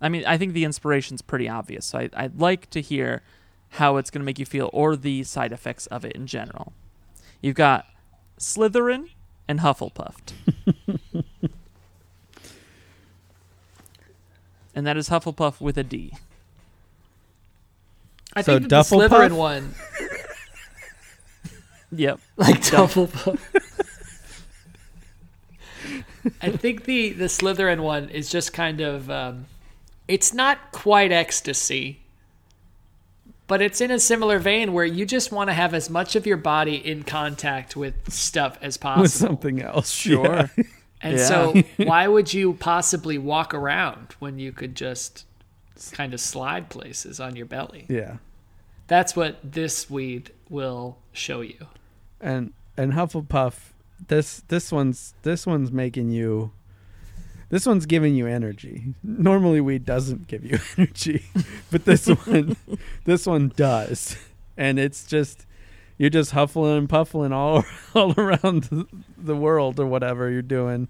I 0.00 0.08
mean, 0.08 0.24
I 0.26 0.36
think 0.38 0.52
the 0.52 0.64
inspiration's 0.64 1.22
pretty 1.22 1.48
obvious. 1.48 1.86
So 1.86 1.98
I, 1.98 2.10
I'd 2.14 2.38
like 2.40 2.68
to 2.70 2.80
hear 2.80 3.22
how 3.70 3.96
it's 3.96 4.10
gonna 4.10 4.24
make 4.24 4.38
you 4.38 4.46
feel, 4.46 4.68
or 4.72 4.96
the 4.96 5.22
side 5.24 5.52
effects 5.52 5.86
of 5.88 6.04
it 6.04 6.12
in 6.12 6.26
general. 6.26 6.72
You've 7.40 7.54
got 7.56 7.86
Slytherin 8.38 9.10
and 9.46 9.60
Hufflepuff. 9.60 10.16
and 14.74 14.86
that 14.86 14.96
is 14.96 15.08
Hufflepuff 15.08 15.60
with 15.60 15.78
a 15.78 15.84
D. 15.84 16.12
I 18.34 18.42
So 18.42 18.58
think 18.58 18.68
that 18.68 18.68
the 18.70 18.96
Duffelpuff? 18.96 19.08
Slytherin 19.08 19.32
one, 19.36 19.74
Yep. 21.92 22.20
like 22.36 22.60
Duffelpuff. 22.60 23.38
I 26.42 26.50
think 26.50 26.84
the 26.84 27.10
the 27.12 27.24
Slytherin 27.26 27.80
one 27.80 28.08
is 28.10 28.30
just 28.30 28.52
kind 28.52 28.80
of 28.80 29.10
um, 29.10 29.46
it's 30.06 30.34
not 30.34 30.72
quite 30.72 31.12
ecstasy, 31.12 32.00
but 33.46 33.62
it's 33.62 33.80
in 33.80 33.90
a 33.90 33.98
similar 33.98 34.38
vein 34.38 34.72
where 34.72 34.84
you 34.84 35.06
just 35.06 35.32
want 35.32 35.48
to 35.48 35.54
have 35.54 35.72
as 35.74 35.88
much 35.88 36.16
of 36.16 36.26
your 36.26 36.36
body 36.36 36.74
in 36.76 37.02
contact 37.04 37.76
with 37.76 38.12
stuff 38.12 38.58
as 38.60 38.76
possible. 38.76 39.02
with 39.02 39.12
something 39.12 39.62
else. 39.62 39.90
Sure. 39.90 40.24
Yeah. 40.24 40.46
And 41.00 41.16
Yeah. 41.18 41.24
so, 41.24 41.62
why 41.76 42.08
would 42.08 42.34
you 42.34 42.54
possibly 42.54 43.16
walk 43.18 43.54
around 43.54 44.14
when 44.18 44.38
you 44.38 44.52
could 44.52 44.74
just 44.74 45.24
kind 45.92 46.12
of 46.12 46.20
slide 46.20 46.68
places 46.68 47.20
on 47.20 47.36
your 47.36 47.46
belly? 47.46 47.86
Yeah. 47.88 48.16
That's 48.88 49.14
what 49.14 49.38
this 49.44 49.88
weed 49.88 50.32
will 50.50 50.98
show 51.12 51.40
you. 51.40 51.66
And 52.20 52.52
and 52.76 52.92
Hufflepuff, 52.92 53.72
this 54.08 54.42
this 54.48 54.70
one's 54.72 55.14
this 55.22 55.46
one's 55.46 55.70
making 55.72 56.10
you. 56.10 56.52
This 57.50 57.64
one's 57.64 57.86
giving 57.86 58.14
you 58.14 58.26
energy. 58.26 58.94
Normally, 59.02 59.60
weed 59.60 59.84
doesn't 59.86 60.26
give 60.26 60.44
you 60.44 60.58
energy, 60.76 61.24
but 61.70 61.84
this 61.86 62.06
one, 62.26 62.56
this 63.04 63.26
one 63.26 63.52
does, 63.56 64.16
and 64.56 64.78
it's 64.78 65.06
just 65.06 65.46
you're 65.96 66.10
just 66.10 66.32
huffling 66.34 66.76
and 66.78 66.88
puffling 66.88 67.32
all 67.32 67.64
all 67.94 68.12
around 68.18 68.64
the- 68.64 68.86
the 69.16 69.34
world 69.36 69.80
or 69.80 69.86
whatever 69.86 70.30
you're 70.30 70.42
doing, 70.42 70.88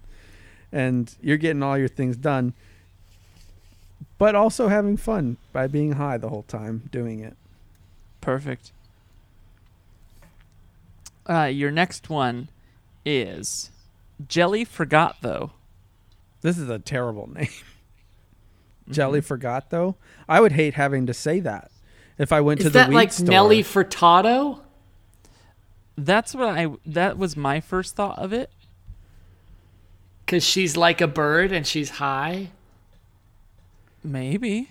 and 0.71 1.15
you're 1.21 1.37
getting 1.37 1.63
all 1.63 1.77
your 1.77 1.87
things 1.87 2.17
done, 2.17 2.53
but 4.17 4.35
also 4.35 4.67
having 4.67 4.97
fun 4.97 5.37
by 5.53 5.65
being 5.67 5.93
high 5.93 6.17
the 6.17 6.29
whole 6.29 6.43
time 6.43 6.89
doing 6.91 7.21
it. 7.21 7.37
Perfect. 8.21 8.71
Uh, 11.29 11.43
your 11.45 11.69
next 11.69 12.09
one 12.09 12.49
is 13.05 13.69
Jelly 14.27 14.65
Forgot 14.65 15.17
Though. 15.21 15.51
This 16.41 16.57
is 16.57 16.69
a 16.69 16.79
terrible 16.79 17.27
name. 17.33 17.45
Mm-hmm. 18.89 18.93
Jelly 18.93 19.21
forgot 19.21 19.69
though. 19.69 19.95
I 20.27 20.41
would 20.41 20.53
hate 20.53 20.73
having 20.73 21.05
to 21.05 21.13
say 21.13 21.39
that 21.41 21.69
if 22.17 22.31
I 22.31 22.41
went 22.41 22.59
Is 22.61 22.65
to 22.65 22.69
the 22.71 22.79
Is 22.79 22.85
that 22.87 22.93
like 22.93 23.13
store. 23.13 23.27
Nelly 23.27 23.63
Furtado? 23.63 24.61
That's 25.95 26.33
what 26.33 26.47
I. 26.47 26.67
That 26.85 27.17
was 27.17 27.37
my 27.37 27.59
first 27.59 27.95
thought 27.95 28.17
of 28.17 28.33
it. 28.33 28.49
Because 30.25 30.43
she's 30.43 30.75
like 30.75 31.01
a 31.01 31.07
bird 31.07 31.51
and 31.51 31.67
she's 31.67 31.89
high. 31.91 32.49
Maybe. 34.03 34.69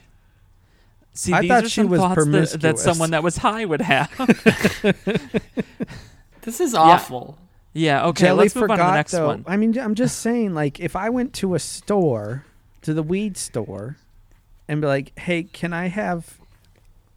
See, 1.13 1.33
I 1.33 1.43
these 1.43 1.49
thought 1.49 1.65
are 1.65 1.69
she 1.69 1.81
some 1.83 1.89
was 1.89 2.01
thoughts 2.01 2.53
that, 2.53 2.61
that 2.61 2.79
someone 2.79 3.11
that 3.11 3.23
was 3.23 3.37
high 3.37 3.65
would 3.65 3.83
have. 3.83 4.11
This 6.49 6.61
is 6.61 6.75
awful. 6.75 7.37
yeah. 7.75 8.07
Okay. 8.07 8.25
Jelly 8.25 8.45
let's 8.45 8.55
move 8.55 8.63
forgot 8.63 8.81
on 8.81 8.87
to 8.87 8.91
the 8.91 8.97
next 8.97 9.13
though. 9.13 9.27
one. 9.27 9.45
I 9.47 9.57
mean, 9.59 9.79
I'm 9.79 9.95
just 9.95 10.21
saying, 10.21 10.55
like, 10.55 10.81
if 10.81 10.97
I 10.97 11.11
went 11.11 11.35
to 11.35 11.55
a 11.55 11.59
store, 11.59 12.45
to 12.83 12.95
the 12.95 13.03
weed 13.03 13.37
store, 13.37 13.97
and 14.67 14.81
be 14.81 14.87
like, 14.87 15.19
"Hey, 15.19 15.43
can 15.43 15.73
I 15.73 15.89
have 15.89 16.39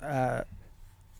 uh, 0.02 0.42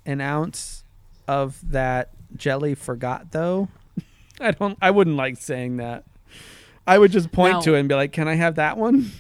an 0.06 0.22
ounce 0.22 0.84
of 1.28 1.72
that 1.72 2.10
jelly 2.36 2.76
forgot 2.76 3.32
though. 3.32 3.70
I 4.42 4.52
don't. 4.52 4.78
I 4.82 4.92
wouldn't 4.92 5.16
like 5.16 5.38
saying 5.38 5.78
that. 5.78 6.04
I 6.88 6.98
would 6.98 7.12
just 7.12 7.32
point 7.32 7.54
Now- 7.54 7.62
to 7.62 7.76
it 7.76 7.80
and 7.80 7.90
be 7.90 7.96
like, 7.96 8.12
"Can 8.12 8.28
I 8.28 8.36
have 8.36 8.56
that 8.56 8.78
one?" 8.78 9.12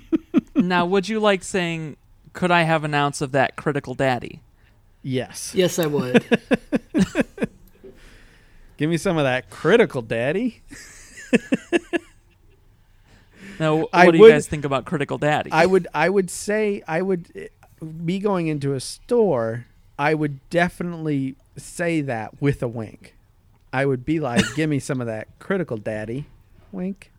now, 0.54 0.86
would 0.86 1.08
you 1.08 1.20
like 1.20 1.42
saying, 1.42 1.96
"Could 2.32 2.50
I 2.50 2.62
have 2.62 2.84
an 2.84 2.94
ounce 2.94 3.20
of 3.20 3.32
that 3.32 3.56
critical 3.56 3.94
daddy"? 3.94 4.40
Yes. 5.02 5.52
Yes, 5.54 5.78
I 5.78 5.86
would. 5.86 6.24
Give 8.82 8.90
me 8.90 8.96
some 8.96 9.16
of 9.16 9.22
that 9.22 9.48
critical, 9.48 10.02
daddy. 10.02 10.60
Now, 13.60 13.76
what 13.82 13.88
I 13.92 14.10
do 14.10 14.16
you 14.16 14.22
would- 14.22 14.30
guys 14.32 14.48
think 14.48 14.64
about 14.64 14.86
critical 14.86 15.18
daddy? 15.18 15.52
I 15.52 15.66
would. 15.66 15.86
I 15.94 16.08
would 16.08 16.28
say. 16.28 16.82
I 16.88 17.00
would. 17.00 17.48
be 18.04 18.18
going 18.18 18.48
into 18.48 18.74
a 18.74 18.80
store. 18.80 19.66
I 20.00 20.14
would 20.14 20.40
definitely 20.50 21.36
say 21.56 22.00
that 22.00 22.42
with 22.42 22.60
a 22.60 22.66
wink. 22.66 23.14
I 23.72 23.86
would 23.86 24.04
be 24.04 24.18
like, 24.18 24.42
"Give 24.56 24.68
me 24.68 24.80
some 24.80 25.00
of 25.00 25.06
that 25.06 25.28
critical, 25.38 25.76
daddy." 25.76 26.26
Wink. 26.72 27.12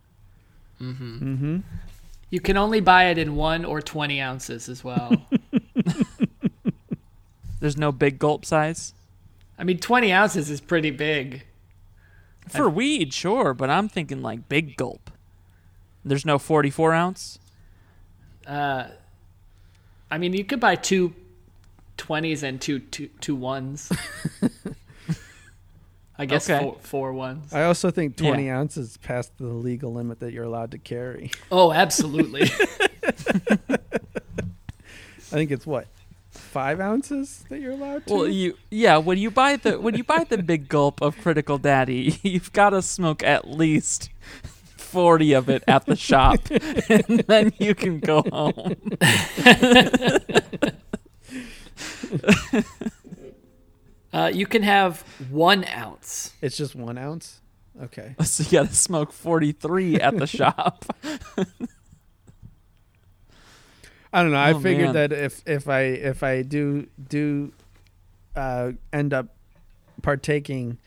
Mm-hmm. 0.82 1.34
Mm-hmm. 1.34 1.58
you 2.30 2.42
can 2.42 2.58
only 2.58 2.82
buy 2.82 3.06
it 3.06 3.18
in 3.18 3.38
one 3.38 3.64
or 3.64 3.80
twenty 3.82 4.20
ounces 4.20 4.68
as 4.68 4.84
well. 4.84 5.14
There's 7.62 7.78
no 7.78 7.94
big 7.94 8.20
gulp 8.20 8.44
size 8.44 8.94
I 9.58 9.64
mean, 9.64 9.78
twenty 9.78 10.12
ounces 10.12 10.50
is 10.50 10.60
pretty 10.60 10.92
big. 10.92 11.44
For 12.48 12.70
weed, 12.70 13.14
sure, 13.14 13.54
but 13.54 13.70
I'm 13.70 13.88
thinking 13.90 14.22
like 14.22 14.48
big 14.50 14.76
gulp. 14.78 15.10
There's 16.06 16.26
no 16.26 16.38
44 16.38 16.94
ounce. 16.94 17.40
Uh, 18.46 18.88
I 20.12 20.18
mean, 20.18 20.34
you 20.34 20.44
could 20.44 20.60
buy 20.60 20.76
two 20.76 21.14
20s 21.98 22.44
and 22.44 22.60
two 22.60 22.80
two 22.80 23.08
two 23.22 23.36
ones. 23.36 23.92
I 26.18 26.26
guess 26.26 26.48
Okay. 26.50 26.64
four, 26.64 26.78
four 26.82 27.14
ones. 27.14 27.54
I 27.54 27.64
also 27.64 27.90
think 27.90 28.20
Yeah. 28.20 28.28
20 28.30 28.50
ounces 28.50 28.98
past 28.98 29.36
the 29.40 29.46
legal 29.48 29.94
limit 29.94 30.20
that 30.20 30.32
you're 30.34 30.44
allowed 30.44 30.72
to 30.72 30.78
carry. 30.78 31.32
Oh, 31.52 31.72
absolutely. 31.72 32.44
I 33.72 33.78
think 35.36 35.50
it's 35.52 35.66
what 35.66 35.88
five 36.54 36.80
ounces 36.80 37.44
that 37.50 37.60
you're 37.60 37.72
allowed 37.72 38.06
to. 38.06 38.14
Well, 38.14 38.28
you 38.28 38.56
yeah, 38.70 38.98
when 38.98 39.18
you 39.18 39.32
buy 39.32 39.56
the 39.56 39.80
when 39.80 39.96
you 39.96 40.04
buy 40.04 40.24
the 40.24 40.38
big 40.38 40.70
gulp 40.70 41.02
of 41.02 41.18
critical 41.18 41.58
daddy, 41.58 42.20
you've 42.22 42.54
got 42.54 42.70
to 42.70 42.84
smoke 42.84 43.24
at 43.24 43.50
least 43.50 44.12
40 44.78 45.34
of 45.34 45.50
it 45.50 45.64
at 45.68 45.88
the 45.88 45.96
shop 45.96 46.42
and 46.52 47.24
then 47.28 47.52
you 47.58 47.74
can 47.74 48.00
go 48.00 48.22
home. 48.32 48.54
uh, 54.14 54.30
you 54.32 54.46
can 54.46 54.62
have 54.62 55.02
one 55.32 55.66
ounce. 55.66 56.34
it's 56.44 56.56
just 56.56 56.76
one 56.76 57.00
ounce. 57.00 57.42
Okay. 57.82 58.16
So 58.24 58.44
you 58.44 58.52
got 58.52 58.70
to 58.70 58.76
smoke 58.76 59.12
43 59.12 60.00
at 60.00 60.20
the 60.20 60.28
shop. 60.28 60.86
I 64.14 64.22
don't 64.22 64.32
know. 64.32 64.38
I 64.38 64.54
Oh, 64.54 64.60
figured 64.60 64.94
man. 64.94 65.10
that 65.10 65.12
if 65.12 65.42
if 65.48 65.68
I 65.68 65.82
if 65.82 66.22
I 66.24 66.44
do 66.44 66.88
do 67.10 67.52
uh, 68.36 68.72
end 68.92 69.14
up 69.14 69.28
partaking 70.02 70.78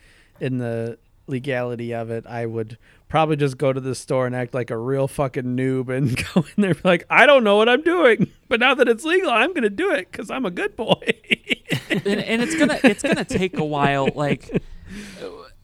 in 0.40 0.58
the 0.58 0.98
legality 1.26 1.92
of 1.92 2.10
it, 2.10 2.24
I 2.26 2.46
would 2.46 2.78
probably 3.08 3.36
just 3.36 3.56
go 3.58 3.72
to 3.72 3.80
the 3.80 3.94
store 3.94 4.26
and 4.26 4.34
act 4.36 4.52
like 4.54 4.70
a 4.70 4.76
real 4.78 5.08
fucking 5.08 5.56
noob 5.56 5.88
and 5.88 6.16
go 6.34 6.40
in 6.56 6.62
there 6.62 6.70
and 6.70 6.82
be 6.82 6.88
like, 6.88 7.04
I 7.10 7.26
don't 7.26 7.42
know 7.44 7.56
what 7.56 7.68
I'm 7.68 7.82
doing, 7.82 8.30
but 8.48 8.60
now 8.60 8.74
that 8.74 8.88
it's 8.88 9.04
legal, 9.04 9.30
I'm 9.30 9.52
gonna 9.52 9.70
do 9.70 9.92
it 9.92 10.10
because 10.10 10.30
I'm 10.30 10.44
a 10.46 10.50
good 10.50 10.76
boy. 10.76 11.00
and, 11.90 12.06
and 12.06 12.42
it's 12.42 12.56
gonna 12.56 12.78
it's 12.84 13.02
gonna 13.02 13.24
take 13.24 13.58
a 13.58 13.64
while 13.64 14.08
like 14.14 14.62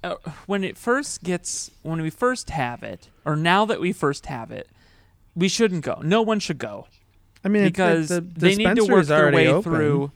uh, 0.02 0.16
when 0.46 0.64
it 0.64 0.76
first 0.76 1.22
gets 1.22 1.70
when 1.82 2.02
we 2.02 2.10
first 2.10 2.50
have 2.50 2.82
it 2.82 3.08
or 3.24 3.36
now 3.36 3.64
that 3.64 3.80
we 3.80 3.92
first 3.92 4.26
have 4.26 4.50
it 4.50 4.68
we 5.36 5.48
shouldn't 5.48 5.84
go 5.84 6.00
no 6.02 6.20
one 6.22 6.40
should 6.40 6.58
go 6.58 6.86
I 7.44 7.48
mean, 7.48 7.64
it's- 7.64 7.72
because 7.72 8.08
the, 8.08 8.20
the 8.20 8.40
they 8.40 8.54
need 8.56 8.76
to 8.76 8.84
work 8.84 9.06
their 9.06 9.32
way 9.32 9.48
open. 9.48 9.62
through 9.72 10.12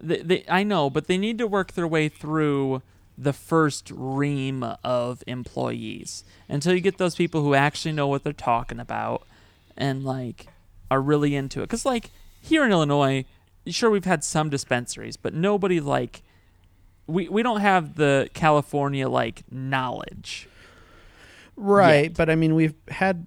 they, 0.00 0.18
they, 0.22 0.44
i 0.48 0.62
know 0.62 0.88
but 0.90 1.06
they 1.08 1.18
need 1.18 1.38
to 1.38 1.46
work 1.46 1.72
their 1.72 1.86
way 1.88 2.08
through 2.08 2.82
the 3.16 3.32
first 3.32 3.90
ream 3.94 4.62
of 4.84 5.24
employees 5.26 6.22
until 6.48 6.72
you 6.72 6.80
get 6.80 6.98
those 6.98 7.16
people 7.16 7.42
who 7.42 7.54
actually 7.54 7.90
know 7.92 8.06
what 8.06 8.22
they're 8.22 8.32
talking 8.32 8.78
about 8.78 9.26
and 9.76 10.04
like 10.04 10.46
are 10.90 11.00
really 11.02 11.34
into 11.34 11.60
it 11.60 11.64
because 11.64 11.84
like 11.84 12.10
here 12.40 12.64
in 12.64 12.70
illinois 12.70 13.24
sure 13.66 13.90
we've 13.90 14.04
had 14.04 14.22
some 14.22 14.48
dispensaries 14.48 15.16
but 15.16 15.34
nobody 15.34 15.80
like 15.80 16.22
we, 17.08 17.28
we 17.28 17.42
don't 17.42 17.60
have 17.60 17.96
the 17.96 18.28
california 18.34 19.08
like 19.08 19.42
knowledge 19.50 20.48
Right, 21.56 22.04
yet. 22.04 22.14
but 22.14 22.30
I 22.30 22.36
mean 22.36 22.54
we've 22.54 22.74
had 22.88 23.26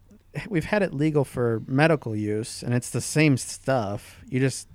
we've 0.50 0.66
had 0.66 0.82
it 0.82 0.94
legal 0.94 1.26
for 1.26 1.62
medical 1.68 2.16
use 2.16 2.64
and 2.64 2.74
it's 2.74 2.90
the 2.90 3.02
same 3.02 3.38
stuff. 3.38 4.22
You 4.30 4.40
just 4.40 4.68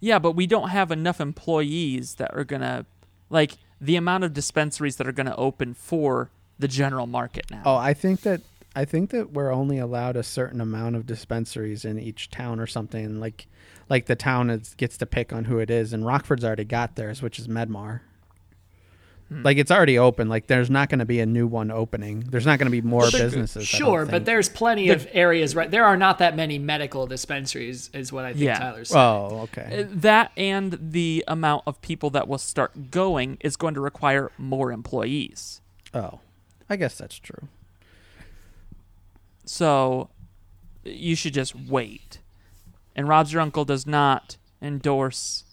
Yeah, 0.00 0.18
but 0.18 0.32
we 0.32 0.46
don't 0.46 0.70
have 0.70 0.90
enough 0.90 1.20
employees 1.20 2.16
that 2.16 2.34
are 2.34 2.44
gonna 2.44 2.86
like 3.28 3.52
the 3.80 3.96
amount 3.96 4.24
of 4.24 4.32
dispensaries 4.32 4.96
that 4.96 5.06
are 5.06 5.12
gonna 5.12 5.34
open 5.36 5.74
for 5.74 6.30
the 6.58 6.68
general 6.68 7.06
market 7.06 7.50
now. 7.50 7.62
Oh, 7.64 7.76
I 7.76 7.94
think 7.94 8.22
that 8.22 8.42
I 8.74 8.84
think 8.84 9.10
that 9.10 9.32
we're 9.32 9.52
only 9.52 9.78
allowed 9.78 10.16
a 10.16 10.22
certain 10.22 10.60
amount 10.60 10.96
of 10.96 11.06
dispensaries 11.06 11.84
in 11.84 11.98
each 11.98 12.30
town 12.30 12.60
or 12.60 12.66
something. 12.66 13.20
Like 13.20 13.46
like 13.88 14.06
the 14.06 14.16
town 14.16 14.50
is, 14.50 14.74
gets 14.74 14.96
to 14.98 15.06
pick 15.06 15.32
on 15.32 15.44
who 15.46 15.58
it 15.58 15.70
is 15.70 15.92
and 15.92 16.04
Rockford's 16.04 16.44
already 16.44 16.64
got 16.64 16.94
theirs, 16.94 17.20
which 17.20 17.38
is 17.38 17.48
Medmar. 17.48 18.00
Hmm. 19.30 19.42
Like 19.44 19.58
it's 19.58 19.70
already 19.70 19.96
open. 19.96 20.28
Like 20.28 20.48
there's 20.48 20.68
not 20.68 20.88
going 20.88 20.98
to 20.98 21.04
be 21.04 21.20
a 21.20 21.26
new 21.26 21.46
one 21.46 21.70
opening. 21.70 22.20
There's 22.20 22.44
not 22.44 22.58
going 22.58 22.66
to 22.66 22.70
be 22.72 22.82
more 22.82 23.02
Well, 23.02 23.12
businesses. 23.12 23.66
Sure, 23.66 24.04
but 24.04 24.24
there's 24.24 24.48
plenty 24.48 24.90
of 24.90 25.06
areas, 25.12 25.54
right? 25.54 25.70
There 25.70 25.84
are 25.84 25.96
not 25.96 26.18
that 26.18 26.34
many 26.34 26.58
medical 26.58 27.06
dispensaries, 27.06 27.90
is 27.92 28.12
what 28.12 28.24
I 28.24 28.32
think 28.32 28.44
Yeah. 28.44 28.58
Tyler's 28.58 28.88
saying. 28.88 29.00
Oh, 29.04 29.40
okay. 29.44 29.82
Uh, 29.82 29.86
that 30.00 30.32
and 30.36 30.76
the 30.80 31.24
amount 31.28 31.62
of 31.66 31.80
people 31.80 32.10
that 32.10 32.26
will 32.26 32.38
start 32.38 32.90
going 32.90 33.38
is 33.40 33.54
going 33.54 33.74
to 33.74 33.80
require 33.80 34.32
more 34.36 34.72
employees. 34.72 35.60
Oh, 35.94 36.18
I 36.68 36.74
guess 36.74 36.98
that's 36.98 37.16
true. 37.18 37.46
So 39.44 40.08
you 40.84 41.14
should 41.14 41.34
just 41.34 41.54
wait. 41.54 42.18
And 42.96 43.08
Rob's 43.08 43.32
your 43.32 43.42
uncle 43.42 43.64
does 43.64 43.86
not 43.86 44.36
endorse 44.60 45.44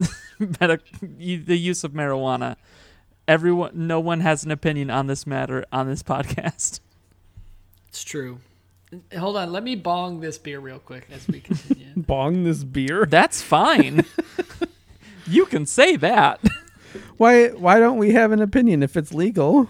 medic- 0.38 0.98
the 1.00 1.58
use 1.58 1.84
of 1.84 1.92
marijuana. 1.92 2.56
Everyone, 3.28 3.70
no 3.74 4.00
one 4.00 4.20
has 4.20 4.44
an 4.44 4.50
opinion 4.50 4.90
on 4.90 5.06
this 5.06 5.26
matter 5.26 5.64
on 5.72 5.86
this 5.88 6.02
podcast. 6.02 6.80
It's 7.88 8.04
true. 8.04 8.40
Hold 9.16 9.36
on, 9.36 9.52
let 9.52 9.62
me 9.62 9.76
bong 9.76 10.20
this 10.20 10.36
beer 10.36 10.58
real 10.58 10.80
quick 10.80 11.06
as 11.12 11.28
we 11.28 11.40
continue. 11.40 11.86
Bong 11.96 12.42
this 12.42 12.64
beer. 12.64 13.06
That's 13.06 13.40
fine. 13.40 14.04
you 15.28 15.46
can 15.46 15.64
say 15.64 15.94
that. 15.96 16.40
Why 17.16 17.48
why 17.48 17.78
don't 17.78 17.98
we 17.98 18.12
have 18.12 18.32
an 18.32 18.42
opinion 18.42 18.82
if 18.82 18.96
it's 18.96 19.14
legal? 19.14 19.68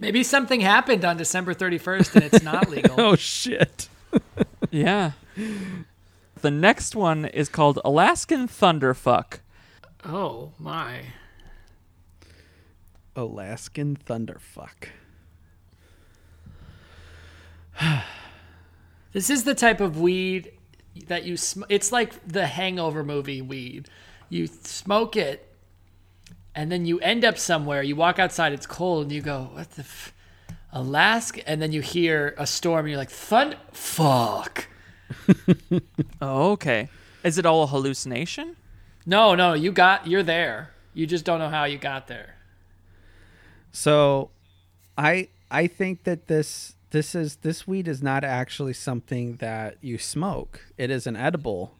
Maybe 0.00 0.24
something 0.24 0.60
happened 0.60 1.04
on 1.04 1.16
December 1.16 1.54
31st 1.54 2.14
and 2.16 2.24
it's 2.24 2.42
not 2.42 2.68
legal. 2.68 3.00
Oh 3.00 3.14
shit. 3.14 3.88
Yeah. 4.72 5.12
The 6.42 6.50
next 6.50 6.96
one 6.96 7.24
is 7.24 7.48
called 7.48 7.78
Alaskan 7.84 8.48
Thunderfuck. 8.48 9.38
Oh 10.04 10.50
my. 10.58 11.02
Alaskan 13.14 13.96
Thunderfuck. 13.96 14.88
This 19.12 19.28
is 19.28 19.44
the 19.44 19.54
type 19.54 19.82
of 19.82 20.00
weed 20.00 20.52
that 21.06 21.24
you 21.24 21.36
sm- 21.36 21.64
it's 21.68 21.92
like 21.92 22.26
the 22.26 22.46
hangover 22.46 23.04
movie 23.04 23.42
weed. 23.42 23.90
You 24.30 24.46
smoke 24.46 25.16
it 25.16 25.54
and 26.54 26.72
then 26.72 26.86
you 26.86 26.98
end 27.00 27.22
up 27.22 27.36
somewhere. 27.36 27.82
You 27.82 27.94
walk 27.94 28.18
outside, 28.18 28.54
it's 28.54 28.64
cold 28.66 29.02
and 29.02 29.12
you 29.12 29.20
go, 29.20 29.50
"What 29.52 29.72
the 29.72 29.82
f- 29.82 30.14
Alaska?" 30.72 31.46
And 31.46 31.60
then 31.60 31.72
you 31.72 31.82
hear 31.82 32.34
a 32.38 32.46
storm 32.46 32.86
and 32.86 32.88
you're 32.88 32.96
like, 32.98 33.10
"Thund 33.10 33.56
fuck." 33.70 34.66
Oh, 36.20 36.52
okay. 36.52 36.88
Is 37.24 37.38
it 37.38 37.46
all 37.46 37.64
a 37.64 37.66
hallucination? 37.66 38.56
No, 39.06 39.34
no, 39.34 39.54
you 39.54 39.72
got 39.72 40.06
you're 40.06 40.22
there. 40.22 40.70
You 40.94 41.06
just 41.06 41.24
don't 41.24 41.38
know 41.38 41.48
how 41.48 41.64
you 41.64 41.78
got 41.78 42.06
there. 42.06 42.36
So, 43.72 44.30
I 44.96 45.28
I 45.50 45.66
think 45.66 46.04
that 46.04 46.28
this 46.28 46.76
this 46.90 47.14
is 47.14 47.36
this 47.36 47.66
weed 47.66 47.88
is 47.88 48.02
not 48.02 48.22
actually 48.22 48.74
something 48.74 49.36
that 49.36 49.78
you 49.80 49.98
smoke. 49.98 50.60
It 50.76 50.90
is 50.90 51.06
an 51.06 51.16
edible. 51.16 51.74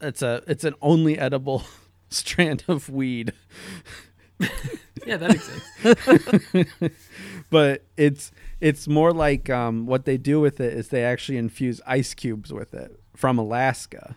It's 0.00 0.22
a 0.22 0.42
it's 0.46 0.64
an 0.64 0.74
only 0.80 1.18
edible 1.18 1.64
strand 2.10 2.64
of 2.68 2.88
weed, 2.88 3.32
Yeah, 5.06 5.18
that 5.18 5.34
exists. 5.34 6.96
but 7.50 7.82
it's 7.96 8.32
it's 8.60 8.88
more 8.88 9.12
like 9.12 9.48
um, 9.48 9.86
what 9.86 10.04
they 10.04 10.16
do 10.16 10.40
with 10.40 10.58
it 10.58 10.72
is 10.72 10.88
they 10.88 11.04
actually 11.04 11.38
infuse 11.38 11.80
ice 11.86 12.12
cubes 12.12 12.52
with 12.52 12.74
it 12.74 12.98
from 13.14 13.38
Alaska. 13.38 14.16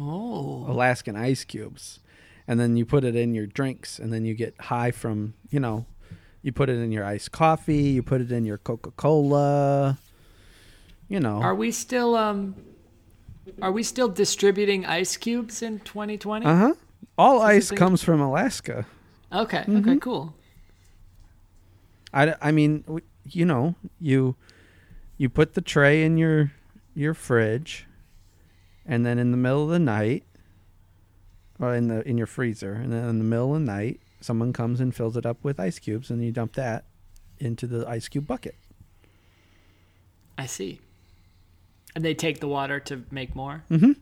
oh. 0.00 0.66
Alaskan 0.68 1.14
ice 1.16 1.44
cubes. 1.44 2.00
and 2.48 2.58
then 2.58 2.76
you 2.76 2.84
put 2.84 3.04
it 3.04 3.14
in 3.14 3.34
your 3.34 3.46
drinks, 3.46 4.00
and 4.00 4.12
then 4.12 4.24
you 4.24 4.34
get 4.34 4.54
high 4.62 4.90
from 4.90 5.34
you 5.50 5.60
know, 5.60 5.86
you 6.42 6.50
put 6.50 6.68
it 6.68 6.78
in 6.78 6.90
your 6.90 7.04
iced 7.04 7.30
coffee, 7.30 7.90
you 7.94 8.02
put 8.02 8.20
it 8.20 8.32
in 8.32 8.44
your 8.44 8.58
Coca 8.58 8.90
Cola. 8.92 9.96
You 11.08 11.20
know, 11.20 11.40
Are 11.40 11.54
we 11.54 11.70
still 11.70 12.16
um 12.16 12.56
are 13.62 13.70
we 13.70 13.84
still 13.84 14.08
distributing 14.08 14.84
ice 14.86 15.16
cubes 15.16 15.62
in 15.62 15.78
2020? 15.80 16.44
uh 16.46 16.56
huh. 16.56 16.74
All 17.16 17.40
ice 17.42 17.70
comes 17.70 18.02
from 18.02 18.20
Alaska. 18.20 18.86
Okay. 19.32 19.58
Mm-hmm. 19.58 19.76
Okay, 19.78 19.98
cool. 19.98 20.34
I, 22.12 22.34
I 22.40 22.52
mean, 22.52 22.84
you 23.24 23.44
know, 23.44 23.74
you 24.00 24.36
you 25.18 25.28
put 25.28 25.54
the 25.54 25.60
tray 25.60 26.04
in 26.04 26.16
your 26.16 26.52
your 26.94 27.14
fridge, 27.14 27.86
and 28.86 29.04
then 29.04 29.18
in 29.18 29.30
the 29.30 29.36
middle 29.36 29.64
of 29.64 29.70
the 29.70 29.78
night, 29.78 30.24
or 31.60 31.74
in 31.74 31.88
the 31.88 32.06
in 32.08 32.16
your 32.16 32.26
freezer, 32.26 32.72
and 32.72 32.92
then 32.92 33.08
in 33.08 33.18
the 33.18 33.24
middle 33.24 33.54
of 33.54 33.60
the 33.60 33.66
night, 33.66 34.00
someone 34.20 34.52
comes 34.52 34.80
and 34.80 34.94
fills 34.94 35.16
it 35.16 35.26
up 35.26 35.42
with 35.42 35.60
ice 35.60 35.78
cubes, 35.78 36.10
and 36.10 36.24
you 36.24 36.32
dump 36.32 36.54
that 36.54 36.84
into 37.38 37.66
the 37.66 37.86
ice 37.88 38.08
cube 38.08 38.26
bucket. 38.26 38.54
I 40.38 40.46
see. 40.46 40.80
And 41.94 42.04
they 42.04 42.14
take 42.14 42.40
the 42.40 42.48
water 42.48 42.78
to 42.80 43.04
make 43.10 43.34
more? 43.34 43.64
Mm-hmm. 43.70 43.92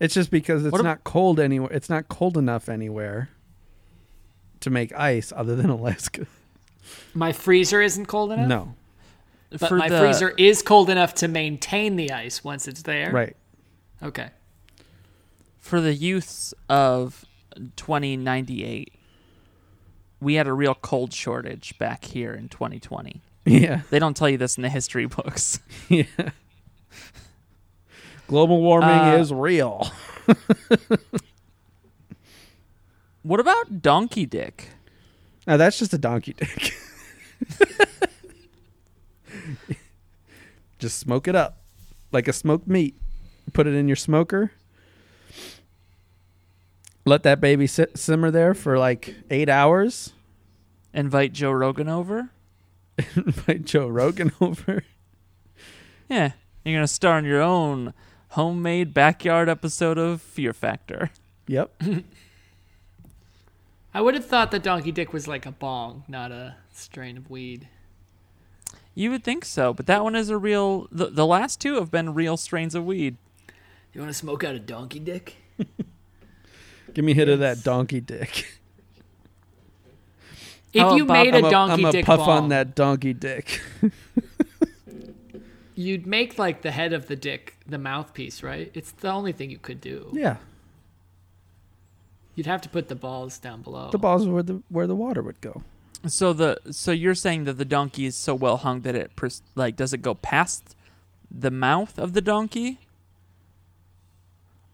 It's 0.00 0.14
just 0.14 0.30
because 0.30 0.64
it's 0.64 0.72
What 0.72 0.80
ab- 0.80 0.84
not 0.84 1.04
cold 1.04 1.38
anywhere. 1.38 1.70
It's 1.70 1.90
not 1.90 2.08
cold 2.08 2.38
enough 2.38 2.68
anywhere 2.70 3.28
to 4.66 4.70
make 4.70 4.92
ice 4.98 5.32
other 5.34 5.54
than 5.56 5.70
Alaska. 5.78 6.26
My 7.14 7.32
freezer 7.32 7.80
isn't 7.80 8.06
cold 8.06 8.32
enough? 8.32 8.48
No, 8.48 8.74
But 9.50 9.68
For 9.68 9.76
my 9.76 9.88
the- 9.88 9.98
freezer 10.00 10.30
is 10.36 10.60
cold 10.62 10.90
enough 10.90 11.14
to 11.14 11.28
maintain 11.28 11.94
the 11.96 12.10
ice 12.12 12.42
once 12.44 12.66
it's 12.68 12.82
there. 12.82 13.10
right? 13.12 13.36
Okay. 14.02 14.28
for 15.58 15.80
the 15.80 15.94
youths 15.94 16.52
of 16.68 17.24
2098, 17.76 18.92
we 20.20 20.34
had 20.34 20.46
a 20.46 20.52
real 20.52 20.74
cold 20.74 21.12
shortage 21.12 21.78
back 21.78 22.04
here 22.04 22.34
in 22.34 22.48
2020. 22.48 23.20
Yeah, 23.44 23.82
They 23.90 23.98
don't 24.00 24.16
tell 24.16 24.28
you 24.28 24.36
this 24.38 24.56
in 24.56 24.62
the 24.62 24.68
history 24.68 25.06
books. 25.06 25.60
yeah. 25.88 26.04
Global 28.26 28.60
warming 28.60 28.88
Uh, 28.90 29.16
is 29.20 29.32
real. 29.32 29.90
What 33.26 33.40
about 33.40 33.82
donkey 33.82 34.24
dick? 34.24 34.68
Now 35.48 35.56
that's 35.56 35.80
just 35.80 35.92
a 35.92 35.98
donkey 35.98 36.34
dick. 36.34 36.74
just 40.78 41.00
smoke 41.00 41.26
it 41.26 41.34
up 41.34 41.58
like 42.12 42.28
a 42.28 42.32
smoked 42.32 42.68
meat. 42.68 42.94
Put 43.52 43.66
it 43.66 43.74
in 43.74 43.88
your 43.88 43.96
smoker. 43.96 44.52
Let 47.04 47.24
that 47.24 47.40
baby 47.40 47.66
sit 47.66 47.98
simmer 47.98 48.30
there 48.30 48.54
for 48.54 48.78
like 48.78 49.16
eight 49.28 49.48
hours. 49.48 50.12
Invite 50.94 51.32
Joe 51.32 51.50
Rogan 51.50 51.88
over? 51.88 52.30
Invite 53.16 53.64
Joe 53.64 53.88
Rogan 53.88 54.30
over. 54.40 54.84
Yeah, 56.08 56.30
you're 56.64 56.76
gonna 56.76 56.86
star 56.86 57.18
in 57.18 57.24
your 57.24 57.42
own 57.42 57.92
homemade 58.30 58.94
backyard 58.94 59.48
episode 59.48 59.98
of 59.98 60.22
Fear 60.22 60.52
Factor. 60.52 61.10
Yep. 61.48 61.82
I 63.96 64.02
would 64.02 64.14
have 64.14 64.26
thought 64.26 64.50
that 64.50 64.62
donkey 64.62 64.92
dick 64.92 65.14
was 65.14 65.26
like 65.26 65.46
a 65.46 65.50
bong, 65.52 66.04
not 66.06 66.30
a 66.30 66.56
strain 66.70 67.16
of 67.16 67.30
weed. 67.30 67.66
You 68.94 69.10
would 69.10 69.24
think 69.24 69.46
so, 69.46 69.72
but 69.72 69.86
that 69.86 70.04
one 70.04 70.14
is 70.14 70.28
a 70.28 70.36
real. 70.36 70.86
The, 70.92 71.06
the 71.06 71.24
last 71.26 71.62
two 71.62 71.76
have 71.76 71.90
been 71.90 72.12
real 72.12 72.36
strains 72.36 72.74
of 72.74 72.84
weed. 72.84 73.16
You 73.94 74.02
want 74.02 74.12
to 74.12 74.18
smoke 74.18 74.44
out 74.44 74.54
a 74.54 74.58
donkey 74.58 74.98
dick? 74.98 75.36
Give 76.92 77.06
me 77.06 77.12
a 77.12 77.14
hit 77.14 77.30
of 77.30 77.38
that 77.38 77.64
donkey 77.64 78.02
dick. 78.02 78.46
If 80.74 80.82
How 80.82 80.94
you 80.96 81.04
about- 81.04 81.24
made 81.24 81.34
a 81.34 81.38
I'm 81.38 81.44
a- 81.46 81.50
donkey 81.50 81.72
I'm 81.84 81.84
a 81.86 81.92
dick 81.92 82.04
puff 82.04 82.18
bong, 82.18 82.28
on 82.44 82.48
that 82.50 82.74
donkey 82.74 83.14
dick. 83.14 83.62
you'd 85.74 86.06
make 86.06 86.38
like 86.38 86.60
the 86.60 86.70
head 86.70 86.92
of 86.92 87.06
the 87.06 87.16
dick 87.16 87.56
the 87.66 87.78
mouthpiece, 87.78 88.42
right? 88.42 88.70
It's 88.74 88.90
the 88.92 89.08
only 89.10 89.32
thing 89.32 89.50
you 89.50 89.56
could 89.58 89.80
do. 89.80 90.10
yeah. 90.12 90.36
You'd 92.36 92.46
have 92.46 92.60
to 92.60 92.68
put 92.68 92.88
the 92.88 92.94
balls 92.94 93.38
down 93.38 93.62
below. 93.62 93.90
The 93.90 93.98
balls 93.98 94.26
are 94.26 94.30
where 94.30 94.42
the 94.42 94.62
where 94.68 94.86
the 94.86 94.94
water 94.94 95.22
would 95.22 95.40
go. 95.40 95.62
So 96.06 96.32
the 96.32 96.58
so 96.70 96.92
you're 96.92 97.14
saying 97.14 97.44
that 97.44 97.54
the 97.54 97.64
donkey 97.64 98.04
is 98.04 98.14
so 98.14 98.34
well 98.34 98.58
hung 98.58 98.82
that 98.82 98.94
it 98.94 99.16
pers- 99.16 99.42
like 99.54 99.74
does 99.74 99.92
it 99.92 100.02
go 100.02 100.14
past 100.14 100.76
the 101.30 101.50
mouth 101.50 101.98
of 101.98 102.12
the 102.12 102.20
donkey? 102.20 102.78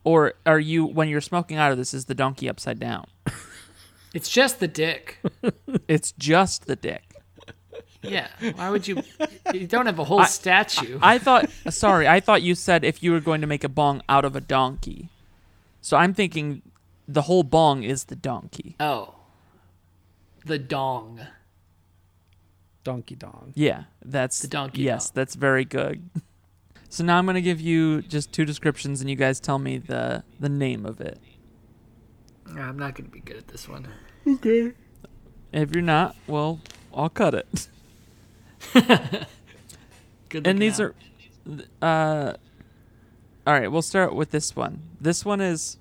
Or 0.05 0.35
are 0.45 0.59
you 0.59 0.85
when 0.85 1.09
you're 1.09 1.21
smoking 1.21 1.57
out 1.57 1.71
of 1.71 1.79
this 1.79 1.95
is 1.95 2.07
the 2.07 2.15
donkey 2.15 2.49
upside 2.51 2.79
down? 2.79 3.07
It's 4.15 4.29
just 4.29 4.61
the 4.61 4.69
dick. 4.69 5.19
It's 5.89 6.13
just 6.13 6.67
the 6.67 6.77
dick. 6.77 7.15
Yeah. 8.03 8.29
Why 8.57 8.69
would 8.69 8.87
you? 8.87 9.03
You 9.55 9.67
don't 9.67 9.87
have 9.87 9.99
a 9.99 10.05
whole 10.05 10.25
statue. 10.25 10.99
I 11.01 11.17
thought 11.17 11.49
sorry, 11.71 12.07
I 12.07 12.21
thought 12.21 12.43
you 12.43 12.55
said 12.55 12.85
if 12.85 13.03
you 13.03 13.13
were 13.13 13.21
going 13.21 13.41
to 13.41 13.47
make 13.47 13.65
a 13.65 13.71
bong 13.71 14.03
out 14.11 14.27
of 14.27 14.37
a 14.37 14.41
donkey. 14.43 15.09
So 15.81 15.97
I'm 15.97 16.13
thinking 16.13 16.61
the 17.09 17.23
whole 17.23 17.43
bong 17.43 17.83
is 17.83 18.05
the 18.05 18.17
donkey. 18.17 18.77
oh. 18.81 19.15
The 20.45 20.59
dong. 20.59 21.21
Donkey 22.83 23.15
dong. 23.15 23.53
Yeah, 23.55 23.85
that's 24.05 24.41
The 24.41 24.49
donkey 24.49 24.83
Yes, 24.83 25.07
dong. 25.07 25.13
that's 25.15 25.35
very 25.35 25.65
good. 25.65 26.09
So 26.89 27.03
now 27.05 27.17
I'm 27.17 27.25
going 27.25 27.37
to 27.37 27.41
give 27.41 27.59
you 27.59 28.03
just 28.03 28.33
two 28.33 28.45
descriptions 28.45 29.01
and 29.01 29.09
you 29.09 29.17
guys 29.17 29.41
tell 29.41 29.59
me 29.59 29.79
the 29.79 30.25
the 30.39 30.51
name 30.51 30.85
of 30.85 31.01
it. 31.01 31.19
I'm 32.47 32.79
not 32.79 32.95
going 32.95 33.07
to 33.07 33.11
be 33.11 33.21
good 33.21 33.39
at 33.39 33.49
this 33.49 33.67
one. 33.67 33.89
Okay. 34.29 34.73
If 35.55 35.73
you're 35.75 35.81
not, 35.81 36.17
well, 36.27 36.61
I'll 36.93 37.09
cut 37.09 37.33
it. 37.35 37.69
Good 40.29 40.47
and 40.47 40.61
these 40.61 40.81
out. 40.83 40.95
are 41.49 41.65
uh 41.81 42.35
All 43.47 43.55
right, 43.59 43.73
we'll 43.73 43.81
start 43.81 44.15
with 44.15 44.31
this 44.31 44.55
one. 44.55 44.83
This 45.01 45.25
one 45.25 45.41
is 45.41 45.79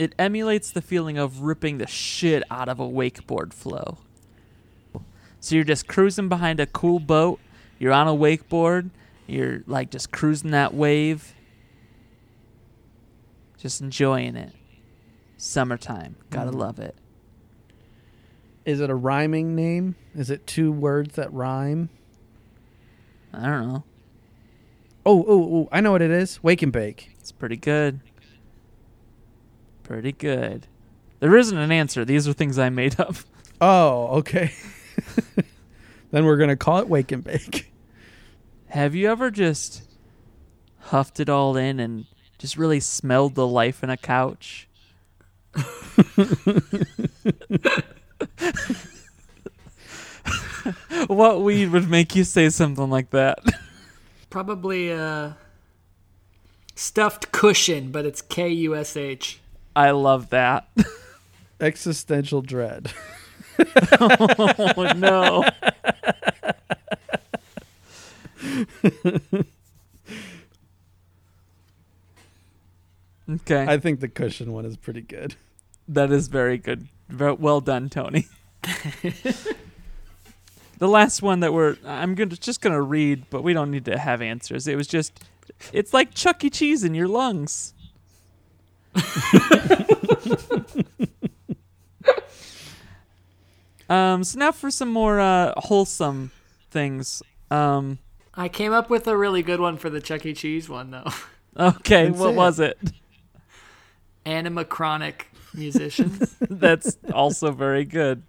it 0.00 0.14
emulates 0.18 0.70
the 0.70 0.80
feeling 0.80 1.18
of 1.18 1.42
ripping 1.42 1.76
the 1.76 1.86
shit 1.86 2.42
out 2.50 2.70
of 2.70 2.80
a 2.80 2.88
wakeboard 2.88 3.52
flow. 3.52 3.98
So 5.40 5.54
you're 5.54 5.62
just 5.62 5.86
cruising 5.86 6.30
behind 6.30 6.58
a 6.58 6.64
cool 6.64 7.00
boat, 7.00 7.38
you're 7.78 7.92
on 7.92 8.08
a 8.08 8.14
wakeboard, 8.14 8.88
you're 9.26 9.62
like 9.66 9.90
just 9.90 10.10
cruising 10.10 10.52
that 10.52 10.72
wave, 10.72 11.34
just 13.58 13.82
enjoying 13.82 14.36
it. 14.36 14.54
Summertime, 15.36 16.16
gotta 16.30 16.50
mm-hmm. 16.50 16.60
love 16.60 16.78
it. 16.78 16.96
Is 18.64 18.80
it 18.80 18.88
a 18.88 18.94
rhyming 18.94 19.54
name? 19.54 19.96
Is 20.14 20.30
it 20.30 20.46
two 20.46 20.72
words 20.72 21.16
that 21.16 21.30
rhyme? 21.30 21.90
I 23.34 23.46
don't 23.46 23.68
know. 23.68 23.84
Oh, 25.04 25.24
oh, 25.28 25.54
oh! 25.54 25.68
I 25.70 25.82
know 25.82 25.92
what 25.92 26.02
it 26.02 26.10
is. 26.10 26.42
Wake 26.42 26.62
and 26.62 26.72
bake. 26.72 27.10
It's 27.18 27.32
pretty 27.32 27.56
good. 27.56 28.00
Pretty 29.90 30.12
good. 30.12 30.68
There 31.18 31.36
isn't 31.36 31.58
an 31.58 31.72
answer. 31.72 32.04
These 32.04 32.28
are 32.28 32.32
things 32.32 32.60
I 32.60 32.68
made 32.68 33.00
up. 33.00 33.16
Oh, 33.60 34.18
okay. 34.18 34.52
then 36.12 36.24
we're 36.24 36.36
gonna 36.36 36.54
call 36.54 36.78
it 36.78 36.88
wake 36.88 37.10
and 37.10 37.24
bake. 37.24 37.72
Have 38.68 38.94
you 38.94 39.10
ever 39.10 39.32
just 39.32 39.82
huffed 40.78 41.18
it 41.18 41.28
all 41.28 41.56
in 41.56 41.80
and 41.80 42.06
just 42.38 42.56
really 42.56 42.78
smelled 42.78 43.34
the 43.34 43.48
life 43.48 43.82
in 43.82 43.90
a 43.90 43.96
couch? 43.96 44.68
what 51.08 51.42
weed 51.42 51.72
would 51.72 51.90
make 51.90 52.14
you 52.14 52.22
say 52.22 52.48
something 52.48 52.88
like 52.88 53.10
that? 53.10 53.40
Probably 54.30 54.92
a 54.92 55.36
stuffed 56.76 57.32
cushion, 57.32 57.90
but 57.90 58.06
it's 58.06 58.22
K 58.22 58.50
U 58.50 58.76
S 58.76 58.96
H. 58.96 59.39
I 59.74 59.90
love 59.92 60.30
that. 60.30 60.68
Existential 61.60 62.42
dread. 62.42 62.92
oh 64.00 64.92
no. 64.96 65.44
okay. 73.30 73.66
I 73.68 73.78
think 73.78 74.00
the 74.00 74.08
cushion 74.08 74.52
one 74.52 74.64
is 74.64 74.76
pretty 74.76 75.02
good. 75.02 75.36
That 75.86 76.10
is 76.10 76.28
very 76.28 76.56
good. 76.58 76.88
Well 77.10 77.60
done, 77.60 77.90
Tony. 77.90 78.26
the 79.02 80.88
last 80.88 81.20
one 81.22 81.40
that 81.40 81.52
we're 81.52 81.76
I'm 81.84 82.14
gonna 82.14 82.36
just 82.36 82.60
gonna 82.60 82.80
read, 82.82 83.24
but 83.30 83.42
we 83.42 83.52
don't 83.52 83.70
need 83.70 83.84
to 83.86 83.98
have 83.98 84.22
answers. 84.22 84.66
It 84.66 84.76
was 84.76 84.86
just 84.86 85.20
it's 85.72 85.92
like 85.92 86.14
Chuck 86.14 86.44
E. 86.44 86.50
Cheese 86.50 86.84
in 86.84 86.94
your 86.94 87.08
lungs. 87.08 87.74
um 93.88 94.24
so 94.24 94.38
now 94.38 94.52
for 94.52 94.70
some 94.70 94.90
more 94.90 95.20
uh 95.20 95.52
wholesome 95.56 96.30
things. 96.70 97.22
Um 97.50 97.98
I 98.34 98.48
came 98.48 98.72
up 98.72 98.88
with 98.90 99.06
a 99.08 99.16
really 99.16 99.42
good 99.42 99.60
one 99.60 99.76
for 99.76 99.90
the 99.90 100.00
Chuck 100.00 100.24
E. 100.24 100.32
Cheese 100.32 100.68
one, 100.68 100.92
though. 100.92 101.10
okay, 101.58 102.06
That's 102.06 102.18
what 102.18 102.30
it. 102.30 102.36
was 102.36 102.60
it? 102.60 102.78
Animachronic 104.24 105.22
musicians. 105.52 106.36
That's 106.40 106.96
also 107.12 107.50
very 107.50 107.84
good. 107.84 108.22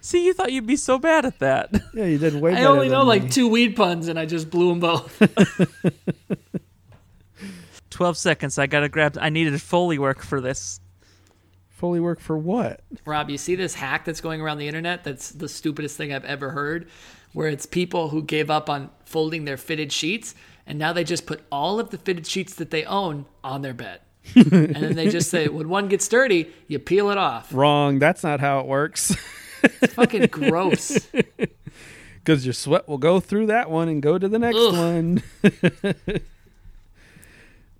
See, 0.00 0.26
you 0.26 0.34
thought 0.34 0.52
you'd 0.52 0.66
be 0.66 0.76
so 0.76 0.98
bad 0.98 1.24
at 1.24 1.38
that. 1.38 1.70
Yeah, 1.94 2.04
you 2.06 2.18
did 2.18 2.34
way 2.34 2.52
I 2.52 2.54
better. 2.56 2.68
only 2.68 2.88
know 2.88 2.98
than 2.98 3.06
like 3.08 3.30
two 3.30 3.48
weed 3.48 3.74
puns, 3.76 4.08
and 4.08 4.18
I 4.18 4.26
just 4.26 4.50
blew 4.50 4.68
them 4.70 4.80
both. 4.80 5.22
12 7.90 8.16
seconds. 8.16 8.58
I 8.58 8.66
gotta 8.66 8.88
grab. 8.88 9.16
I 9.20 9.30
needed 9.30 9.60
Foley 9.60 9.98
work 9.98 10.22
for 10.22 10.40
this. 10.40 10.80
Foley 11.70 12.00
work 12.00 12.20
for 12.20 12.36
what? 12.36 12.80
Rob, 13.04 13.30
you 13.30 13.38
see 13.38 13.54
this 13.54 13.74
hack 13.74 14.04
that's 14.04 14.20
going 14.20 14.40
around 14.40 14.58
the 14.58 14.66
internet? 14.66 15.04
That's 15.04 15.30
the 15.30 15.48
stupidest 15.48 15.96
thing 15.96 16.12
I've 16.12 16.24
ever 16.24 16.50
heard. 16.50 16.88
Where 17.32 17.48
it's 17.48 17.66
people 17.66 18.08
who 18.08 18.22
gave 18.22 18.50
up 18.50 18.68
on 18.68 18.90
folding 19.04 19.44
their 19.44 19.56
fitted 19.56 19.92
sheets, 19.92 20.34
and 20.66 20.78
now 20.78 20.92
they 20.92 21.04
just 21.04 21.26
put 21.26 21.42
all 21.52 21.78
of 21.78 21.90
the 21.90 21.98
fitted 21.98 22.26
sheets 22.26 22.54
that 22.54 22.70
they 22.70 22.84
own 22.84 23.26
on 23.44 23.62
their 23.62 23.74
bed. 23.74 24.00
and 24.34 24.74
then 24.74 24.96
they 24.96 25.08
just 25.08 25.30
say, 25.30 25.48
when 25.48 25.68
one 25.68 25.88
gets 25.88 26.08
dirty, 26.08 26.50
you 26.66 26.78
peel 26.78 27.10
it 27.10 27.18
off. 27.18 27.52
Wrong. 27.54 27.98
That's 27.98 28.22
not 28.22 28.40
how 28.40 28.60
it 28.60 28.66
works. 28.66 29.14
It's 29.62 29.94
fucking 29.94 30.26
gross. 30.26 31.08
Because 32.28 32.44
your 32.44 32.52
sweat 32.52 32.86
will 32.86 32.98
go 32.98 33.20
through 33.20 33.46
that 33.46 33.70
one 33.70 33.88
and 33.88 34.02
go 34.02 34.18
to 34.18 34.28
the 34.28 34.38
next 34.38 34.58
Ugh. 34.58 34.74
one. 34.74 35.22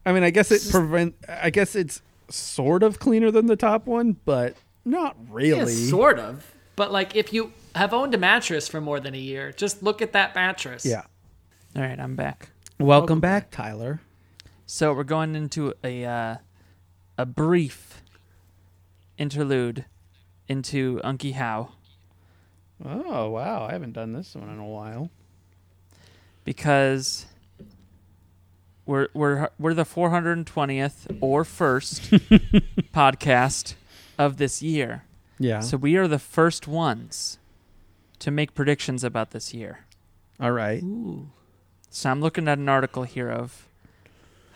I 0.07 0.13
mean, 0.13 0.23
I 0.23 0.31
guess 0.31 0.51
it 0.51 0.71
prevent. 0.71 1.15
I 1.29 1.51
guess 1.51 1.75
it's 1.75 2.01
sort 2.31 2.83
of 2.83 2.99
cleaner 2.99 3.31
than 3.31 3.47
the 3.47 3.57
top 3.57 3.87
one, 3.87 4.17
but 4.25 4.57
not 4.85 5.17
Yeah, 5.19 5.25
really. 5.31 5.73
sort 5.75 6.19
of. 6.19 6.55
But 6.77 6.93
like, 6.93 7.15
if 7.17 7.33
you 7.33 7.53
have 7.75 7.93
owned 7.93 8.15
a 8.15 8.19
mattress 8.19 8.69
for 8.69 8.81
more 8.81 9.01
than 9.01 9.15
a 9.15 9.19
year, 9.19 9.53
just 9.53 9.83
look 9.83 10.01
at 10.03 10.13
that 10.13 10.35
mattress. 10.35 10.85
yeah. 10.87 11.03
All 11.77 11.83
right, 11.83 11.99
I'm 11.99 12.17
back. 12.17 12.51
Welcome, 12.79 13.21
back, 13.21 13.51
Tyler. 13.51 14.01
So 14.67 14.93
we're 14.95 15.05
going 15.05 15.35
into 15.35 15.75
a 15.83 16.05
uh, 16.05 16.37
a 17.17 17.27
brief 17.27 18.03
interlude 19.19 19.85
into 20.49 21.01
Unky 21.05 21.33
How 21.35 21.73
Oh 22.85 23.29
wow, 23.31 23.67
I 23.69 23.73
haven't 23.73 23.93
done 23.93 24.13
this 24.13 24.35
one 24.37 24.49
in 24.49 24.59
a 24.59 24.67
while. 24.67 25.11
because 26.45 27.27
we're 28.89 29.09
we're 29.13 29.51
we're 29.59 29.75
the 29.75 29.85
420th 29.85 31.19
or 31.21 31.45
first 31.45 32.11
podcast 32.93 33.75
of 34.17 34.39
this 34.39 34.63
year. 34.63 35.05
Yeah. 35.39 35.61
So 35.61 35.77
we 35.77 35.97
are 35.97 36.09
the 36.09 36.19
first 36.19 36.67
ones 36.67 37.39
to 38.19 38.31
make 38.31 38.55
predictions 38.55 39.05
about 39.05 39.31
this 39.33 39.53
year. 39.53 39.85
All 40.41 40.53
right. 40.53 40.83
Ooh. 40.83 41.29
So 41.91 42.11
I'm 42.11 42.23
looking 42.23 42.49
at 42.49 42.57
an 42.59 42.69
article 42.69 43.03
here 43.03 43.31
of 43.31 43.69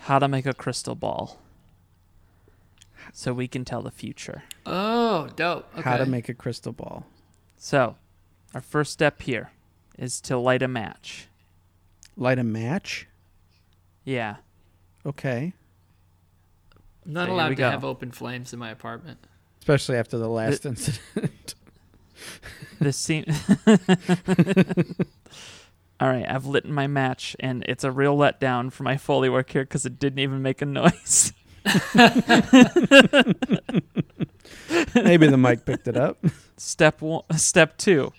how 0.01 0.17
to 0.17 0.27
make 0.27 0.47
a 0.47 0.53
crystal 0.53 0.95
ball. 0.95 1.39
So 3.13 3.33
we 3.33 3.47
can 3.47 3.63
tell 3.63 3.83
the 3.83 3.91
future. 3.91 4.43
Oh, 4.65 5.29
dope. 5.35 5.69
Okay. 5.73 5.87
How 5.87 5.97
to 5.97 6.05
make 6.07 6.27
a 6.27 6.33
crystal 6.33 6.71
ball? 6.71 7.05
So, 7.57 7.97
our 8.53 8.61
first 8.61 8.91
step 8.93 9.21
here 9.21 9.51
is 9.97 10.19
to 10.21 10.37
light 10.37 10.63
a 10.63 10.67
match. 10.67 11.27
Light 12.17 12.39
a 12.39 12.43
match. 12.43 13.07
Yeah. 14.05 14.37
Okay. 15.05 15.53
I'm 17.05 17.13
not 17.13 17.25
There 17.25 17.33
allowed 17.33 17.49
we 17.49 17.55
to 17.55 17.59
go. 17.61 17.69
have 17.69 17.83
open 17.85 18.11
flames 18.11 18.53
in 18.53 18.59
my 18.59 18.69
apartment. 18.71 19.19
Especially 19.59 19.97
after 19.97 20.17
the 20.17 20.27
last 20.29 20.65
incident. 20.65 21.55
This 22.79 22.95
seems. 23.05 23.27
All 25.99 26.07
right, 26.09 26.25
I've 26.29 26.45
lit 26.45 26.65
my 26.65 26.87
match, 26.87 27.35
and 27.39 27.63
it's 27.67 27.83
a 27.83 27.91
real 27.91 28.15
letdown 28.17 28.71
for 28.71 28.83
my 28.83 28.95
Foley 28.97 29.29
work 29.29 29.49
here 29.51 29.63
because 29.63 29.85
it 29.85 29.99
didn't 29.99 30.19
even 30.19 30.41
make 30.41 30.61
a 30.61 30.65
noise. 30.65 31.33
Maybe 34.95 35.27
the 35.27 35.37
mic 35.37 35.65
picked 35.65 35.87
it 35.87 35.97
up. 35.97 36.23
Step 36.57 37.01
one, 37.01 37.23
step 37.35 37.77
two. 37.77 38.13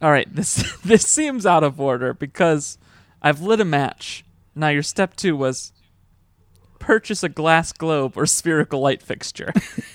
All 0.00 0.10
right, 0.10 0.32
this 0.32 0.80
this 0.82 1.02
seems 1.08 1.46
out 1.46 1.62
of 1.64 1.80
order 1.80 2.14
because 2.14 2.78
I've 3.22 3.40
lit 3.40 3.60
a 3.60 3.64
match. 3.64 4.24
Now 4.54 4.68
your 4.68 4.82
step 4.82 5.16
two 5.16 5.36
was 5.36 5.72
purchase 6.78 7.22
a 7.22 7.28
glass 7.28 7.72
globe 7.72 8.16
or 8.16 8.26
spherical 8.26 8.80
light 8.80 9.02
fixture. 9.02 9.52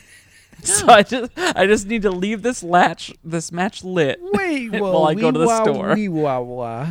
so 0.63 0.87
I 0.87 1.03
just 1.03 1.31
I 1.37 1.67
just 1.67 1.85
need 1.85 2.01
to 2.03 2.11
leave 2.11 2.41
this 2.41 2.63
latch 2.63 3.13
this 3.23 3.51
match 3.51 3.83
lit. 3.83 4.19
Wait, 4.21 4.69
While 4.71 5.05
I 5.05 5.13
go 5.13 5.31
to 5.31 5.39
the 5.39 5.63
store. 5.63 5.93
wee-wah, 5.93 6.39
wah. 6.39 6.87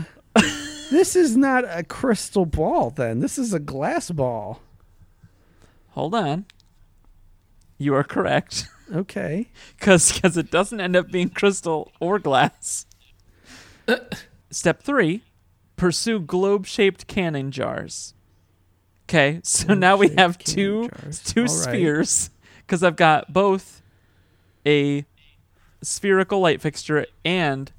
this 0.91 1.17
is 1.17 1.37
not 1.37 1.65
a 1.67 1.83
crystal 1.83 2.47
ball. 2.47 2.91
Then 2.91 3.21
this 3.21 3.39
is 3.39 3.53
a 3.53 3.59
glass 3.59 4.11
ball. 4.11 4.61
Hold 5.91 6.15
on. 6.15 6.45
You 7.79 7.95
are 7.95 8.05
correct 8.05 8.69
Okay. 8.95 9.49
Cuz 9.81 10.13
because 10.13 10.37
it 10.37 10.51
doesn't 10.51 10.81
end 10.81 10.97
up 10.97 11.11
being 11.11 11.31
crystal 11.31 11.93
or 12.01 12.19
glass. 12.19 12.87
Step 14.51 14.83
three: 14.83 15.23
pursue 15.77 16.21
globe-shaped 16.21 17.07
canning 17.07 17.51
jars. 17.51 18.15
Okay, 19.05 19.41
so 19.45 19.75
now 19.75 19.97
we 19.97 20.09
have 20.17 20.37
two 20.39 20.89
jars. 20.89 21.23
two 21.23 21.43
All 21.43 21.47
right. 21.47 21.51
spheres 21.51 22.31
because 22.59 22.83
I've 22.83 22.97
got 22.97 23.33
both 23.33 23.83
a 24.67 25.05
spherical 25.83 26.41
light 26.41 26.61
fixture 26.61 27.07
and 27.25 27.71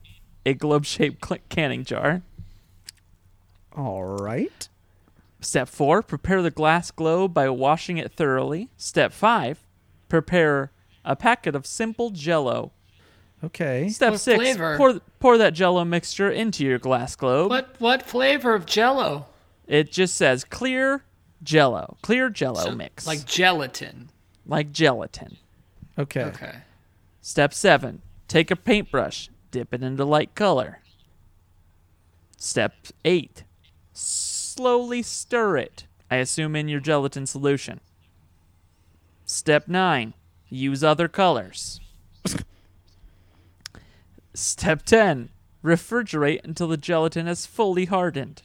a 0.46 0.54
globe-shaped 0.54 1.26
cl- 1.26 1.42
canning 1.50 1.84
jar. 1.84 2.22
All 3.76 4.04
right. 4.04 4.70
Step 5.42 5.68
four, 5.68 6.02
prepare 6.02 6.42
the 6.42 6.50
glass 6.50 6.90
globe 6.90 7.34
by 7.34 7.50
washing 7.50 7.98
it 7.98 8.14
thoroughly. 8.14 8.70
Step 8.78 9.12
five, 9.12 9.66
prepare 10.10 10.72
a 11.06 11.16
packet 11.16 11.56
of 11.56 11.66
simple 11.66 12.10
jello. 12.10 12.72
Okay. 13.44 13.90
Step 13.90 14.12
What 14.14 14.20
six, 14.20 14.38
flavor? 14.38 14.78
pour 14.78 15.00
pour 15.20 15.38
that 15.38 15.54
jello 15.54 15.86
mixture 15.86 16.30
into 16.30 16.64
your 16.66 16.80
glass 16.80 17.16
globe. 17.16 17.50
What 17.52 17.76
what 17.80 18.02
flavor 18.04 18.54
of 18.56 18.66
Jello? 18.66 19.28
It 19.68 19.92
just 19.92 20.16
says 20.16 20.44
clear 20.44 21.04
jello, 21.44 21.98
clear 22.02 22.30
jello 22.30 22.62
So, 22.64 22.72
mix, 22.72 23.06
like 23.06 23.26
gelatin. 23.26 24.10
like 24.46 24.72
gelatin. 24.72 25.38
Okay. 26.00 26.24
Okay. 26.24 26.56
Step 27.22 27.54
seven, 27.54 28.02
take 28.28 28.50
a 28.50 28.56
paintbrush, 28.56 29.30
dip 29.52 29.74
it 29.74 29.84
into 29.84 30.04
light 30.06 30.34
color. 30.34 30.80
Step 32.38 32.74
eight, 33.06 33.44
slowly 33.94 35.02
stir 35.04 35.58
it. 35.58 35.86
I 36.10 36.16
assume 36.18 36.56
in 36.56 36.70
your 36.70 36.80
gelatin 36.80 37.26
solution. 37.26 37.82
Step 39.26 39.68
nine, 39.68 40.14
use 40.50 40.84
other 40.84 41.08
colors. 41.08 41.82
Step 44.40 44.84
10, 44.84 45.30
refrigerate 45.64 46.44
until 46.44 46.68
the 46.68 46.78
gelatin 46.78 47.26
has 47.26 47.48
fully 47.48 47.86
hardened. 47.86 48.44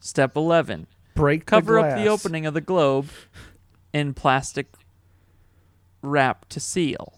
Step 0.00 0.36
11, 0.36 0.88
Break 1.14 1.46
cover 1.46 1.74
the 1.74 1.80
up 1.80 1.96
the 1.96 2.08
opening 2.08 2.44
of 2.44 2.54
the 2.54 2.60
globe 2.60 3.08
in 3.92 4.14
plastic 4.14 4.66
wrap 6.02 6.48
to 6.48 6.58
seal. 6.58 7.12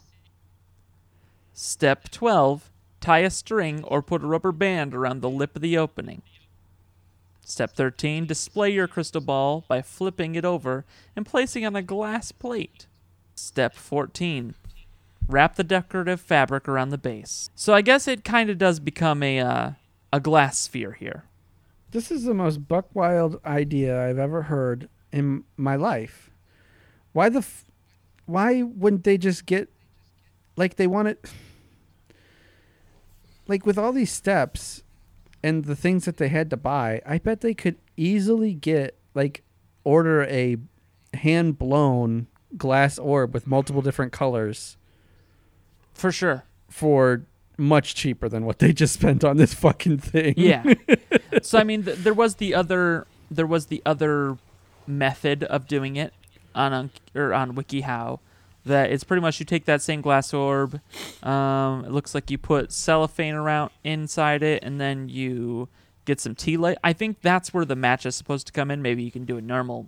Step 1.55 2.11
12 2.11 2.71
Tie 3.01 3.21
a 3.21 3.31
string 3.31 3.83
or 3.85 4.03
put 4.03 4.23
a 4.23 4.27
rubber 4.27 4.53
band 4.53 4.95
around 4.95 5.23
the 5.23 5.31
lip 5.31 5.57
of 5.57 5.63
the 5.63 5.79
opening. 5.79 6.21
Step 7.41 7.73
13 7.73 8.27
Display 8.27 8.69
your 8.69 8.87
crystal 8.87 9.23
ball 9.23 9.65
by 9.67 9.81
flipping 9.81 10.35
it 10.35 10.45
over 10.45 10.85
and 11.17 11.25
placing 11.25 11.63
it 11.63 11.69
on 11.69 11.77
a 11.77 11.81
glass 11.81 12.33
plate. 12.33 12.87
Step 13.35 13.75
14 13.75 14.55
Wrap 15.29 15.57
the 15.57 15.65
decorative 15.65 16.21
fabric 16.21 16.69
around 16.69 16.91
the 16.91 16.99
base. 16.99 17.51
So 17.55 17.75
I 17.75 17.83
guess 17.83 18.07
it 18.07 18.25
kind 18.25 18.49
of 18.49 18.59
does 18.59 18.79
become 18.81 19.23
a 19.23 19.41
uh, 19.41 19.71
a 20.13 20.21
glass 20.21 20.59
sphere 20.59 20.93
here. 20.93 21.25
This 21.91 22.11
is 22.11 22.25
the 22.25 22.35
most 22.35 22.69
buck 22.69 22.95
wild 22.95 23.41
idea 23.45 24.09
I've 24.09 24.19
ever 24.19 24.43
heard 24.43 24.89
in 25.13 25.45
my 25.57 25.77
life. 25.77 26.31
Why 27.13 27.29
the 27.29 27.39
f- 27.39 27.65
why 28.27 28.63
wouldn't 28.63 29.05
they 29.05 29.19
just 29.19 29.47
get 29.47 29.69
like 30.57 30.77
they 30.77 30.87
want 30.87 31.09
it 31.09 31.25
like 33.49 33.67
with 33.67 33.79
all 33.79 33.93
these 33.93 34.13
steps 34.13 34.83
and 35.43 35.65
the 35.65 35.77
things 35.77 36.05
that 36.05 36.17
they 36.17 36.29
had 36.29 36.51
to 36.51 36.57
buy, 36.57 37.01
I 37.07 37.19
bet 37.19 37.41
they 37.41 37.55
could 37.55 37.77
easily 37.97 38.55
get 38.55 38.99
like 39.15 39.43
order 39.85 40.25
a 40.25 40.57
hand 41.15 41.59
blown 41.59 42.27
glass 42.57 42.99
orb 42.99 43.35
with 43.35 43.47
multiple 43.47 43.83
different 43.83 44.13
colors 44.13 44.77
For 45.97 46.13
sure. 46.13 46.45
for 46.69 47.23
much 47.59 47.95
cheaper 47.95 48.29
than 48.29 48.45
what 48.45 48.59
they 48.59 48.73
just 48.73 48.95
spent 48.95 49.25
on 49.25 49.39
this 49.39 49.55
fucking 49.55 49.99
thing. 49.99 50.35
Yeah. 50.37 50.75
so 51.43 51.59
I 51.59 51.65
mean, 51.65 51.85
th- 51.85 51.99
there 51.99 52.15
was 52.15 52.37
the 52.37 52.55
other 52.55 53.07
there 53.31 53.47
was 53.47 53.67
the 53.67 53.83
other 53.87 54.37
method 54.87 55.43
of 55.45 55.67
doing 55.67 55.97
it 55.97 56.13
on 56.55 56.73
on 56.73 56.91
or 57.15 57.33
on 57.33 57.57
WikiHow. 57.57 58.21
That 58.67 58.91
it's 58.91 59.05
pretty 59.05 59.21
much 59.23 59.39
you 59.39 59.47
take 59.47 59.65
that 59.67 59.81
same 59.81 60.01
glass 60.01 60.35
orb. 60.35 60.81
Um, 61.23 61.85
it 61.85 61.93
looks 61.93 62.15
like 62.15 62.31
you 62.31 62.37
put 62.39 62.73
cellophane 62.73 63.35
around 63.35 63.71
inside 63.85 64.43
it, 64.43 64.65
and 64.65 64.81
then 64.81 65.09
you 65.09 65.69
get 66.05 66.21
some 66.21 66.35
tea 66.35 66.57
light. 66.57 66.77
I 66.83 66.93
think 66.93 67.21
that's 67.23 67.55
where 67.55 67.65
the 67.65 67.77
match 67.77 68.05
is 68.05 68.17
supposed 68.17 68.49
to 68.49 68.53
come 68.53 68.71
in. 68.73 68.83
Maybe 68.83 69.03
you 69.05 69.13
can 69.13 69.25
do 69.25 69.37
a 69.39 69.41
normal 69.41 69.87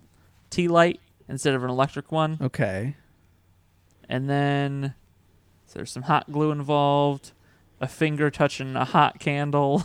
tea 0.49 0.69
light 0.69 1.01
instead 1.29 1.55
of 1.55 1.65
an 1.65 1.71
electric 1.71 2.13
one. 2.13 2.39
Okay. 2.41 2.95
And 4.09 4.31
then 4.31 4.95
so 5.69 5.75
there's 5.79 5.93
some 5.93 6.03
hot 6.05 6.31
glue 6.33 6.51
involved, 6.51 7.33
a 7.81 7.87
finger 7.87 8.31
touching 8.31 8.75
a 8.75 8.85
hot 8.85 9.21
candle. 9.21 9.85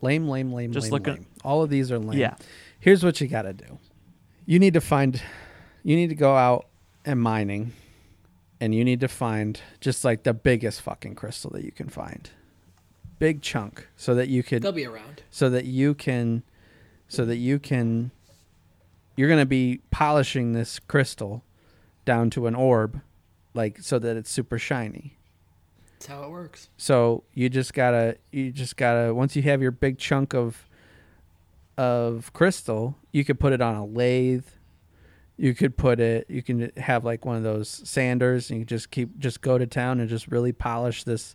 Lame, 0.00 0.26
lame, 0.28 0.50
lame, 0.52 0.52
lame. 0.52 0.72
Just 0.72 0.84
lame, 0.86 0.92
looking- 0.92 1.14
lame. 1.14 1.26
All 1.44 1.62
of 1.62 1.68
these 1.70 1.92
are 1.92 1.98
lame. 1.98 2.18
Yeah. 2.18 2.36
Here's 2.80 3.04
what 3.04 3.20
you 3.20 3.26
got 3.28 3.42
to 3.42 3.52
do. 3.52 3.78
You 4.46 4.58
need 4.58 4.74
to 4.74 4.80
find 4.80 5.20
you 5.82 5.96
need 5.96 6.08
to 6.08 6.14
go 6.14 6.34
out 6.36 6.66
and 7.04 7.20
mining 7.20 7.72
and 8.60 8.74
you 8.74 8.84
need 8.84 9.00
to 9.00 9.08
find 9.08 9.60
just 9.80 10.04
like 10.04 10.22
the 10.22 10.32
biggest 10.32 10.80
fucking 10.80 11.14
crystal 11.16 11.50
that 11.50 11.64
you 11.64 11.72
can 11.72 11.88
find. 11.88 12.30
Big 13.18 13.42
chunk 13.42 13.88
so 13.96 14.14
that 14.14 14.28
you 14.28 14.42
could 14.42 14.62
They'll 14.62 14.72
be 14.72 14.86
around. 14.86 15.22
so 15.30 15.50
that 15.50 15.64
you 15.66 15.94
can 15.94 16.42
so 17.08 17.24
that 17.26 17.36
you 17.36 17.58
can 17.58 18.10
you're 19.16 19.28
going 19.28 19.40
to 19.40 19.46
be 19.46 19.80
polishing 19.90 20.52
this 20.52 20.78
crystal 20.78 21.42
down 22.04 22.28
to 22.30 22.46
an 22.46 22.54
orb 22.54 23.00
like 23.54 23.78
so 23.80 23.98
that 23.98 24.16
it's 24.16 24.30
super 24.30 24.58
shiny. 24.58 25.16
That's 26.04 26.18
how 26.20 26.24
it 26.26 26.30
works. 26.30 26.68
So 26.76 27.24
you 27.32 27.48
just 27.48 27.72
gotta 27.72 28.18
you 28.30 28.52
just 28.52 28.76
gotta 28.76 29.14
once 29.14 29.34
you 29.36 29.42
have 29.42 29.62
your 29.62 29.70
big 29.70 29.96
chunk 29.96 30.34
of 30.34 30.68
of 31.78 32.30
crystal, 32.34 32.98
you 33.10 33.24
could 33.24 33.40
put 33.40 33.54
it 33.54 33.62
on 33.62 33.74
a 33.74 33.86
lathe. 33.86 34.44
You 35.38 35.54
could 35.54 35.78
put 35.78 36.00
it 36.00 36.26
you 36.28 36.42
can 36.42 36.70
have 36.76 37.04
like 37.06 37.24
one 37.24 37.36
of 37.36 37.42
those 37.42 37.68
sanders 37.88 38.50
and 38.50 38.58
you 38.58 38.66
just 38.66 38.90
keep 38.90 39.18
just 39.18 39.40
go 39.40 39.56
to 39.56 39.66
town 39.66 39.98
and 39.98 40.06
just 40.08 40.28
really 40.28 40.52
polish 40.52 41.04
this 41.04 41.34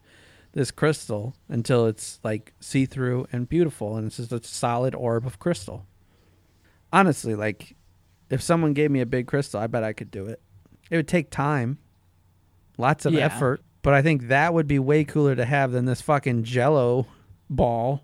this 0.52 0.70
crystal 0.70 1.34
until 1.48 1.88
it's 1.88 2.20
like 2.24 2.54
see 2.60 2.86
through 2.86 3.26
and 3.32 3.50
beautiful 3.50 3.98
and 3.98 4.06
it's 4.06 4.18
just 4.18 4.32
a 4.32 4.44
solid 4.44 4.94
orb 4.94 5.26
of 5.26 5.40
crystal. 5.40 5.88
Honestly, 6.94 7.34
like 7.34 7.76
if 8.30 8.40
someone 8.44 8.74
gave 8.74 8.92
me 8.92 9.02
a 9.02 9.06
big 9.08 9.26
crystal, 9.26 9.60
I 9.60 9.66
bet 9.66 9.84
I 9.84 9.94
could 9.94 10.12
do 10.12 10.28
it. 10.28 10.40
It 10.92 10.96
would 10.96 11.08
take 11.08 11.32
time, 11.32 11.80
lots 12.78 13.08
of 13.08 13.14
Yeah. 13.14 13.26
effort, 13.26 13.62
but 13.82 13.94
I 13.94 14.02
think 14.02 14.28
that 14.28 14.54
would 14.54 14.68
be 14.68 14.80
way 14.80 15.04
cooler 15.04 15.36
to 15.36 15.46
have 15.46 15.72
than 15.72 15.86
this 15.86 16.02
fucking 16.02 16.44
jello 16.44 17.08
ball. 17.50 18.04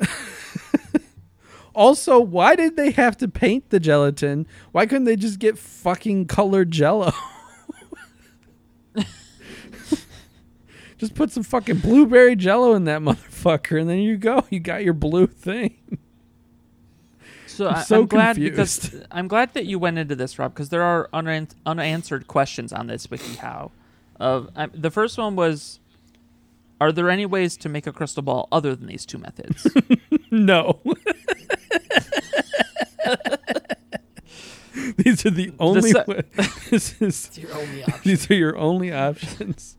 also, 1.74 2.20
why 2.20 2.56
did 2.56 2.76
they 2.76 2.90
have 2.92 3.16
to 3.18 3.28
paint 3.28 3.70
the 3.70 3.80
gelatin? 3.80 4.46
Why 4.72 4.86
couldn't 4.86 5.04
they 5.04 5.16
just 5.16 5.38
get 5.38 5.58
fucking 5.58 6.26
colored 6.26 6.70
jello? 6.70 7.12
just 10.98 11.14
put 11.14 11.30
some 11.30 11.42
fucking 11.42 11.78
blueberry 11.78 12.36
jello 12.36 12.74
in 12.74 12.84
that 12.84 13.00
motherfucker 13.00 13.80
and 13.80 13.88
then 13.88 13.98
you 13.98 14.16
go. 14.16 14.44
You 14.50 14.60
got 14.60 14.84
your 14.84 14.94
blue 14.94 15.26
thing. 15.26 15.76
So 17.46 17.68
I'm 17.68 17.84
so 17.84 18.00
I'm 18.00 18.06
glad 18.06 18.36
because 18.36 18.96
I'm 19.12 19.28
glad 19.28 19.54
that 19.54 19.64
you 19.64 19.78
went 19.78 19.98
into 19.98 20.16
this, 20.16 20.40
Rob, 20.40 20.54
because 20.54 20.70
there 20.70 20.82
are 20.82 21.08
unan- 21.14 21.54
unanswered 21.64 22.26
questions 22.26 22.72
on 22.72 22.88
this 22.88 23.06
WikiHow. 23.06 23.70
Of 24.20 24.48
the 24.72 24.90
first 24.90 25.18
one 25.18 25.36
was, 25.36 25.80
are 26.80 26.92
there 26.92 27.10
any 27.10 27.26
ways 27.26 27.56
to 27.58 27.68
make 27.68 27.86
a 27.86 27.92
crystal 27.92 28.22
ball 28.22 28.48
other 28.52 28.74
than 28.76 28.86
these 28.86 29.04
two 29.06 29.18
methods? 29.18 29.66
No. 30.30 30.80
These 34.96 35.24
are 35.24 35.30
the 35.30 35.52
only 35.60 35.92
se- 35.92 36.04
wa- 36.08 36.22
this 36.70 37.00
is 37.00 37.30
your 37.38 37.52
only 37.54 37.84
option. 37.84 38.00
These 38.04 38.30
are 38.30 38.34
your 38.34 38.56
only 38.56 38.92
options. 38.92 39.76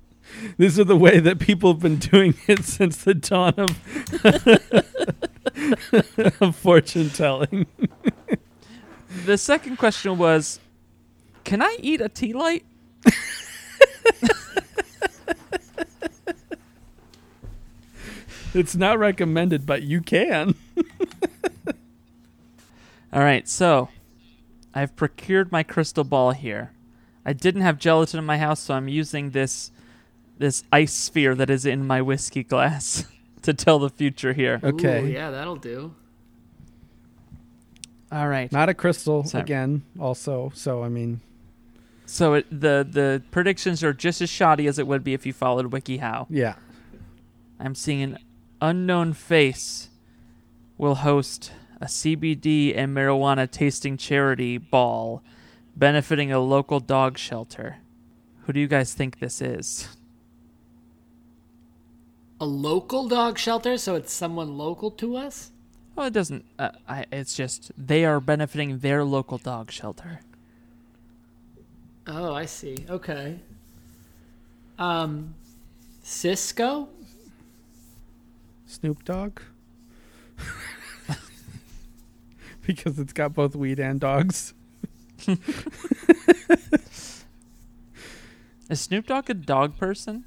These 0.57 0.79
are 0.79 0.85
the 0.85 0.95
way 0.95 1.19
that 1.19 1.39
people 1.39 1.73
have 1.73 1.81
been 1.81 1.97
doing 1.97 2.35
it 2.47 2.63
since 2.63 3.03
the 3.03 3.13
dawn 3.13 3.53
of, 3.57 3.77
of 6.41 6.55
fortune 6.55 7.09
telling. 7.09 7.65
the 9.25 9.37
second 9.37 9.77
question 9.77 10.17
was, 10.17 10.59
can 11.43 11.61
I 11.61 11.77
eat 11.81 11.99
a 12.01 12.07
tea 12.09 12.31
light? 12.33 12.65
It's 18.55 18.73
not 18.73 18.97
recommended, 18.97 19.65
but 19.65 19.83
you 19.83 19.99
can. 19.99 20.55
All 23.11 23.21
right, 23.21 23.47
so 23.49 23.89
I've 24.73 24.95
procured 24.95 25.51
my 25.51 25.61
crystal 25.61 26.05
ball 26.05 26.31
here. 26.31 26.71
I 27.25 27.33
didn't 27.33 27.61
have 27.61 27.77
gelatin 27.77 28.17
in 28.17 28.23
my 28.25 28.37
house, 28.37 28.61
so 28.61 28.73
I'm 28.73 28.87
using 28.87 29.31
this 29.31 29.71
this 30.37 30.63
ice 30.71 30.93
sphere 30.93 31.35
that 31.35 31.49
is 31.49 31.65
in 31.65 31.85
my 31.85 32.01
whiskey 32.01 32.43
glass 32.43 33.05
to 33.41 33.53
tell 33.53 33.77
the 33.77 33.89
future 33.89 34.31
here. 34.31 34.61
Okay. 34.63 35.03
Ooh, 35.03 35.07
yeah, 35.07 35.31
that'll 35.31 35.55
do. 35.57 35.93
All 38.09 38.27
right. 38.29 38.49
Not 38.51 38.69
a 38.69 38.73
crystal 38.73 39.25
Sorry. 39.25 39.43
again, 39.43 39.83
also. 39.99 40.51
So, 40.55 40.83
I 40.83 40.89
mean, 40.89 41.19
So 42.05 42.35
it, 42.35 42.47
the 42.51 42.87
the 42.89 43.23
predictions 43.31 43.83
are 43.83 43.93
just 43.93 44.21
as 44.21 44.29
shoddy 44.29 44.67
as 44.67 44.77
it 44.79 44.87
would 44.87 45.03
be 45.03 45.13
if 45.13 45.25
you 45.25 45.33
followed 45.33 45.71
WikiHow. 45.71 46.27
yeah. 46.29 46.55
I'm 47.59 47.73
seeing 47.73 48.03
an 48.03 48.19
unknown 48.61 49.13
face 49.13 49.89
will 50.77 50.95
host 50.95 51.53
a 51.79 51.85
CBD 51.85 52.75
and 52.75 52.95
marijuana 52.95 53.49
tasting 53.49 53.95
charity 53.95 54.57
ball 54.57 55.23
benefiting 55.75 56.31
a 56.31 56.39
local 56.39 56.79
dog 56.79 57.17
shelter. 57.17 57.77
Who 58.41 58.53
do 58.53 58.59
you 58.59 58.67
guys 58.67 58.93
think 58.93 59.19
this 59.19 59.41
is? 59.41 59.87
A 62.39 62.45
local 62.45 63.07
dog 63.07 63.37
shelter, 63.37 63.77
so 63.77 63.95
it's 63.95 64.11
someone 64.13 64.57
local 64.57 64.91
to 64.91 65.15
us. 65.15 65.51
Well, 65.95 66.07
it 66.07 66.13
doesn't. 66.13 66.43
Uh, 66.59 66.71
I, 66.87 67.05
it's 67.11 67.35
just 67.35 67.71
they 67.77 68.03
are 68.03 68.19
benefiting 68.19 68.79
their 68.79 69.05
local 69.05 69.37
dog 69.37 69.71
shelter. 69.71 70.19
Oh, 72.07 72.33
I 72.33 72.45
see. 72.45 72.85
Okay. 72.89 73.39
Um, 74.77 75.33
Cisco. 76.03 76.89
Snoop 78.67 79.03
Dogg. 79.05 79.39
because 82.65 82.99
it's 82.99 83.13
got 83.13 83.33
both 83.33 83.55
weed 83.55 83.79
and 83.79 83.99
dogs. 83.99 84.53
Is 88.69 88.81
Snoop 88.81 89.07
Dogg 89.07 89.29
a 89.29 89.33
dog 89.33 89.77
person? 89.77 90.25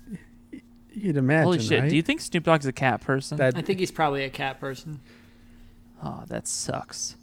You'd 0.93 1.17
imagine. 1.17 1.45
Holy 1.45 1.59
shit! 1.61 1.81
right? 1.81 1.91
Do 1.91 1.97
you 1.97 2.03
think 2.03 2.21
Snoop 2.21 2.45
Dogg's 2.45 2.67
a 2.67 2.73
cat 2.73 3.01
person? 3.01 3.39
that 3.39 3.57
I 3.57 3.63
think 3.63 3.79
he's 3.79 3.91
probably 3.91 4.25
a 4.25 4.31
cat 4.31 4.61
person. 4.61 5.01
oh, 6.03 6.25
that 6.29 6.49
sucks. 6.49 7.17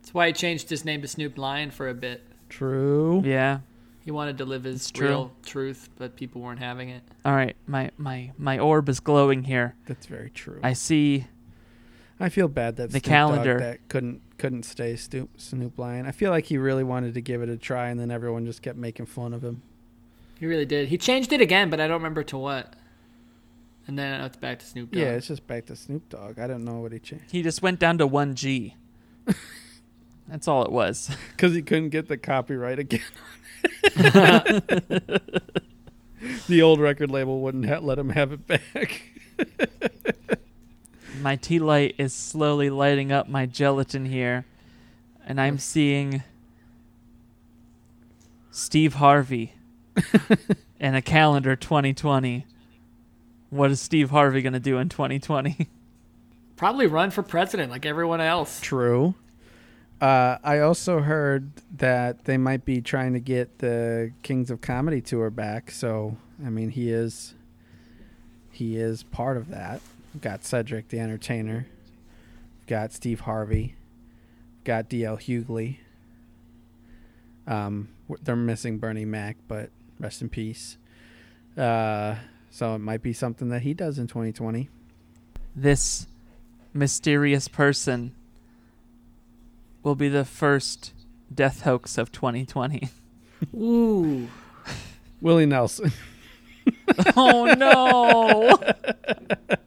That's 0.00 0.12
why 0.12 0.28
he 0.28 0.32
changed 0.32 0.70
his 0.70 0.84
name 0.84 1.02
to 1.02 1.08
Snoop 1.08 1.38
Lion 1.38 1.70
for 1.70 1.88
a 1.88 1.94
bit. 1.94 2.22
True? 2.48 3.22
Yeah. 3.24 3.60
He 4.04 4.10
wanted 4.12 4.38
to 4.38 4.44
live 4.44 4.64
his 4.64 4.90
true. 4.90 5.08
real 5.08 5.32
truth, 5.44 5.88
but 5.98 6.14
people 6.16 6.40
weren't 6.40 6.60
having 6.60 6.90
it. 6.90 7.02
All 7.24 7.34
right. 7.34 7.56
My 7.66 7.90
my 7.96 8.32
my 8.38 8.58
orb 8.58 8.88
is 8.88 9.00
glowing 9.00 9.44
here. 9.44 9.74
That's 9.86 10.06
very 10.06 10.30
true. 10.30 10.60
I 10.62 10.74
see 10.74 11.26
I 12.18 12.28
feel 12.28 12.48
bad 12.48 12.76
that 12.76 12.90
The 12.90 13.00
Snoop 13.00 13.02
calendar. 13.02 13.54
Dogg 13.54 13.62
that 13.62 13.88
couldn't 13.88 14.22
couldn't 14.38 14.64
stay 14.64 14.96
Snoop 14.96 15.40
Snoop 15.40 15.78
Lion. 15.78 16.06
I 16.06 16.12
feel 16.12 16.30
like 16.30 16.46
he 16.46 16.56
really 16.58 16.84
wanted 16.84 17.14
to 17.14 17.20
give 17.20 17.42
it 17.42 17.48
a 17.48 17.56
try, 17.56 17.88
and 17.88 18.00
then 18.00 18.10
everyone 18.10 18.46
just 18.46 18.62
kept 18.62 18.78
making 18.78 19.06
fun 19.06 19.34
of 19.34 19.42
him. 19.42 19.62
He 20.38 20.46
really 20.46 20.66
did. 20.66 20.88
He 20.88 20.98
changed 20.98 21.32
it 21.32 21.40
again, 21.40 21.70
but 21.70 21.80
I 21.80 21.86
don't 21.86 21.98
remember 21.98 22.22
to 22.24 22.38
what. 22.38 22.74
And 23.86 23.98
then 23.98 24.20
uh, 24.20 24.26
it's 24.26 24.36
back 24.36 24.58
to 24.58 24.66
Snoop 24.66 24.90
Dogg. 24.90 25.00
Yeah, 25.00 25.10
it's 25.10 25.28
just 25.28 25.46
back 25.46 25.66
to 25.66 25.76
Snoop 25.76 26.08
Dogg. 26.08 26.38
I 26.38 26.46
don't 26.46 26.64
know 26.64 26.80
what 26.80 26.92
he 26.92 26.98
changed 26.98 27.30
he 27.30 27.42
just 27.42 27.62
went 27.62 27.78
down 27.78 27.98
to 27.98 28.06
one 28.06 28.34
G. 28.34 28.74
That's 30.28 30.48
all 30.48 30.64
it 30.64 30.72
was. 30.72 31.10
because 31.30 31.54
he 31.54 31.62
couldn't 31.62 31.90
get 31.90 32.08
the 32.08 32.16
copyright 32.16 32.78
again. 32.78 33.00
the 36.48 36.62
old 36.62 36.80
record 36.80 37.10
label 37.10 37.40
wouldn't 37.40 37.66
ha- 37.66 37.78
let 37.78 37.98
him 37.98 38.10
have 38.10 38.32
it 38.32 38.46
back. 38.46 39.02
My 41.20 41.36
tea 41.36 41.58
light 41.58 41.94
is 41.98 42.12
slowly 42.12 42.68
lighting 42.70 43.10
up 43.10 43.26
my 43.26 43.46
gelatin 43.46 44.04
here, 44.04 44.44
and 45.26 45.40
I'm 45.40 45.58
seeing 45.58 46.22
Steve 48.50 48.94
Harvey 48.94 49.54
and 50.78 50.94
a 50.94 51.00
calendar 51.00 51.56
2020. 51.56 52.44
What 53.48 53.70
is 53.70 53.80
Steve 53.80 54.10
Harvey 54.10 54.42
going 54.42 54.52
to 54.52 54.60
do 54.60 54.76
in 54.76 54.90
2020? 54.90 55.68
Probably 56.56 56.86
run 56.86 57.10
for 57.10 57.22
president 57.22 57.70
like 57.70 57.86
everyone 57.86 58.20
else. 58.20 58.60
True. 58.60 59.14
Uh, 60.00 60.36
I 60.44 60.58
also 60.58 61.00
heard 61.00 61.50
that 61.78 62.24
they 62.26 62.36
might 62.36 62.64
be 62.64 62.82
trying 62.82 63.14
to 63.14 63.20
get 63.20 63.58
the 63.58 64.12
Kings 64.22 64.50
of 64.50 64.60
Comedy 64.60 65.00
tour 65.00 65.30
back. 65.30 65.70
So, 65.70 66.18
I 66.44 66.50
mean, 66.50 66.70
he 66.70 66.90
is 66.90 67.34
he 68.50 68.76
is 68.76 69.02
part 69.02 69.36
of 69.36 69.48
that. 69.50 69.80
Got 70.20 70.44
Cedric 70.44 70.88
the 70.88 70.98
Entertainer. 70.98 71.66
Got 72.66 72.92
Steve 72.92 73.20
Harvey. 73.20 73.76
Got 74.64 74.88
DL 74.90 75.18
Hughley. 75.18 75.78
Um, 77.46 77.88
they're 78.22 78.36
missing 78.36 78.78
Bernie 78.78 79.04
Mac, 79.04 79.36
but 79.46 79.70
rest 80.00 80.20
in 80.20 80.28
peace. 80.28 80.76
Uh, 81.56 82.16
so 82.50 82.74
it 82.74 82.78
might 82.78 83.02
be 83.02 83.12
something 83.12 83.48
that 83.50 83.62
he 83.62 83.72
does 83.72 83.98
in 83.98 84.06
2020. 84.08 84.68
this 85.54 86.06
mysterious 86.74 87.48
person 87.48 88.14
will 89.86 89.94
be 89.94 90.08
the 90.08 90.24
first 90.24 90.92
death 91.32 91.62
hoax 91.62 91.96
of 91.96 92.10
2020. 92.10 92.88
Ooh. 93.54 94.26
Willie 95.20 95.46
Nelson. 95.46 95.92
oh 97.16 97.44
no! 97.56 98.58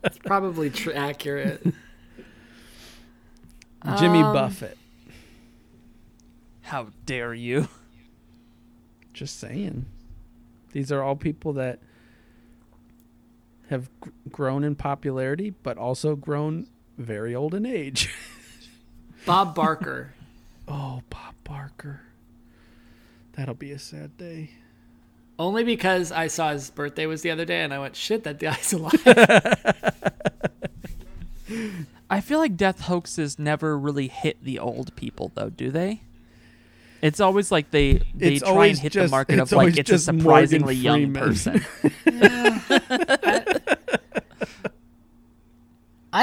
It's 0.03 0.17
probably 0.20 0.70
tr- 0.70 0.91
accurate. 0.93 1.63
Jimmy 3.97 4.20
Um, 4.22 4.34
Buffett. 4.34 4.78
How 6.63 6.88
dare 7.05 7.34
you? 7.34 7.70
Just 9.13 9.39
saying. 9.39 9.86
These 10.74 10.91
are 10.91 11.01
all 11.01 11.15
people 11.15 11.53
that 11.53 11.80
have 13.70 13.89
gr- 14.01 14.09
grown 14.30 14.65
in 14.65 14.76
popularity, 14.76 15.51
but 15.51 15.78
also 15.78 16.17
grown 16.17 16.67
very 16.97 17.34
old 17.34 17.55
in 17.55 17.65
age. 17.65 18.13
Bob 19.30 19.55
Barker. 19.55 20.13
oh, 20.67 21.01
Bob 21.09 21.36
Barker. 21.43 22.01
That'll 23.34 23.53
be 23.55 23.71
a 23.71 23.80
sad 23.80 24.17
day. 24.17 24.49
Only 25.38 25.63
because 25.63 26.11
I 26.11 26.27
saw 26.27 26.51
his 26.51 26.69
birthday 26.69 27.05
was 27.05 27.21
the 27.21 27.32
other 27.32 27.45
day 27.45 27.61
and 27.61 27.73
I 27.73 27.80
went, 27.80 27.95
shit, 27.95 28.23
that 28.25 28.39
guy's 28.39 28.73
alive. 28.73 28.93
I 32.09 32.21
feel 32.21 32.39
like 32.39 32.57
death 32.57 32.82
hoaxes 32.82 33.38
never 33.39 33.77
really 33.77 34.07
hit 34.07 34.43
the 34.43 34.59
old 34.59 34.95
people, 34.95 35.32
though, 35.36 35.49
do 35.49 35.69
they? 35.71 36.01
It's 37.01 37.21
always 37.21 37.49
like 37.51 37.71
they 37.71 38.01
they 38.13 38.34
It's 38.36 38.43
try 38.43 38.65
and 38.65 38.77
hit 38.77 38.91
just- 38.91 39.05
the 39.07 39.11
market 39.11 39.39
of 39.39 39.51
like 39.53 39.77
it's 39.77 39.89
a 39.89 39.97
surprisingly 39.99 40.75
young 40.75 41.13
Freeman. 41.13 41.23
person. 41.23 41.65
I 42.07 43.68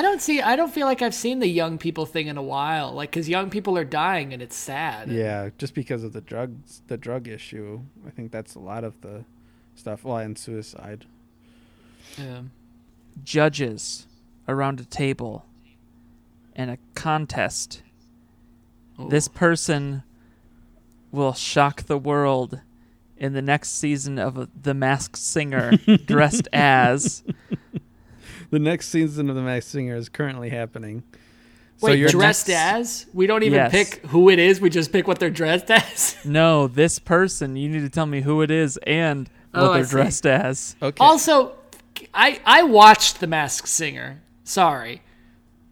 don't 0.02 0.20
see, 0.20 0.40
I 0.40 0.56
don't 0.56 0.72
feel 0.72 0.86
like 0.86 1.00
I've 1.00 1.14
seen 1.14 1.38
the 1.38 1.48
young 1.48 1.78
people 1.78 2.06
thing 2.06 2.26
in 2.26 2.36
a 2.36 2.42
while. 2.42 2.92
Like, 2.92 3.10
because 3.10 3.28
young 3.28 3.50
people 3.50 3.78
are 3.78 3.84
dying 3.84 4.32
and 4.32 4.42
it's 4.42 4.56
sad. 4.56 5.10
Yeah, 5.10 5.50
just 5.58 5.74
because 5.74 6.02
of 6.02 6.12
the 6.12 6.20
drugs, 6.20 6.82
the 6.88 6.96
drug 6.96 7.28
issue. 7.28 7.80
I 8.06 8.10
think 8.10 8.32
that's 8.32 8.54
a 8.54 8.58
lot 8.58 8.82
of 8.84 9.00
the 9.00 9.24
stuff. 9.76 10.04
Well, 10.04 10.16
and 10.16 10.36
suicide. 10.36 11.04
Yeah. 12.18 12.42
Judges 13.22 14.06
around 14.48 14.80
a 14.80 14.84
table 14.84 15.46
in 16.54 16.68
a 16.68 16.78
contest. 16.94 17.82
This 18.98 19.28
person 19.28 20.02
will 21.12 21.34
shock 21.34 21.82
the 21.82 21.98
world 21.98 22.60
in 23.18 23.34
the 23.34 23.42
next 23.42 23.70
season 23.70 24.18
of 24.18 24.48
The 24.62 24.74
Masked 24.74 25.18
Singer, 25.18 25.72
dressed 26.06 26.48
as 26.52 27.22
The 28.50 28.58
next 28.58 28.88
season 28.88 29.28
of 29.28 29.36
The 29.36 29.42
Masked 29.42 29.70
Singer 29.70 29.96
is 29.96 30.08
currently 30.08 30.50
happening. 30.50 31.02
So 31.78 31.88
Wait, 31.88 31.98
you're 31.98 32.08
dressed 32.08 32.48
next- 32.48 32.58
as? 32.58 33.06
We 33.12 33.26
don't 33.26 33.42
even 33.42 33.56
Yes. 33.56 33.70
pick 33.70 34.06
who 34.06 34.30
it 34.30 34.38
is. 34.38 34.60
We 34.60 34.70
just 34.70 34.92
pick 34.92 35.06
what 35.06 35.18
they're 35.18 35.28
dressed 35.30 35.70
as. 35.70 36.16
no, 36.24 36.68
this 36.68 36.98
person. 36.98 37.56
You 37.56 37.68
need 37.68 37.80
to 37.80 37.90
tell 37.90 38.06
me 38.06 38.22
who 38.22 38.40
it 38.42 38.50
is 38.50 38.78
and 38.86 39.28
what 39.52 39.62
Oh, 39.62 39.72
I 39.72 39.76
they're 39.78 39.86
dressed 39.86 40.24
as. 40.26 40.74
okay. 40.82 40.96
Also, 41.04 41.52
I 42.14 42.40
I 42.46 42.62
watched 42.62 43.20
The 43.20 43.26
Masked 43.26 43.68
Singer. 43.68 44.22
Sorry, 44.44 45.02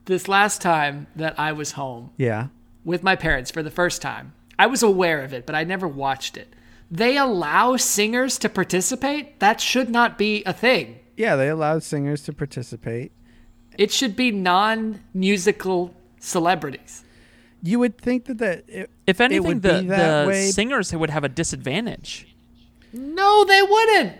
this 0.07 0.29
last 0.29 0.61
time 0.61 1.07
that 1.17 1.39
I 1.39 1.53
was 1.53 1.73
home 1.73 2.11
yeah. 2.19 2.49
with 2.85 3.03
my 3.03 3.15
parents 3.17 3.51
for 3.51 3.63
the 3.63 3.71
first 3.71 4.03
time, 4.03 4.35
I 4.59 4.67
was 4.67 4.83
aware 4.83 5.23
of 5.23 5.33
it, 5.33 5.47
but 5.47 5.55
I 5.55 5.65
never 5.65 5.87
watched 5.89 6.37
it. 6.37 6.53
They 6.91 7.17
allow 7.17 7.77
singers 7.77 8.37
to 8.39 8.49
participate. 8.51 9.41
That 9.41 9.61
should 9.61 9.89
not 9.89 10.19
be 10.19 10.43
a 10.45 10.53
thing. 10.53 10.99
Yeah, 11.17 11.37
they 11.37 11.49
allowed 11.49 11.83
singers 11.83 12.23
to 12.25 12.33
participate. 12.33 13.13
It 13.79 13.91
should 13.91 14.15
be 14.17 14.31
non-musical 14.31 15.95
celebrities. 16.21 17.05
You 17.63 17.79
would 17.79 17.99
think 17.99 18.27
that 18.27 18.39
that 18.39 18.65
it, 18.69 18.91
If 19.07 19.21
it 19.21 19.25
anything, 19.25 19.47
would 19.47 19.63
the, 19.63 19.81
be 19.83 19.87
that 19.89 20.23
the 20.23 20.29
way. 20.29 20.51
singers 20.51 20.93
would 20.95 21.11
have 21.11 21.25
a 21.25 21.29
disadvantage. 21.29 22.35
No, 22.93 23.45
they 23.45 23.63
wouldn't. 23.63 24.17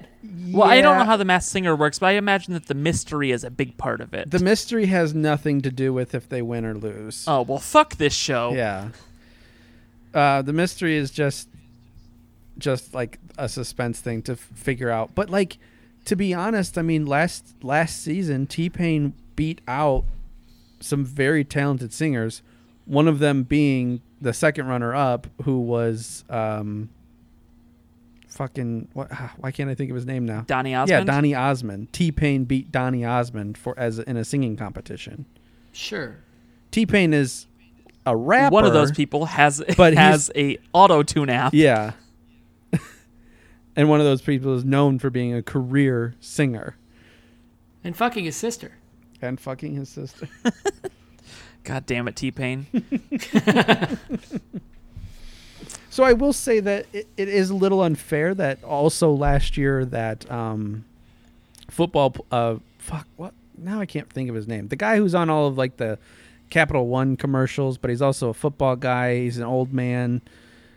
Well, 0.53 0.67
I 0.69 0.81
don't 0.81 0.99
know 0.99 1.05
how 1.05 1.19
the 1.19 1.25
masked 1.27 1.53
singer 1.53 1.77
works, 1.77 1.99
but 1.99 2.07
I 2.07 2.13
imagine 2.13 2.55
that 2.55 2.67
the 2.67 2.75
mystery 2.75 3.31
is 3.31 3.45
a 3.45 3.51
big 3.51 3.77
part 3.77 4.01
of 4.01 4.15
it. 4.15 4.31
the 4.31 4.39
mystery 4.39 4.87
has 4.87 5.15
nothing 5.15 5.61
to 5.61 5.71
do 5.71 5.93
with 5.93 6.15
if 6.15 6.29
they 6.31 6.41
win 6.41 6.65
or 6.65 6.75
lose. 6.75 7.25
oh 7.29 7.43
well, 7.43 7.59
fuck 7.59 7.97
this 7.97 8.15
show. 8.15 8.53
Yeah. 8.55 8.89
Uh, 10.15 10.41
the 10.43 10.53
mystery 10.55 10.97
is 10.97 11.11
just 11.11 11.49
just 12.57 12.95
like 12.95 13.19
a 13.37 13.49
suspense 13.49 14.01
thing 14.01 14.23
to 14.23 14.33
f- 14.33 14.39
figure 14.39 14.89
out. 14.89 15.15
But 15.15 15.29
like 15.29 15.59
to 16.05 16.17
be 16.17 16.35
honest, 16.35 16.77
I 16.79 16.83
mean 16.83 17.07
last 17.07 17.55
last 17.63 18.03
season 18.03 18.47
T 18.47 18.69
Pain 18.69 19.15
beat 19.37 19.61
out 19.67 20.05
some 20.81 21.05
very 21.05 21.45
talented 21.45 21.93
singers. 21.93 22.43
One 22.85 23.09
of 23.09 23.19
them 23.19 23.45
being 23.45 24.03
the 24.21 24.33
second 24.33 24.67
runner 24.67 24.95
up, 24.95 25.27
who 25.45 25.61
was 25.61 26.25
um, 26.29 26.91
fucking 28.29 28.89
what? 28.93 29.11
Why 29.39 29.51
can't 29.51 29.71
I 29.71 29.75
think 29.75 29.91
of 29.91 29.97
his 29.97 30.07
name 30.07 30.27
now? 30.27 30.43
Donny 30.47 30.75
Osmond. 30.75 30.91
Yeah, 30.91 30.97
Osmond. 30.97 31.07
Donny 31.07 31.35
Osmond. 31.35 31.93
T 31.93 32.13
Pain 32.13 32.45
beat 32.45 32.71
Donny 32.71 33.05
Osmond 33.05 33.57
for 33.57 33.79
as 33.79 33.99
in 33.99 34.17
a 34.17 34.25
singing 34.25 34.57
competition. 34.57 35.25
Sure. 35.73 36.17
T 36.71 36.85
Pain 36.87 37.15
is 37.15 37.47
a 38.07 38.17
rapper. 38.17 38.53
One 38.53 38.65
of 38.65 38.73
those 38.73 38.93
people 38.93 39.27
has 39.27 39.63
But 39.77 39.95
has 39.95 40.31
a 40.37 40.59
auto 40.73 41.03
tune 41.03 41.31
app. 41.31 41.55
Yeah. 41.55 41.93
And 43.77 43.89
one 43.89 44.01
of 44.01 44.07
those 44.07 44.23
people 44.23 44.55
is 44.55 44.65
known 44.65 44.99
for 44.99 45.11
being 45.11 45.35
a 45.35 45.43
career 45.43 46.15
singer 46.21 46.77
And 47.83 47.97
fucking 47.97 48.25
his 48.25 48.37
sister. 48.37 48.73
and 49.23 49.39
fucking 49.41 49.75
his 49.75 49.89
sister. 49.89 50.29
God 51.65 51.87
damn 51.87 52.07
it, 52.09 52.17
T 52.17 52.31
Pain. 52.31 52.67
so 55.91 56.05
I 56.05 56.13
will 56.13 56.33
say 56.33 56.61
that 56.61 56.87
it, 56.93 57.07
it 57.17 57.29
is 57.29 57.51
a 57.51 57.55
little 57.55 57.83
unfair 57.83 58.35
that 58.35 58.63
also 58.65 59.13
last 59.13 59.57
year 59.57 59.85
that 59.87 60.31
um, 60.31 60.85
football 61.71 62.15
uh 62.31 62.57
fuck 62.79 63.07
what 63.17 63.33
now 63.57 63.81
I 63.81 63.87
can't 63.87 64.11
think 64.13 64.29
of 64.29 64.35
his 64.35 64.47
name. 64.49 64.69
The 64.69 64.77
guy 64.77 64.97
who's 64.97 65.15
on 65.15 65.31
all 65.31 65.47
of 65.47 65.57
like 65.57 65.77
the 65.77 65.99
Capital 66.51 66.87
One 66.89 67.17
commercials, 67.17 67.79
but 67.79 67.89
he's 67.91 68.03
also 68.03 68.29
a 68.29 68.35
football 68.35 68.77
guy. 68.77 69.21
He's 69.21 69.39
an 69.39 69.45
old 69.45 69.73
man. 69.73 70.21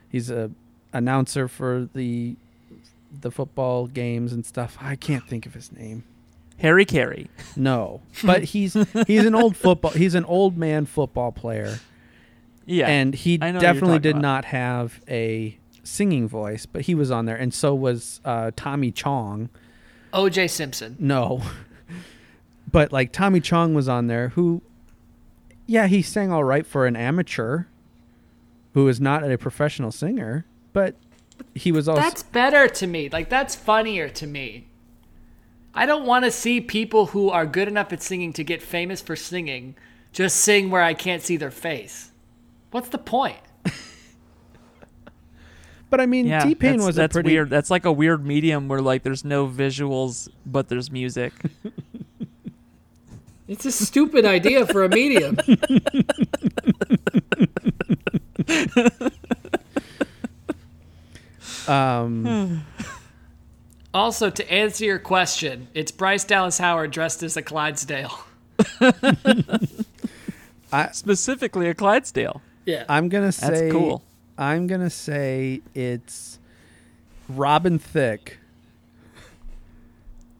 He's 0.10 0.30
a 0.30 0.52
announcer 0.94 1.48
for 1.48 1.90
the 1.94 2.36
the 3.12 3.32
football 3.32 3.88
games 3.88 4.34
and 4.34 4.46
stuff. 4.46 4.78
I 4.82 4.96
can't 4.96 5.28
think 5.28 5.46
of 5.46 5.54
his 5.54 5.72
name. 5.72 6.04
Harry 6.60 6.86
Caray. 6.86 7.28
No, 7.56 8.02
but 8.24 8.46
he's 8.46 8.74
he's 9.06 9.26
an 9.26 9.36
old 9.36 9.56
football. 9.56 9.92
He's 9.92 10.16
an 10.16 10.26
old 10.26 10.58
man 10.58 10.86
football 10.88 11.32
player, 11.32 11.80
Yeah. 12.66 12.88
and 12.88 13.14
he 13.14 13.38
I 13.42 13.52
know 13.52 13.60
who 13.60 13.66
you're 13.66 13.74
definitely 13.74 14.00
did 14.00 14.12
about. 14.16 14.22
not 14.22 14.46
have 14.46 15.00
a 15.08 15.58
singing 15.84 16.28
voice. 16.28 16.66
But 16.66 16.82
he 16.84 16.96
was 16.96 17.12
on 17.12 17.26
there, 17.26 17.36
and 17.36 17.54
so 17.54 17.76
was 17.76 18.22
uh, 18.26 18.52
Tommy 18.56 18.92
Chong. 18.92 19.50
O.J. 20.14 20.48
Simpson. 20.48 20.96
No, 21.00 21.44
but 22.72 22.92
like 22.92 23.12
Tommy 23.12 23.40
Chong 23.40 23.74
was 23.76 23.88
on 23.88 24.08
there, 24.08 24.30
who, 24.30 24.62
yeah, 25.68 25.86
he 25.88 26.02
sang 26.02 26.32
all 26.32 26.44
right 26.44 26.66
for 26.66 26.88
an 26.88 26.96
amateur, 26.96 27.66
who 28.74 28.88
is 28.88 29.00
not 29.00 29.30
a 29.30 29.38
professional 29.38 29.92
singer, 29.92 30.46
but 30.74 30.96
he 31.58 31.72
was 31.72 31.88
also 31.88 32.02
That's 32.02 32.24
better 32.24 32.68
to 32.68 32.88
me. 32.88 33.10
Like 33.10 33.30
that's 33.30 33.56
funnier 33.56 34.10
to 34.10 34.28
me. 34.28 34.68
I 35.74 35.86
don't 35.86 36.06
want 36.06 36.26
to 36.26 36.32
see 36.32 36.62
people 36.62 37.08
who 37.08 37.30
are 37.30 37.46
good 37.46 37.68
enough 37.68 37.94
at 37.94 38.02
singing 38.02 38.34
to 38.34 38.44
get 38.44 38.62
famous 38.62 39.02
for 39.02 39.16
singing 39.16 39.76
just 40.12 40.38
sing 40.38 40.72
where 40.72 40.82
I 40.82 40.94
can't 40.94 41.22
see 41.22 41.38
their 41.38 41.52
face. 41.52 42.12
What's 42.72 42.90
the 42.90 42.98
point? 42.98 43.38
But 45.90 46.02
I 46.02 46.06
mean, 46.06 46.28
Yeah, 46.28 46.44
T 46.44 46.54
Pain 46.54 46.74
that's, 46.74 46.86
was 46.86 46.96
that's 46.98 47.14
a 47.14 47.16
pretty 47.16 47.32
weird. 47.32 47.50
That's 47.50 47.72
like 47.72 47.86
a 47.86 47.92
weird 47.94 48.26
medium 48.26 48.68
where 48.68 48.82
like 48.82 49.04
there's 49.04 49.24
no 49.24 49.48
visuals 49.48 50.28
but 50.46 50.68
there's 50.68 50.92
music. 50.92 51.32
It's 53.48 53.66
a 53.66 53.72
stupid 53.72 54.26
idea 54.26 54.66
for 54.66 54.84
a 54.84 54.90
medium. 54.90 55.38
Um, 61.68 62.64
also, 63.94 64.30
to 64.30 64.52
answer 64.52 64.86
your 64.86 65.00
question, 65.00 65.68
it's 65.74 65.92
Bryce 65.92 66.24
Dallas 66.24 66.58
Howard 66.58 66.92
dressed 66.92 67.24
as 67.24 67.36
a 67.38 67.42
Clydesdale. 67.42 68.18
Specifically 70.92 71.70
a 71.70 71.74
Clydesdale. 71.74 72.42
Yeah. 72.66 72.84
I'm 72.90 73.08
gonna 73.10 73.32
say 73.32 73.50
That's 73.62 73.72
cool. 73.72 74.04
I'm 74.38 74.68
gonna 74.68 74.90
say 74.90 75.62
it's 75.74 76.38
Robin 77.30 77.80
Thicke 77.80 78.38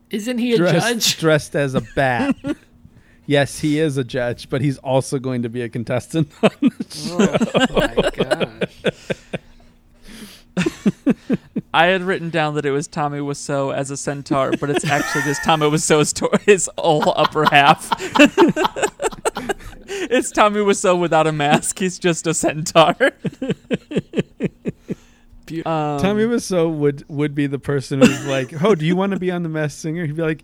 Isn't 0.10 0.38
he 0.38 0.54
a 0.54 0.58
dressed, 0.58 0.88
judge? 0.88 1.18
dressed 1.20 1.56
as 1.56 1.74
a 1.76 1.82
bat. 1.96 2.36
yes, 3.26 3.60
he 3.60 3.80
is 3.80 3.98
a 3.98 4.04
judge, 4.04 4.50
but 4.50 4.62
he's 4.62 4.78
also 4.80 5.20
going 5.20 5.44
to 5.44 5.50
be 5.50 5.62
a 5.62 5.70
contestant. 5.70 6.30
on 6.44 6.50
the 6.62 7.12
Oh 7.14 7.38
my 7.74 7.96
gosh. 8.26 8.74
I 11.78 11.86
had 11.86 12.02
written 12.02 12.32
down 12.32 12.56
that 12.56 12.66
it 12.66 12.72
was 12.72 12.88
Tommy 12.88 13.20
Wiseau 13.20 13.72
as 13.72 13.92
a 13.92 13.98
centaur, 13.98 14.52
but 14.60 14.72
it's 14.72 14.84
actually 14.84 15.22
just 15.22 15.44
Tommy 15.44 15.68
Wiseau's 15.70 16.12
to- 16.14 16.40
his 16.44 16.68
whole 16.76 17.14
upper 17.16 17.46
half. 17.46 17.92
it's 19.86 20.32
Tommy 20.32 20.62
Wiseau 20.62 21.00
without 21.00 21.28
a 21.28 21.32
mask. 21.32 21.78
He's 21.78 22.00
just 22.00 22.26
a 22.26 22.34
centaur. 22.34 22.96
Um, 25.68 26.00
Tommy 26.00 26.24
Wiseau 26.24 26.74
would 26.74 27.06
would 27.08 27.36
be 27.36 27.46
the 27.46 27.60
person 27.60 28.02
who's 28.02 28.26
like, 28.26 28.60
"Oh, 28.64 28.74
do 28.74 28.84
you 28.84 28.96
want 28.96 29.12
to 29.12 29.20
be 29.20 29.30
on 29.30 29.44
the 29.44 29.50
Masked 29.50 29.80
Singer?" 29.80 30.08
He'd 30.08 30.16
be 30.16 30.24
like, 30.24 30.44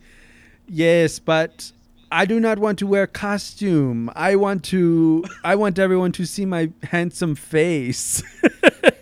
"Yes, 0.68 1.18
but 1.18 1.72
I 2.12 2.26
do 2.26 2.40
not 2.40 2.60
want 2.60 2.78
to 2.80 2.88
wear 2.88 3.08
costume. 3.08 4.12
I 4.16 4.36
want 4.36 4.64
to. 4.66 5.26
I 5.44 5.56
want 5.56 5.80
everyone 5.80 6.12
to 6.12 6.26
see 6.26 6.46
my 6.46 6.70
handsome 6.84 7.34
face." 7.34 8.22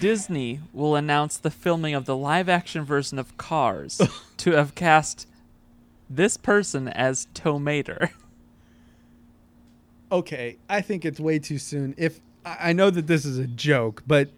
Disney 0.00 0.60
will 0.72 0.96
announce 0.96 1.36
the 1.36 1.50
filming 1.50 1.94
of 1.94 2.04
the 2.04 2.16
live 2.16 2.48
action 2.48 2.84
version 2.84 3.18
of 3.18 3.36
Cars 3.36 4.00
to 4.38 4.52
have 4.52 4.74
cast 4.74 5.28
this 6.08 6.36
person 6.36 6.88
as 6.88 7.26
Tow 7.34 7.58
Mater. 7.58 8.10
okay, 10.12 10.56
I 10.68 10.80
think 10.80 11.04
it's 11.04 11.18
way 11.18 11.38
too 11.38 11.58
soon. 11.58 11.94
If 11.96 12.20
I 12.44 12.72
know 12.72 12.90
that 12.90 13.06
this 13.06 13.24
is 13.24 13.38
a 13.38 13.46
joke, 13.46 14.02
but 14.06 14.28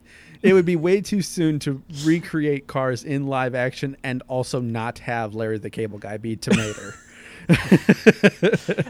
it 0.42 0.52
would 0.52 0.64
be 0.64 0.76
way 0.86 1.00
too 1.00 1.22
soon 1.22 1.58
to 1.60 1.82
recreate 2.04 2.66
Cars 2.66 3.04
in 3.04 3.26
live 3.26 3.54
action 3.54 3.96
and 4.02 4.22
also 4.28 4.60
not 4.60 5.00
have 5.00 5.34
Larry 5.34 5.58
the 5.58 5.70
Cable 5.70 5.98
Guy 5.98 6.16
be 6.16 6.36
Tow 6.36 6.52
Mater. 6.56 6.94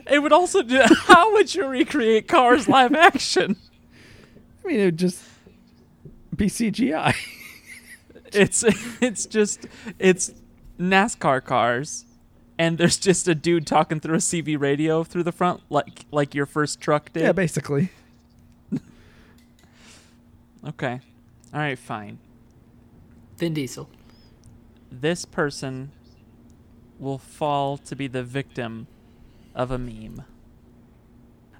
It 0.09 0.23
would 0.23 0.33
also 0.33 0.63
do. 0.63 0.81
How 0.83 1.33
would 1.35 1.55
you 1.55 1.67
recreate 1.67 2.27
Cars 2.27 2.67
live 2.69 2.95
action? 2.95 3.57
I 4.65 4.69
mean, 4.69 4.81
it 4.81 4.85
would 4.87 4.97
just 4.97 5.23
be 6.37 6.47
CGI. 6.47 7.15
It's 8.33 8.65
it's 9.01 9.25
just 9.25 9.67
it's 10.01 10.33
NASCAR 10.81 11.45
cars, 11.45 12.05
and 12.59 12.77
there's 12.77 12.99
just 12.99 13.29
a 13.29 13.37
dude 13.37 13.69
talking 13.69 14.01
through 14.01 14.17
a 14.17 14.19
CB 14.19 14.59
radio 14.61 15.05
through 15.05 15.23
the 15.23 15.33
front, 15.33 15.63
like 15.71 16.07
like 16.11 16.35
your 16.35 16.45
first 16.45 16.81
truck 16.81 17.13
did. 17.13 17.23
yeah, 17.23 17.33
basically. 17.33 17.91
okay, 20.67 21.01
all 21.55 21.61
right, 21.61 21.79
fine. 21.79 22.19
Vin 23.39 23.55
Diesel. 23.55 23.89
This 24.91 25.25
person 25.25 25.93
will 26.99 27.19
fall 27.19 27.79
to 27.79 27.95
be 27.95 28.09
the 28.09 28.25
victim 28.25 28.89
of 29.55 29.71
a 29.71 29.79
meme. 29.79 30.25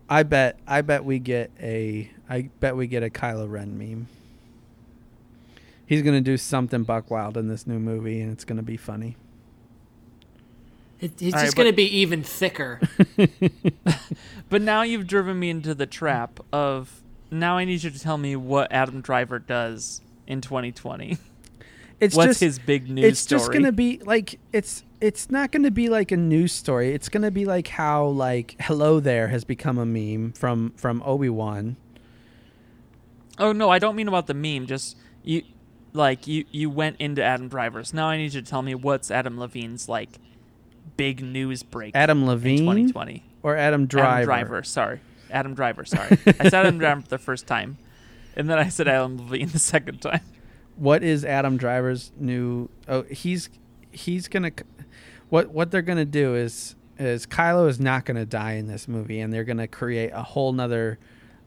I 0.09 0.23
bet. 0.23 0.59
I 0.67 0.83
bet 0.83 1.05
we 1.05 1.19
get 1.19 1.51
a. 1.61 2.11
I 2.29 2.51
bet 2.61 2.77
we 2.77 2.87
get 2.87 3.03
a 3.03 3.11
Kylo 3.11 3.49
Ren 3.51 3.79
meme. 3.79 4.09
He's 5.87 6.03
gonna 6.03 6.21
do 6.21 6.37
something 6.37 6.83
buck 6.83 7.11
wild 7.11 7.37
in 7.37 7.49
this 7.49 7.67
new 7.67 7.79
movie, 7.79 8.21
and 8.21 8.33
it's 8.33 8.45
gonna 8.45 8.63
be 8.63 8.77
funny. 8.77 9.17
It, 11.01 11.13
he's 11.19 11.35
All 11.35 11.41
right, 11.41 11.45
just 11.45 11.57
going 11.57 11.67
to 11.67 11.73
but- 11.73 11.77
be 11.77 11.97
even 11.99 12.23
thicker. 12.23 12.81
But 14.49 14.63
now 14.63 14.83
you've 14.83 15.07
driven 15.07 15.39
me 15.39 15.51
into 15.51 15.75
the 15.75 15.87
trap 15.87 16.39
of 16.53 17.03
now 17.31 17.57
I 17.59 17.65
need 17.65 17.83
you 17.83 17.91
to 17.91 17.99
tell 17.99 18.17
me 18.17 18.37
what 18.37 18.73
Adam 18.73 19.01
Driver 19.01 19.39
does 19.41 20.01
in 20.27 20.41
2020. 20.41 21.19
It's 21.99 22.15
What's 22.15 22.29
just 22.29 22.41
his 22.41 22.59
big 22.59 22.89
news 22.89 23.05
it's 23.05 23.21
story? 23.21 23.41
just 23.41 23.53
gonna 23.53 23.73
be 23.73 23.99
like 24.05 24.39
it's 24.53 24.85
it's 25.01 25.31
not 25.31 25.51
gonna 25.51 25.71
be 25.71 25.89
like 25.89 26.13
a 26.13 26.17
news 26.17 26.53
story. 26.53 26.93
It's 26.95 27.09
gonna 27.09 27.31
be 27.31 27.45
like 27.45 27.69
how 27.69 28.07
like 28.07 28.55
Hello 28.61 29.01
There 29.01 29.29
has 29.29 29.45
become 29.45 29.79
a 29.79 29.87
meme 29.87 30.33
from 30.33 30.73
from 30.77 31.03
Obi 31.05 31.29
Wan. 31.31 31.77
Oh 33.39 33.53
no, 33.53 33.69
I 33.71 33.79
don't 33.79 33.97
mean 33.97 34.09
about 34.09 34.27
the 34.29 34.35
meme. 34.35 34.67
Just 34.67 34.97
you, 35.25 35.43
like 35.97 36.27
you 36.27 36.45
you 36.51 36.71
went 36.71 36.97
into 37.01 37.23
Adam 37.23 37.49
Driver's. 37.49 37.93
Now 37.95 38.09
I 38.09 38.17
need 38.17 38.35
you 38.35 38.41
to 38.43 38.47
tell 38.49 38.63
me 38.63 38.75
what's 38.75 39.11
Adam 39.11 39.39
Levine's 39.39 39.89
like 39.89 40.11
big 40.97 41.23
news 41.23 41.63
break 41.63 41.95
Adam 41.95 42.27
Levine 42.27 42.61
2020. 42.61 43.25
or 43.43 43.57
Adam 43.57 43.87
Driver. 43.87 44.09
Adam 44.09 44.25
Driver, 44.25 44.63
sorry, 44.63 45.01
Adam 45.31 45.55
Driver, 45.55 45.85
sorry. 45.87 46.19
I 46.27 46.45
said 46.45 46.55
Adam 46.55 46.79
Driver 46.79 47.03
the 47.09 47.19
first 47.19 47.47
time, 47.47 47.79
and 48.37 48.49
then 48.49 48.59
I 48.59 48.69
said 48.69 48.89
Adam 48.89 49.19
Levine 49.19 49.49
the 49.49 49.59
second 49.59 50.01
time. 50.01 50.21
What 50.77 51.03
is 51.03 51.25
Adam 51.25 51.57
Driver's 51.57 52.13
new? 52.19 52.69
Oh, 52.87 53.03
he's 53.03 53.49
he's 53.91 54.29
gonna. 54.29 54.53
What 55.29 55.51
what 55.51 55.71
they're 55.71 55.83
gonna 55.83 56.05
do 56.05 56.35
is 56.35 56.77
is 56.99 57.27
Kylo 57.27 57.69
is 57.69 57.81
not 57.81 58.05
gonna 58.05 58.27
die 58.27 58.53
in 58.53 58.67
this 58.67 58.87
movie, 58.87 59.21
and 59.21 59.33
they're 59.33 59.45
gonna 59.45 59.69
create 59.69 60.11
a 60.13 60.23
whole 60.23 60.53
nother 60.53 60.99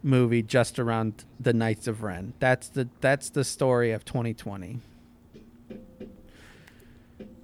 movie 0.04 0.42
just 0.42 0.80
around 0.80 1.26
the 1.40 1.54
Knights 1.54 1.88
of 1.88 2.04
Ren. 2.04 2.34
That's 2.40 2.70
the 2.70 2.90
that's 3.02 3.30
the 3.30 3.44
story 3.44 3.92
of 3.92 4.06
2020. 4.06 4.80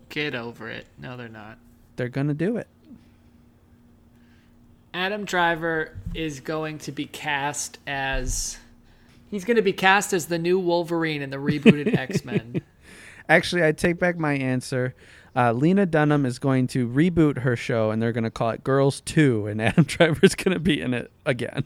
Get 0.10 0.36
over 0.36 0.69
it. 0.69 0.86
No, 0.98 1.18
they're 1.18 1.27
not. 1.27 1.57
They're 1.95 2.10
gonna 2.10 2.34
do 2.34 2.57
it. 2.57 2.68
Adam 4.95 5.26
Driver 5.26 5.91
is 6.14 6.40
going 6.40 6.77
to 6.80 6.91
be 6.94 7.06
cast 7.06 7.80
as. 7.86 8.57
He's 9.30 9.44
going 9.44 9.57
to 9.57 9.61
be 9.61 9.73
cast 9.73 10.14
as 10.14 10.27
the 10.27 10.40
new 10.40 10.57
Wolverine 10.57 11.22
in 11.22 11.32
the 11.32 11.38
rebooted 11.38 11.98
X 11.98 12.23
Men. 12.23 12.61
Actually, 13.27 13.65
I 13.65 13.73
take 13.73 13.99
back 13.99 14.18
my 14.18 14.34
answer. 14.34 14.95
Uh, 15.36 15.52
Lena 15.52 15.86
Dunham 15.86 16.26
is 16.26 16.40
going 16.40 16.68
to 16.68 16.88
reboot 16.88 17.40
her 17.40 17.57
show, 17.57 17.91
and 17.91 18.02
they're 18.02 18.14
going 18.14 18.23
to 18.23 18.32
call 18.32 18.52
it 18.52 18.64
Girls 18.64 19.02
Two, 19.02 19.48
and 19.48 19.61
Adam 19.61 19.84
Driver's 19.84 20.34
going 20.34 20.53
to 20.53 20.61
be 20.61 20.80
in 20.80 20.94
it 20.94 21.11
again. 21.26 21.65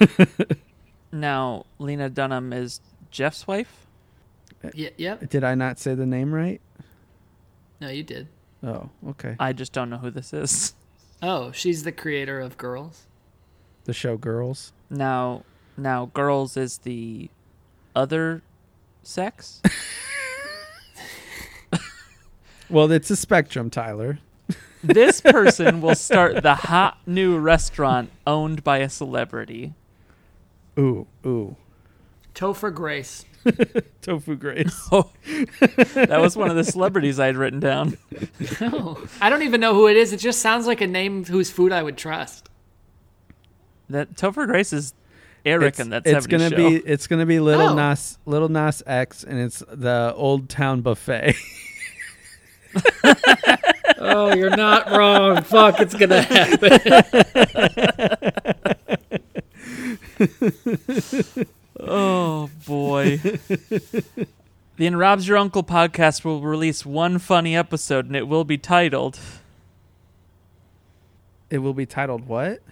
Now 1.12 1.66
Lena 1.78 2.10
Dunham 2.10 2.52
is 2.52 2.80
Jeff's 3.10 3.46
wife. 3.46 3.86
y- 4.62 4.90
yep. 4.96 5.22
Uh, 5.22 5.26
did 5.26 5.44
I 5.44 5.54
not 5.54 5.78
say 5.78 5.94
the 5.94 6.06
name 6.06 6.34
right? 6.34 6.60
No, 7.80 7.88
you 7.88 8.02
did. 8.02 8.26
Oh, 8.64 8.90
okay. 9.10 9.36
I 9.38 9.52
just 9.52 9.72
don't 9.72 9.90
know 9.90 9.98
who 9.98 10.10
this 10.10 10.32
is. 10.32 10.74
Oh, 11.22 11.52
she's 11.52 11.84
the 11.84 11.92
creator 11.92 12.38
of 12.40 12.58
Girls. 12.58 13.06
The 13.84 13.94
show 13.94 14.18
Girls. 14.18 14.72
Now, 14.90 15.44
now, 15.74 16.06
girls 16.12 16.54
is 16.58 16.78
the 16.78 17.30
other 17.96 18.42
sex. 19.02 19.62
Well, 22.70 22.90
it's 22.90 23.10
a 23.10 23.16
spectrum, 23.16 23.70
Tyler. 23.70 24.18
This 24.84 25.20
person 25.20 25.80
will 25.80 25.94
start 25.94 26.42
the 26.42 26.54
hot 26.54 26.98
new 27.06 27.38
restaurant 27.38 28.10
owned 28.26 28.62
by 28.62 28.78
a 28.78 28.90
celebrity. 28.90 29.72
Ooh, 30.78 31.06
ooh. 31.24 31.56
Topher 32.34 32.74
Grace. 32.74 33.24
Tofu 34.02 34.36
Grace. 34.36 34.88
Oh, 34.92 35.10
that 35.94 36.20
was 36.20 36.36
one 36.36 36.50
of 36.50 36.56
the 36.56 36.64
celebrities 36.64 37.18
I 37.18 37.26
had 37.26 37.36
written 37.36 37.60
down. 37.60 37.96
Oh, 38.60 39.02
I 39.20 39.30
don't 39.30 39.42
even 39.42 39.60
know 39.60 39.74
who 39.74 39.88
it 39.88 39.96
is. 39.96 40.12
It 40.12 40.18
just 40.18 40.40
sounds 40.40 40.66
like 40.66 40.80
a 40.80 40.86
name 40.86 41.24
whose 41.24 41.50
food 41.50 41.72
I 41.72 41.82
would 41.82 41.96
trust. 41.96 42.48
That 43.88 44.14
Topher 44.14 44.46
Grace 44.46 44.72
is 44.72 44.94
Eric 45.46 45.70
it's, 45.70 45.80
in 45.80 45.90
that 45.90 46.06
it's 46.06 46.26
gonna 46.26 46.50
show. 46.50 46.56
be 46.56 46.76
it's 46.76 47.06
gonna 47.06 47.26
be 47.26 47.38
Little 47.40 47.70
Oh. 47.70 47.74
Nas 47.74 48.18
Lil 48.24 48.48
Nas 48.48 48.82
X, 48.86 49.24
and 49.24 49.38
it's 49.38 49.62
the 49.70 50.12
Old 50.16 50.48
Town 50.48 50.80
Buffet. 50.80 51.34
Oh, 53.98 54.34
you're 54.34 54.56
not 54.56 54.90
wrong. 54.90 55.42
Fuck, 55.42 55.80
it's 55.80 55.94
gonna 55.94 56.22
happen. 56.22 56.80
Oh 61.86 62.50
boy. 62.66 63.18
the 63.18 64.86
And 64.86 64.98
Rob's 64.98 65.28
Your 65.28 65.36
Uncle 65.36 65.64
podcast 65.64 66.24
will 66.24 66.40
release 66.40 66.86
one 66.86 67.18
funny 67.18 67.54
episode 67.54 68.06
and 68.06 68.16
it 68.16 68.26
will 68.26 68.44
be 68.44 68.56
titled 68.56 69.18
it 71.50 71.58
will 71.58 71.74
be 71.74 71.86
titled 71.86 72.26
what? 72.26 72.62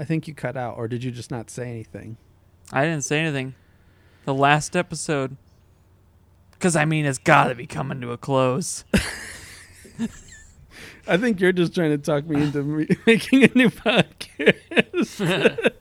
I 0.00 0.04
think 0.04 0.26
you 0.26 0.34
cut 0.34 0.56
out, 0.56 0.76
or 0.76 0.88
did 0.88 1.04
you 1.04 1.12
just 1.12 1.30
not 1.30 1.50
say 1.50 1.70
anything? 1.70 2.16
I 2.72 2.82
didn't 2.82 3.04
say 3.04 3.20
anything. 3.20 3.54
The 4.24 4.34
last 4.34 4.74
episode. 4.74 5.36
Cause 6.58 6.74
I 6.74 6.84
mean 6.84 7.04
it's 7.04 7.18
gotta 7.18 7.54
be 7.54 7.66
coming 7.66 8.00
to 8.00 8.12
a 8.12 8.16
close. 8.16 8.84
I 11.08 11.16
think 11.16 11.40
you're 11.40 11.52
just 11.52 11.74
trying 11.74 11.90
to 11.90 11.98
talk 11.98 12.26
me 12.26 12.42
into 12.42 12.62
me 12.62 12.86
making 13.06 13.44
a 13.44 13.50
new 13.54 13.70
podcast. 13.70 15.62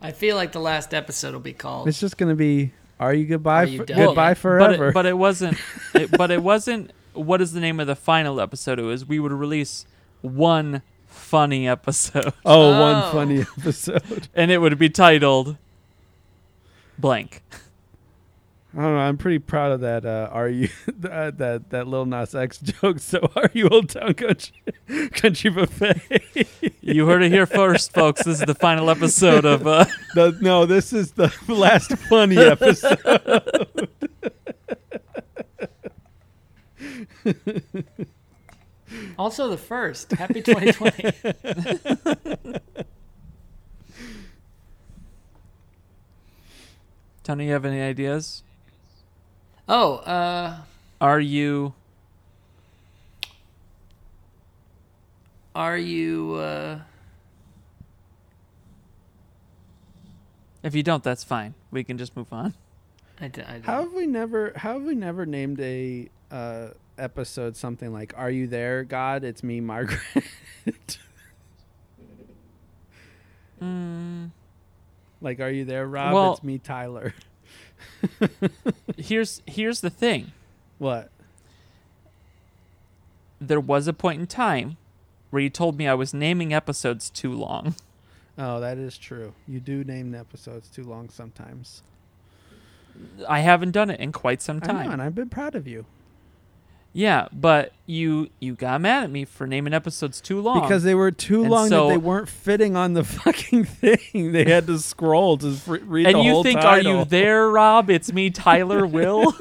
I 0.00 0.12
feel 0.12 0.36
like 0.36 0.52
the 0.52 0.60
last 0.60 0.94
episode 0.94 1.32
will 1.32 1.40
be 1.40 1.52
called. 1.52 1.88
It's 1.88 2.00
just 2.00 2.16
gonna 2.16 2.36
be 2.36 2.72
"Are 3.00 3.12
you 3.12 3.26
goodbye? 3.26 3.62
Are 3.62 3.66
you 3.66 3.78
for- 3.78 3.84
done 3.86 3.96
goodbye 3.98 4.34
forever." 4.34 4.92
But 4.92 4.92
it, 4.92 4.94
but 4.94 5.06
it 5.06 5.18
wasn't 5.18 5.58
it, 5.94 6.10
but 6.16 6.30
it 6.30 6.42
wasn't 6.42 6.92
what 7.14 7.40
is 7.40 7.52
the 7.52 7.60
name 7.60 7.80
of 7.80 7.86
the 7.86 7.96
final 7.96 8.40
episode? 8.40 8.78
It 8.78 8.82
was 8.82 9.06
we 9.06 9.18
would 9.18 9.32
release 9.32 9.86
one 10.20 10.82
funny 11.06 11.68
episode. 11.68 12.32
oh, 12.44 12.44
Oh. 12.44 12.80
one 12.80 13.02
oh. 13.04 13.10
funny 13.12 13.40
episode. 13.58 14.28
And 14.34 14.50
it 14.50 14.58
would 14.58 14.78
be 14.78 14.88
titled 14.88 15.56
blank. 16.98 17.42
I 18.78 18.82
don't 18.82 18.94
know. 18.94 19.00
I'm 19.00 19.18
pretty 19.18 19.40
proud 19.40 19.72
of 19.72 19.80
that. 19.80 20.06
Uh, 20.06 20.28
are 20.30 20.48
you 20.48 20.68
that 20.98 21.38
that 21.38 21.70
that 21.70 21.88
Lil 21.88 22.06
Nas 22.06 22.32
X 22.32 22.58
joke? 22.62 23.00
So 23.00 23.28
are 23.34 23.50
you 23.52 23.68
Old 23.68 23.88
Town 23.88 24.14
Country 24.14 24.54
Country 25.10 25.50
Buffet? 25.50 26.46
You 26.80 27.08
heard 27.08 27.24
it 27.24 27.32
here 27.32 27.44
first, 27.44 27.92
folks. 27.92 28.22
This 28.22 28.38
is 28.38 28.46
the 28.46 28.54
final 28.54 28.88
episode 28.88 29.44
of 29.44 29.66
uh 29.66 29.84
the, 30.14 30.38
no, 30.40 30.64
this 30.64 30.92
is 30.92 31.10
the 31.10 31.34
last 31.48 31.98
funny 32.08 32.38
episode. 32.38 33.00
also 39.18 39.48
the 39.48 39.58
first. 39.58 40.12
Happy 40.12 40.40
2020. 40.40 41.12
Tony, 47.24 47.46
you 47.46 47.52
have 47.52 47.64
any 47.64 47.80
ideas? 47.80 48.44
Oh, 49.68 49.96
uh, 49.96 50.58
Are 51.00 51.20
you 51.20 51.74
are 55.54 55.76
you? 55.76 56.34
Uh, 56.34 56.78
If 60.62 60.74
you 60.74 60.82
don't, 60.82 61.02
that's 61.02 61.24
fine. 61.24 61.54
We 61.70 61.82
can 61.84 61.98
just 61.98 62.16
move 62.16 62.32
on. 62.32 62.54
I, 63.20 63.28
d- 63.28 63.42
I 63.42 63.52
don't- 63.54 63.64
How 63.64 63.82
have 63.82 63.92
we 63.92 64.06
never? 64.06 64.52
How 64.56 64.74
have 64.74 64.82
we 64.82 64.94
never 64.94 65.26
named 65.26 65.60
a 65.60 66.08
uh, 66.30 66.68
episode 66.96 67.56
something 67.56 67.92
like 67.92 68.12
"Are 68.16 68.30
you 68.30 68.46
there, 68.46 68.84
God? 68.84 69.24
It's 69.24 69.42
me, 69.42 69.60
Margaret." 69.60 70.00
Mm, 73.60 74.30
like, 75.20 75.40
"Are 75.40 75.50
you 75.50 75.64
there, 75.64 75.84
Rob? 75.84 76.14
Well- 76.14 76.32
it's 76.34 76.44
me, 76.44 76.58
Tyler." 76.58 77.12
here's 78.96 79.42
here's 79.46 79.80
the 79.80 79.90
thing. 79.90 80.32
What? 80.78 81.10
There 83.40 83.60
was 83.60 83.86
a 83.86 83.92
point 83.92 84.20
in 84.20 84.26
time 84.26 84.76
where 85.30 85.42
you 85.42 85.50
told 85.50 85.76
me 85.78 85.86
I 85.86 85.94
was 85.94 86.12
naming 86.14 86.52
episodes 86.52 87.10
too 87.10 87.32
long. 87.32 87.74
Oh, 88.40 88.60
that 88.60 88.78
is 88.78 88.96
true. 88.96 89.34
You 89.48 89.58
do 89.58 89.82
name 89.82 90.12
the 90.12 90.18
episodes 90.20 90.68
too 90.68 90.84
long 90.84 91.08
sometimes. 91.08 91.82
I 93.28 93.40
haven't 93.40 93.72
done 93.72 93.90
it 93.90 93.98
in 93.98 94.12
quite 94.12 94.40
some 94.40 94.60
I 94.62 94.66
know, 94.68 94.72
time. 94.74 94.90
and 94.92 95.02
I've 95.02 95.16
been 95.16 95.28
proud 95.28 95.56
of 95.56 95.66
you 95.66 95.86
Yeah, 96.94 97.28
but 97.32 97.72
you 97.86 98.30
you 98.40 98.54
got 98.54 98.80
mad 98.80 99.04
at 99.04 99.10
me 99.10 99.24
for 99.24 99.46
naming 99.46 99.72
episodes 99.74 100.20
too 100.20 100.40
long 100.40 100.62
because 100.62 100.82
they 100.82 100.94
were 100.94 101.10
too 101.10 101.42
And 101.42 101.50
long 101.50 101.68
so- 101.68 101.86
that 101.86 101.92
they 101.94 101.98
weren't 101.98 102.28
fitting 102.28 102.76
on 102.76 102.94
the 102.94 103.04
fucking 103.24 103.64
thing. 103.64 104.32
They 104.32 104.44
had 104.44 104.66
to 104.66 104.78
scroll 104.78 105.36
to 105.38 105.56
read 105.84 106.06
and 106.06 106.22
you 106.24 106.42
think 106.42 106.60
title. 106.60 106.92
are 106.92 106.98
you 107.00 107.04
there, 107.04 107.48
Rob? 107.50 107.88
It's 107.90 108.12
me, 108.12 108.30
Tyler 108.30 108.86
Will. 108.88 109.34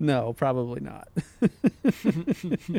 No, 0.00 0.32
probably 0.32 0.80
not. 0.80 1.08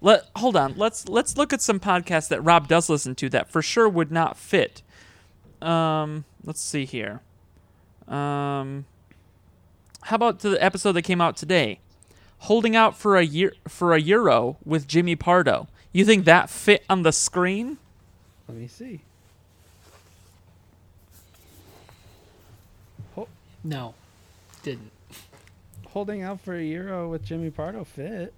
Let 0.00 0.22
hold 0.36 0.56
on. 0.56 0.74
Let's 0.78 1.06
let's 1.08 1.36
look 1.36 1.52
at 1.52 1.60
some 1.60 1.78
podcasts 1.78 2.28
that 2.28 2.40
Rob 2.42 2.68
does 2.68 2.88
listen 2.88 3.14
to 3.16 3.28
that 3.30 3.50
for 3.50 3.60
sure 3.60 3.86
would 3.88 4.10
not 4.10 4.38
fit. 4.38 4.82
Um, 5.60 6.24
let's 6.42 6.60
see 6.62 6.86
here. 6.86 7.20
Um, 8.08 8.86
how 10.04 10.16
about 10.16 10.40
the 10.40 10.62
episode 10.62 10.92
that 10.92 11.02
came 11.02 11.20
out 11.22 11.34
today? 11.34 11.80
Holding 12.40 12.76
out 12.76 12.94
for 12.94 13.16
a 13.16 13.24
year 13.24 13.54
for 13.66 13.94
a 13.94 14.00
euro 14.00 14.58
with 14.62 14.86
Jimmy 14.86 15.16
Pardo. 15.16 15.66
You 15.92 16.04
think 16.04 16.26
that 16.26 16.50
fit 16.50 16.84
on 16.90 17.02
the 17.02 17.12
screen? 17.12 17.78
Let 18.46 18.58
me 18.58 18.68
see. 18.68 19.00
no, 23.66 23.94
didn't. 24.62 24.90
Holding 25.86 26.20
out 26.20 26.40
for 26.40 26.54
a 26.54 26.62
euro 26.62 27.08
with 27.08 27.24
Jimmy 27.24 27.50
Pardo 27.50 27.84
fit. 27.84 28.34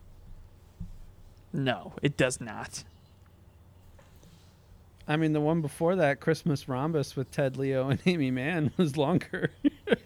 No, 1.53 1.95
it 2.01 2.17
does 2.17 2.41
not. 2.41 2.85
I 5.09 5.17
mean, 5.17 5.33
the 5.33 5.41
one 5.41 5.63
before 5.63 5.97
that, 5.97 6.21
Christmas 6.21 6.69
Rhombus 6.69 7.17
with 7.17 7.33
Ted 7.33 7.57
Leo 7.57 7.89
and 7.89 8.01
Aimee 8.07 8.31
Mann, 8.31 8.71
was 8.77 8.97
longer. 8.97 9.51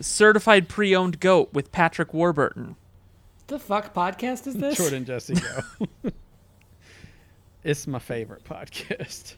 Certified 0.00 0.68
pre-owned 0.68 1.20
goat 1.20 1.50
with 1.52 1.72
Patrick 1.72 2.14
Warburton. 2.14 2.76
The 3.48 3.58
fuck 3.58 3.92
podcast 3.92 4.46
is 4.46 4.54
this? 4.54 4.76
Jordan 4.78 5.04
Jesse 5.06 5.34
Go. 5.34 6.10
it's 7.64 7.86
my 7.86 7.98
favorite 7.98 8.44
podcast. 8.44 9.34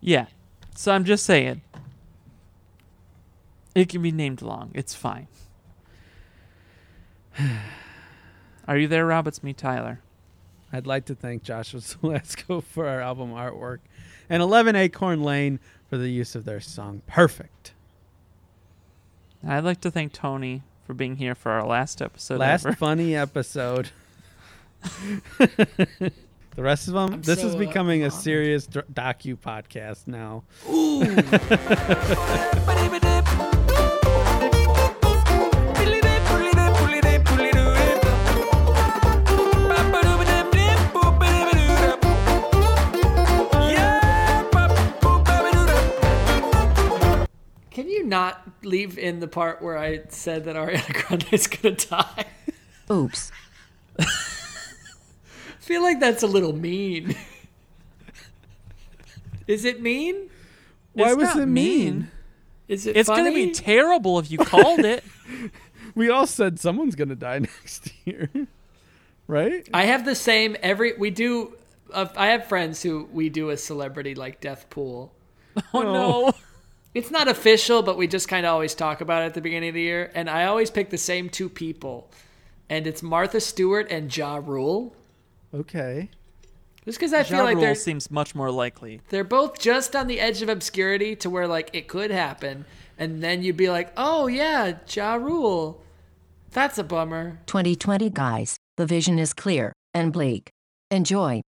Yeah. 0.00 0.26
So 0.76 0.92
I'm 0.92 1.04
just 1.04 1.24
saying. 1.24 1.62
It 3.74 3.88
can 3.88 4.02
be 4.02 4.12
named 4.12 4.40
long. 4.42 4.70
It's 4.74 4.94
fine. 4.94 5.26
Are 8.68 8.78
you 8.78 8.86
there, 8.86 9.04
Rob? 9.06 9.26
It's 9.26 9.42
me, 9.42 9.52
Tyler. 9.52 10.00
I'd 10.72 10.86
like 10.86 11.04
to 11.06 11.14
thank 11.14 11.42
Joshua 11.42 11.80
Selasco 11.82 12.62
for 12.62 12.86
our 12.88 13.00
album 13.00 13.30
artwork 13.32 13.78
and 14.28 14.42
11 14.42 14.76
Acorn 14.76 15.22
Lane 15.22 15.58
for 15.94 15.98
the 15.98 16.10
use 16.10 16.34
of 16.34 16.44
their 16.44 16.58
song 16.58 17.02
Perfect. 17.06 17.72
I'd 19.46 19.62
like 19.62 19.80
to 19.82 19.92
thank 19.92 20.12
Tony 20.12 20.64
for 20.84 20.92
being 20.92 21.14
here 21.14 21.36
for 21.36 21.52
our 21.52 21.64
last 21.64 22.02
episode 22.02 22.40
Last 22.40 22.66
ever. 22.66 22.74
funny 22.74 23.14
episode. 23.14 23.90
the 25.38 26.10
rest 26.56 26.88
of 26.88 26.94
them, 26.94 27.14
I'm 27.14 27.22
this 27.22 27.44
is 27.44 27.52
so, 27.52 27.56
uh, 27.56 27.60
becoming 27.60 28.02
a 28.02 28.10
serious 28.10 28.66
docu 28.66 29.38
podcast 29.38 30.08
now. 30.08 30.42
you 48.04 48.08
not 48.10 48.42
leave 48.62 48.98
in 48.98 49.20
the 49.20 49.28
part 49.28 49.62
where 49.62 49.76
I 49.78 50.02
said 50.08 50.44
that 50.44 50.56
Ariana 50.56 50.92
Grande 51.06 51.26
is 51.32 51.46
gonna 51.46 51.74
die? 51.76 52.26
Oops. 52.90 53.32
I 53.98 54.04
feel 55.60 55.82
like 55.82 56.00
that's 56.00 56.22
a 56.22 56.26
little 56.26 56.52
mean. 56.54 57.16
Is 59.46 59.64
it 59.64 59.80
mean? 59.82 60.30
Why 60.94 61.08
It's 61.08 61.16
was 61.16 61.34
not 61.34 61.40
it 61.40 61.46
mean? 61.46 62.10
Is 62.68 62.86
it 62.86 62.96
It's 62.96 63.08
funny? 63.08 63.22
going 63.30 63.34
to 63.34 63.46
be 63.48 63.52
terrible 63.52 64.18
if 64.18 64.30
you 64.30 64.38
called 64.38 64.80
it. 64.80 65.04
We 65.96 66.10
all 66.10 66.26
said 66.26 66.58
someone's 66.58 66.96
going 66.96 67.10
to 67.10 67.14
die 67.14 67.38
next 67.62 67.92
year. 68.04 68.28
right? 69.28 69.68
I 69.72 69.84
have 69.84 70.04
the 70.04 70.16
same 70.16 70.56
every 70.60 70.94
we 70.96 71.10
do. 71.10 71.54
Uh, 71.92 72.06
I 72.16 72.28
have 72.28 72.46
friends 72.46 72.82
who 72.82 73.08
we 73.12 73.28
do 73.28 73.50
a 73.50 73.56
celebrity 73.56 74.16
like 74.16 74.40
death 74.40 74.68
pool. 74.70 75.12
oh, 75.72 75.82
no. 75.82 76.32
It's 76.94 77.10
not 77.10 77.26
official, 77.28 77.82
but 77.82 77.96
we 77.98 78.06
just 78.06 78.28
kind 78.28 78.46
of 78.46 78.52
always 78.52 78.74
talk 78.74 79.00
about 79.00 79.22
it 79.22 79.26
at 79.26 79.34
the 79.34 79.40
beginning 79.40 79.70
of 79.70 79.74
the 79.74 79.80
year. 79.82 80.12
And 80.14 80.30
I 80.30 80.44
always 80.46 80.70
pick 80.70 80.90
the 80.90 80.98
same 80.98 81.28
two 81.28 81.48
people, 81.48 82.08
and 82.70 82.86
it's 82.86 83.02
Martha 83.02 83.40
Stewart 83.40 83.90
and 83.90 84.16
Ja 84.16 84.36
Rule. 84.36 84.94
Okay. 85.52 86.08
Just 86.84 86.98
because 86.98 87.12
I 87.12 87.18
Ja 87.18 87.24
feel 87.24 87.44
like 87.44 87.56
Rule 87.56 87.74
seems 87.74 88.10
much 88.10 88.34
more 88.34 88.50
likely. 88.50 89.00
they're 89.08 89.24
both 89.24 89.58
just 89.58 89.96
on 89.96 90.06
the 90.06 90.20
edge 90.20 90.42
of 90.42 90.48
obscurity 90.48 91.16
to 91.16 91.30
where 91.30 91.48
like 91.48 91.70
it 91.72 91.88
could 91.88 92.10
happen, 92.10 92.64
and 92.98 93.22
then 93.22 93.42
you'd 93.42 93.56
be 93.56 93.70
like, 93.70 93.92
oh 93.96 94.26
yeah, 94.28 94.74
Ja 94.88 95.14
Rule. 95.14 95.82
That's 96.52 96.78
a 96.78 96.84
bummer. 96.84 97.40
2020 97.46 98.10
guys, 98.10 98.56
the 98.76 98.86
vision 98.86 99.18
is 99.18 99.32
clear 99.32 99.72
and 99.92 100.12
bleak. 100.12 100.50
Enjoy. 100.92 101.40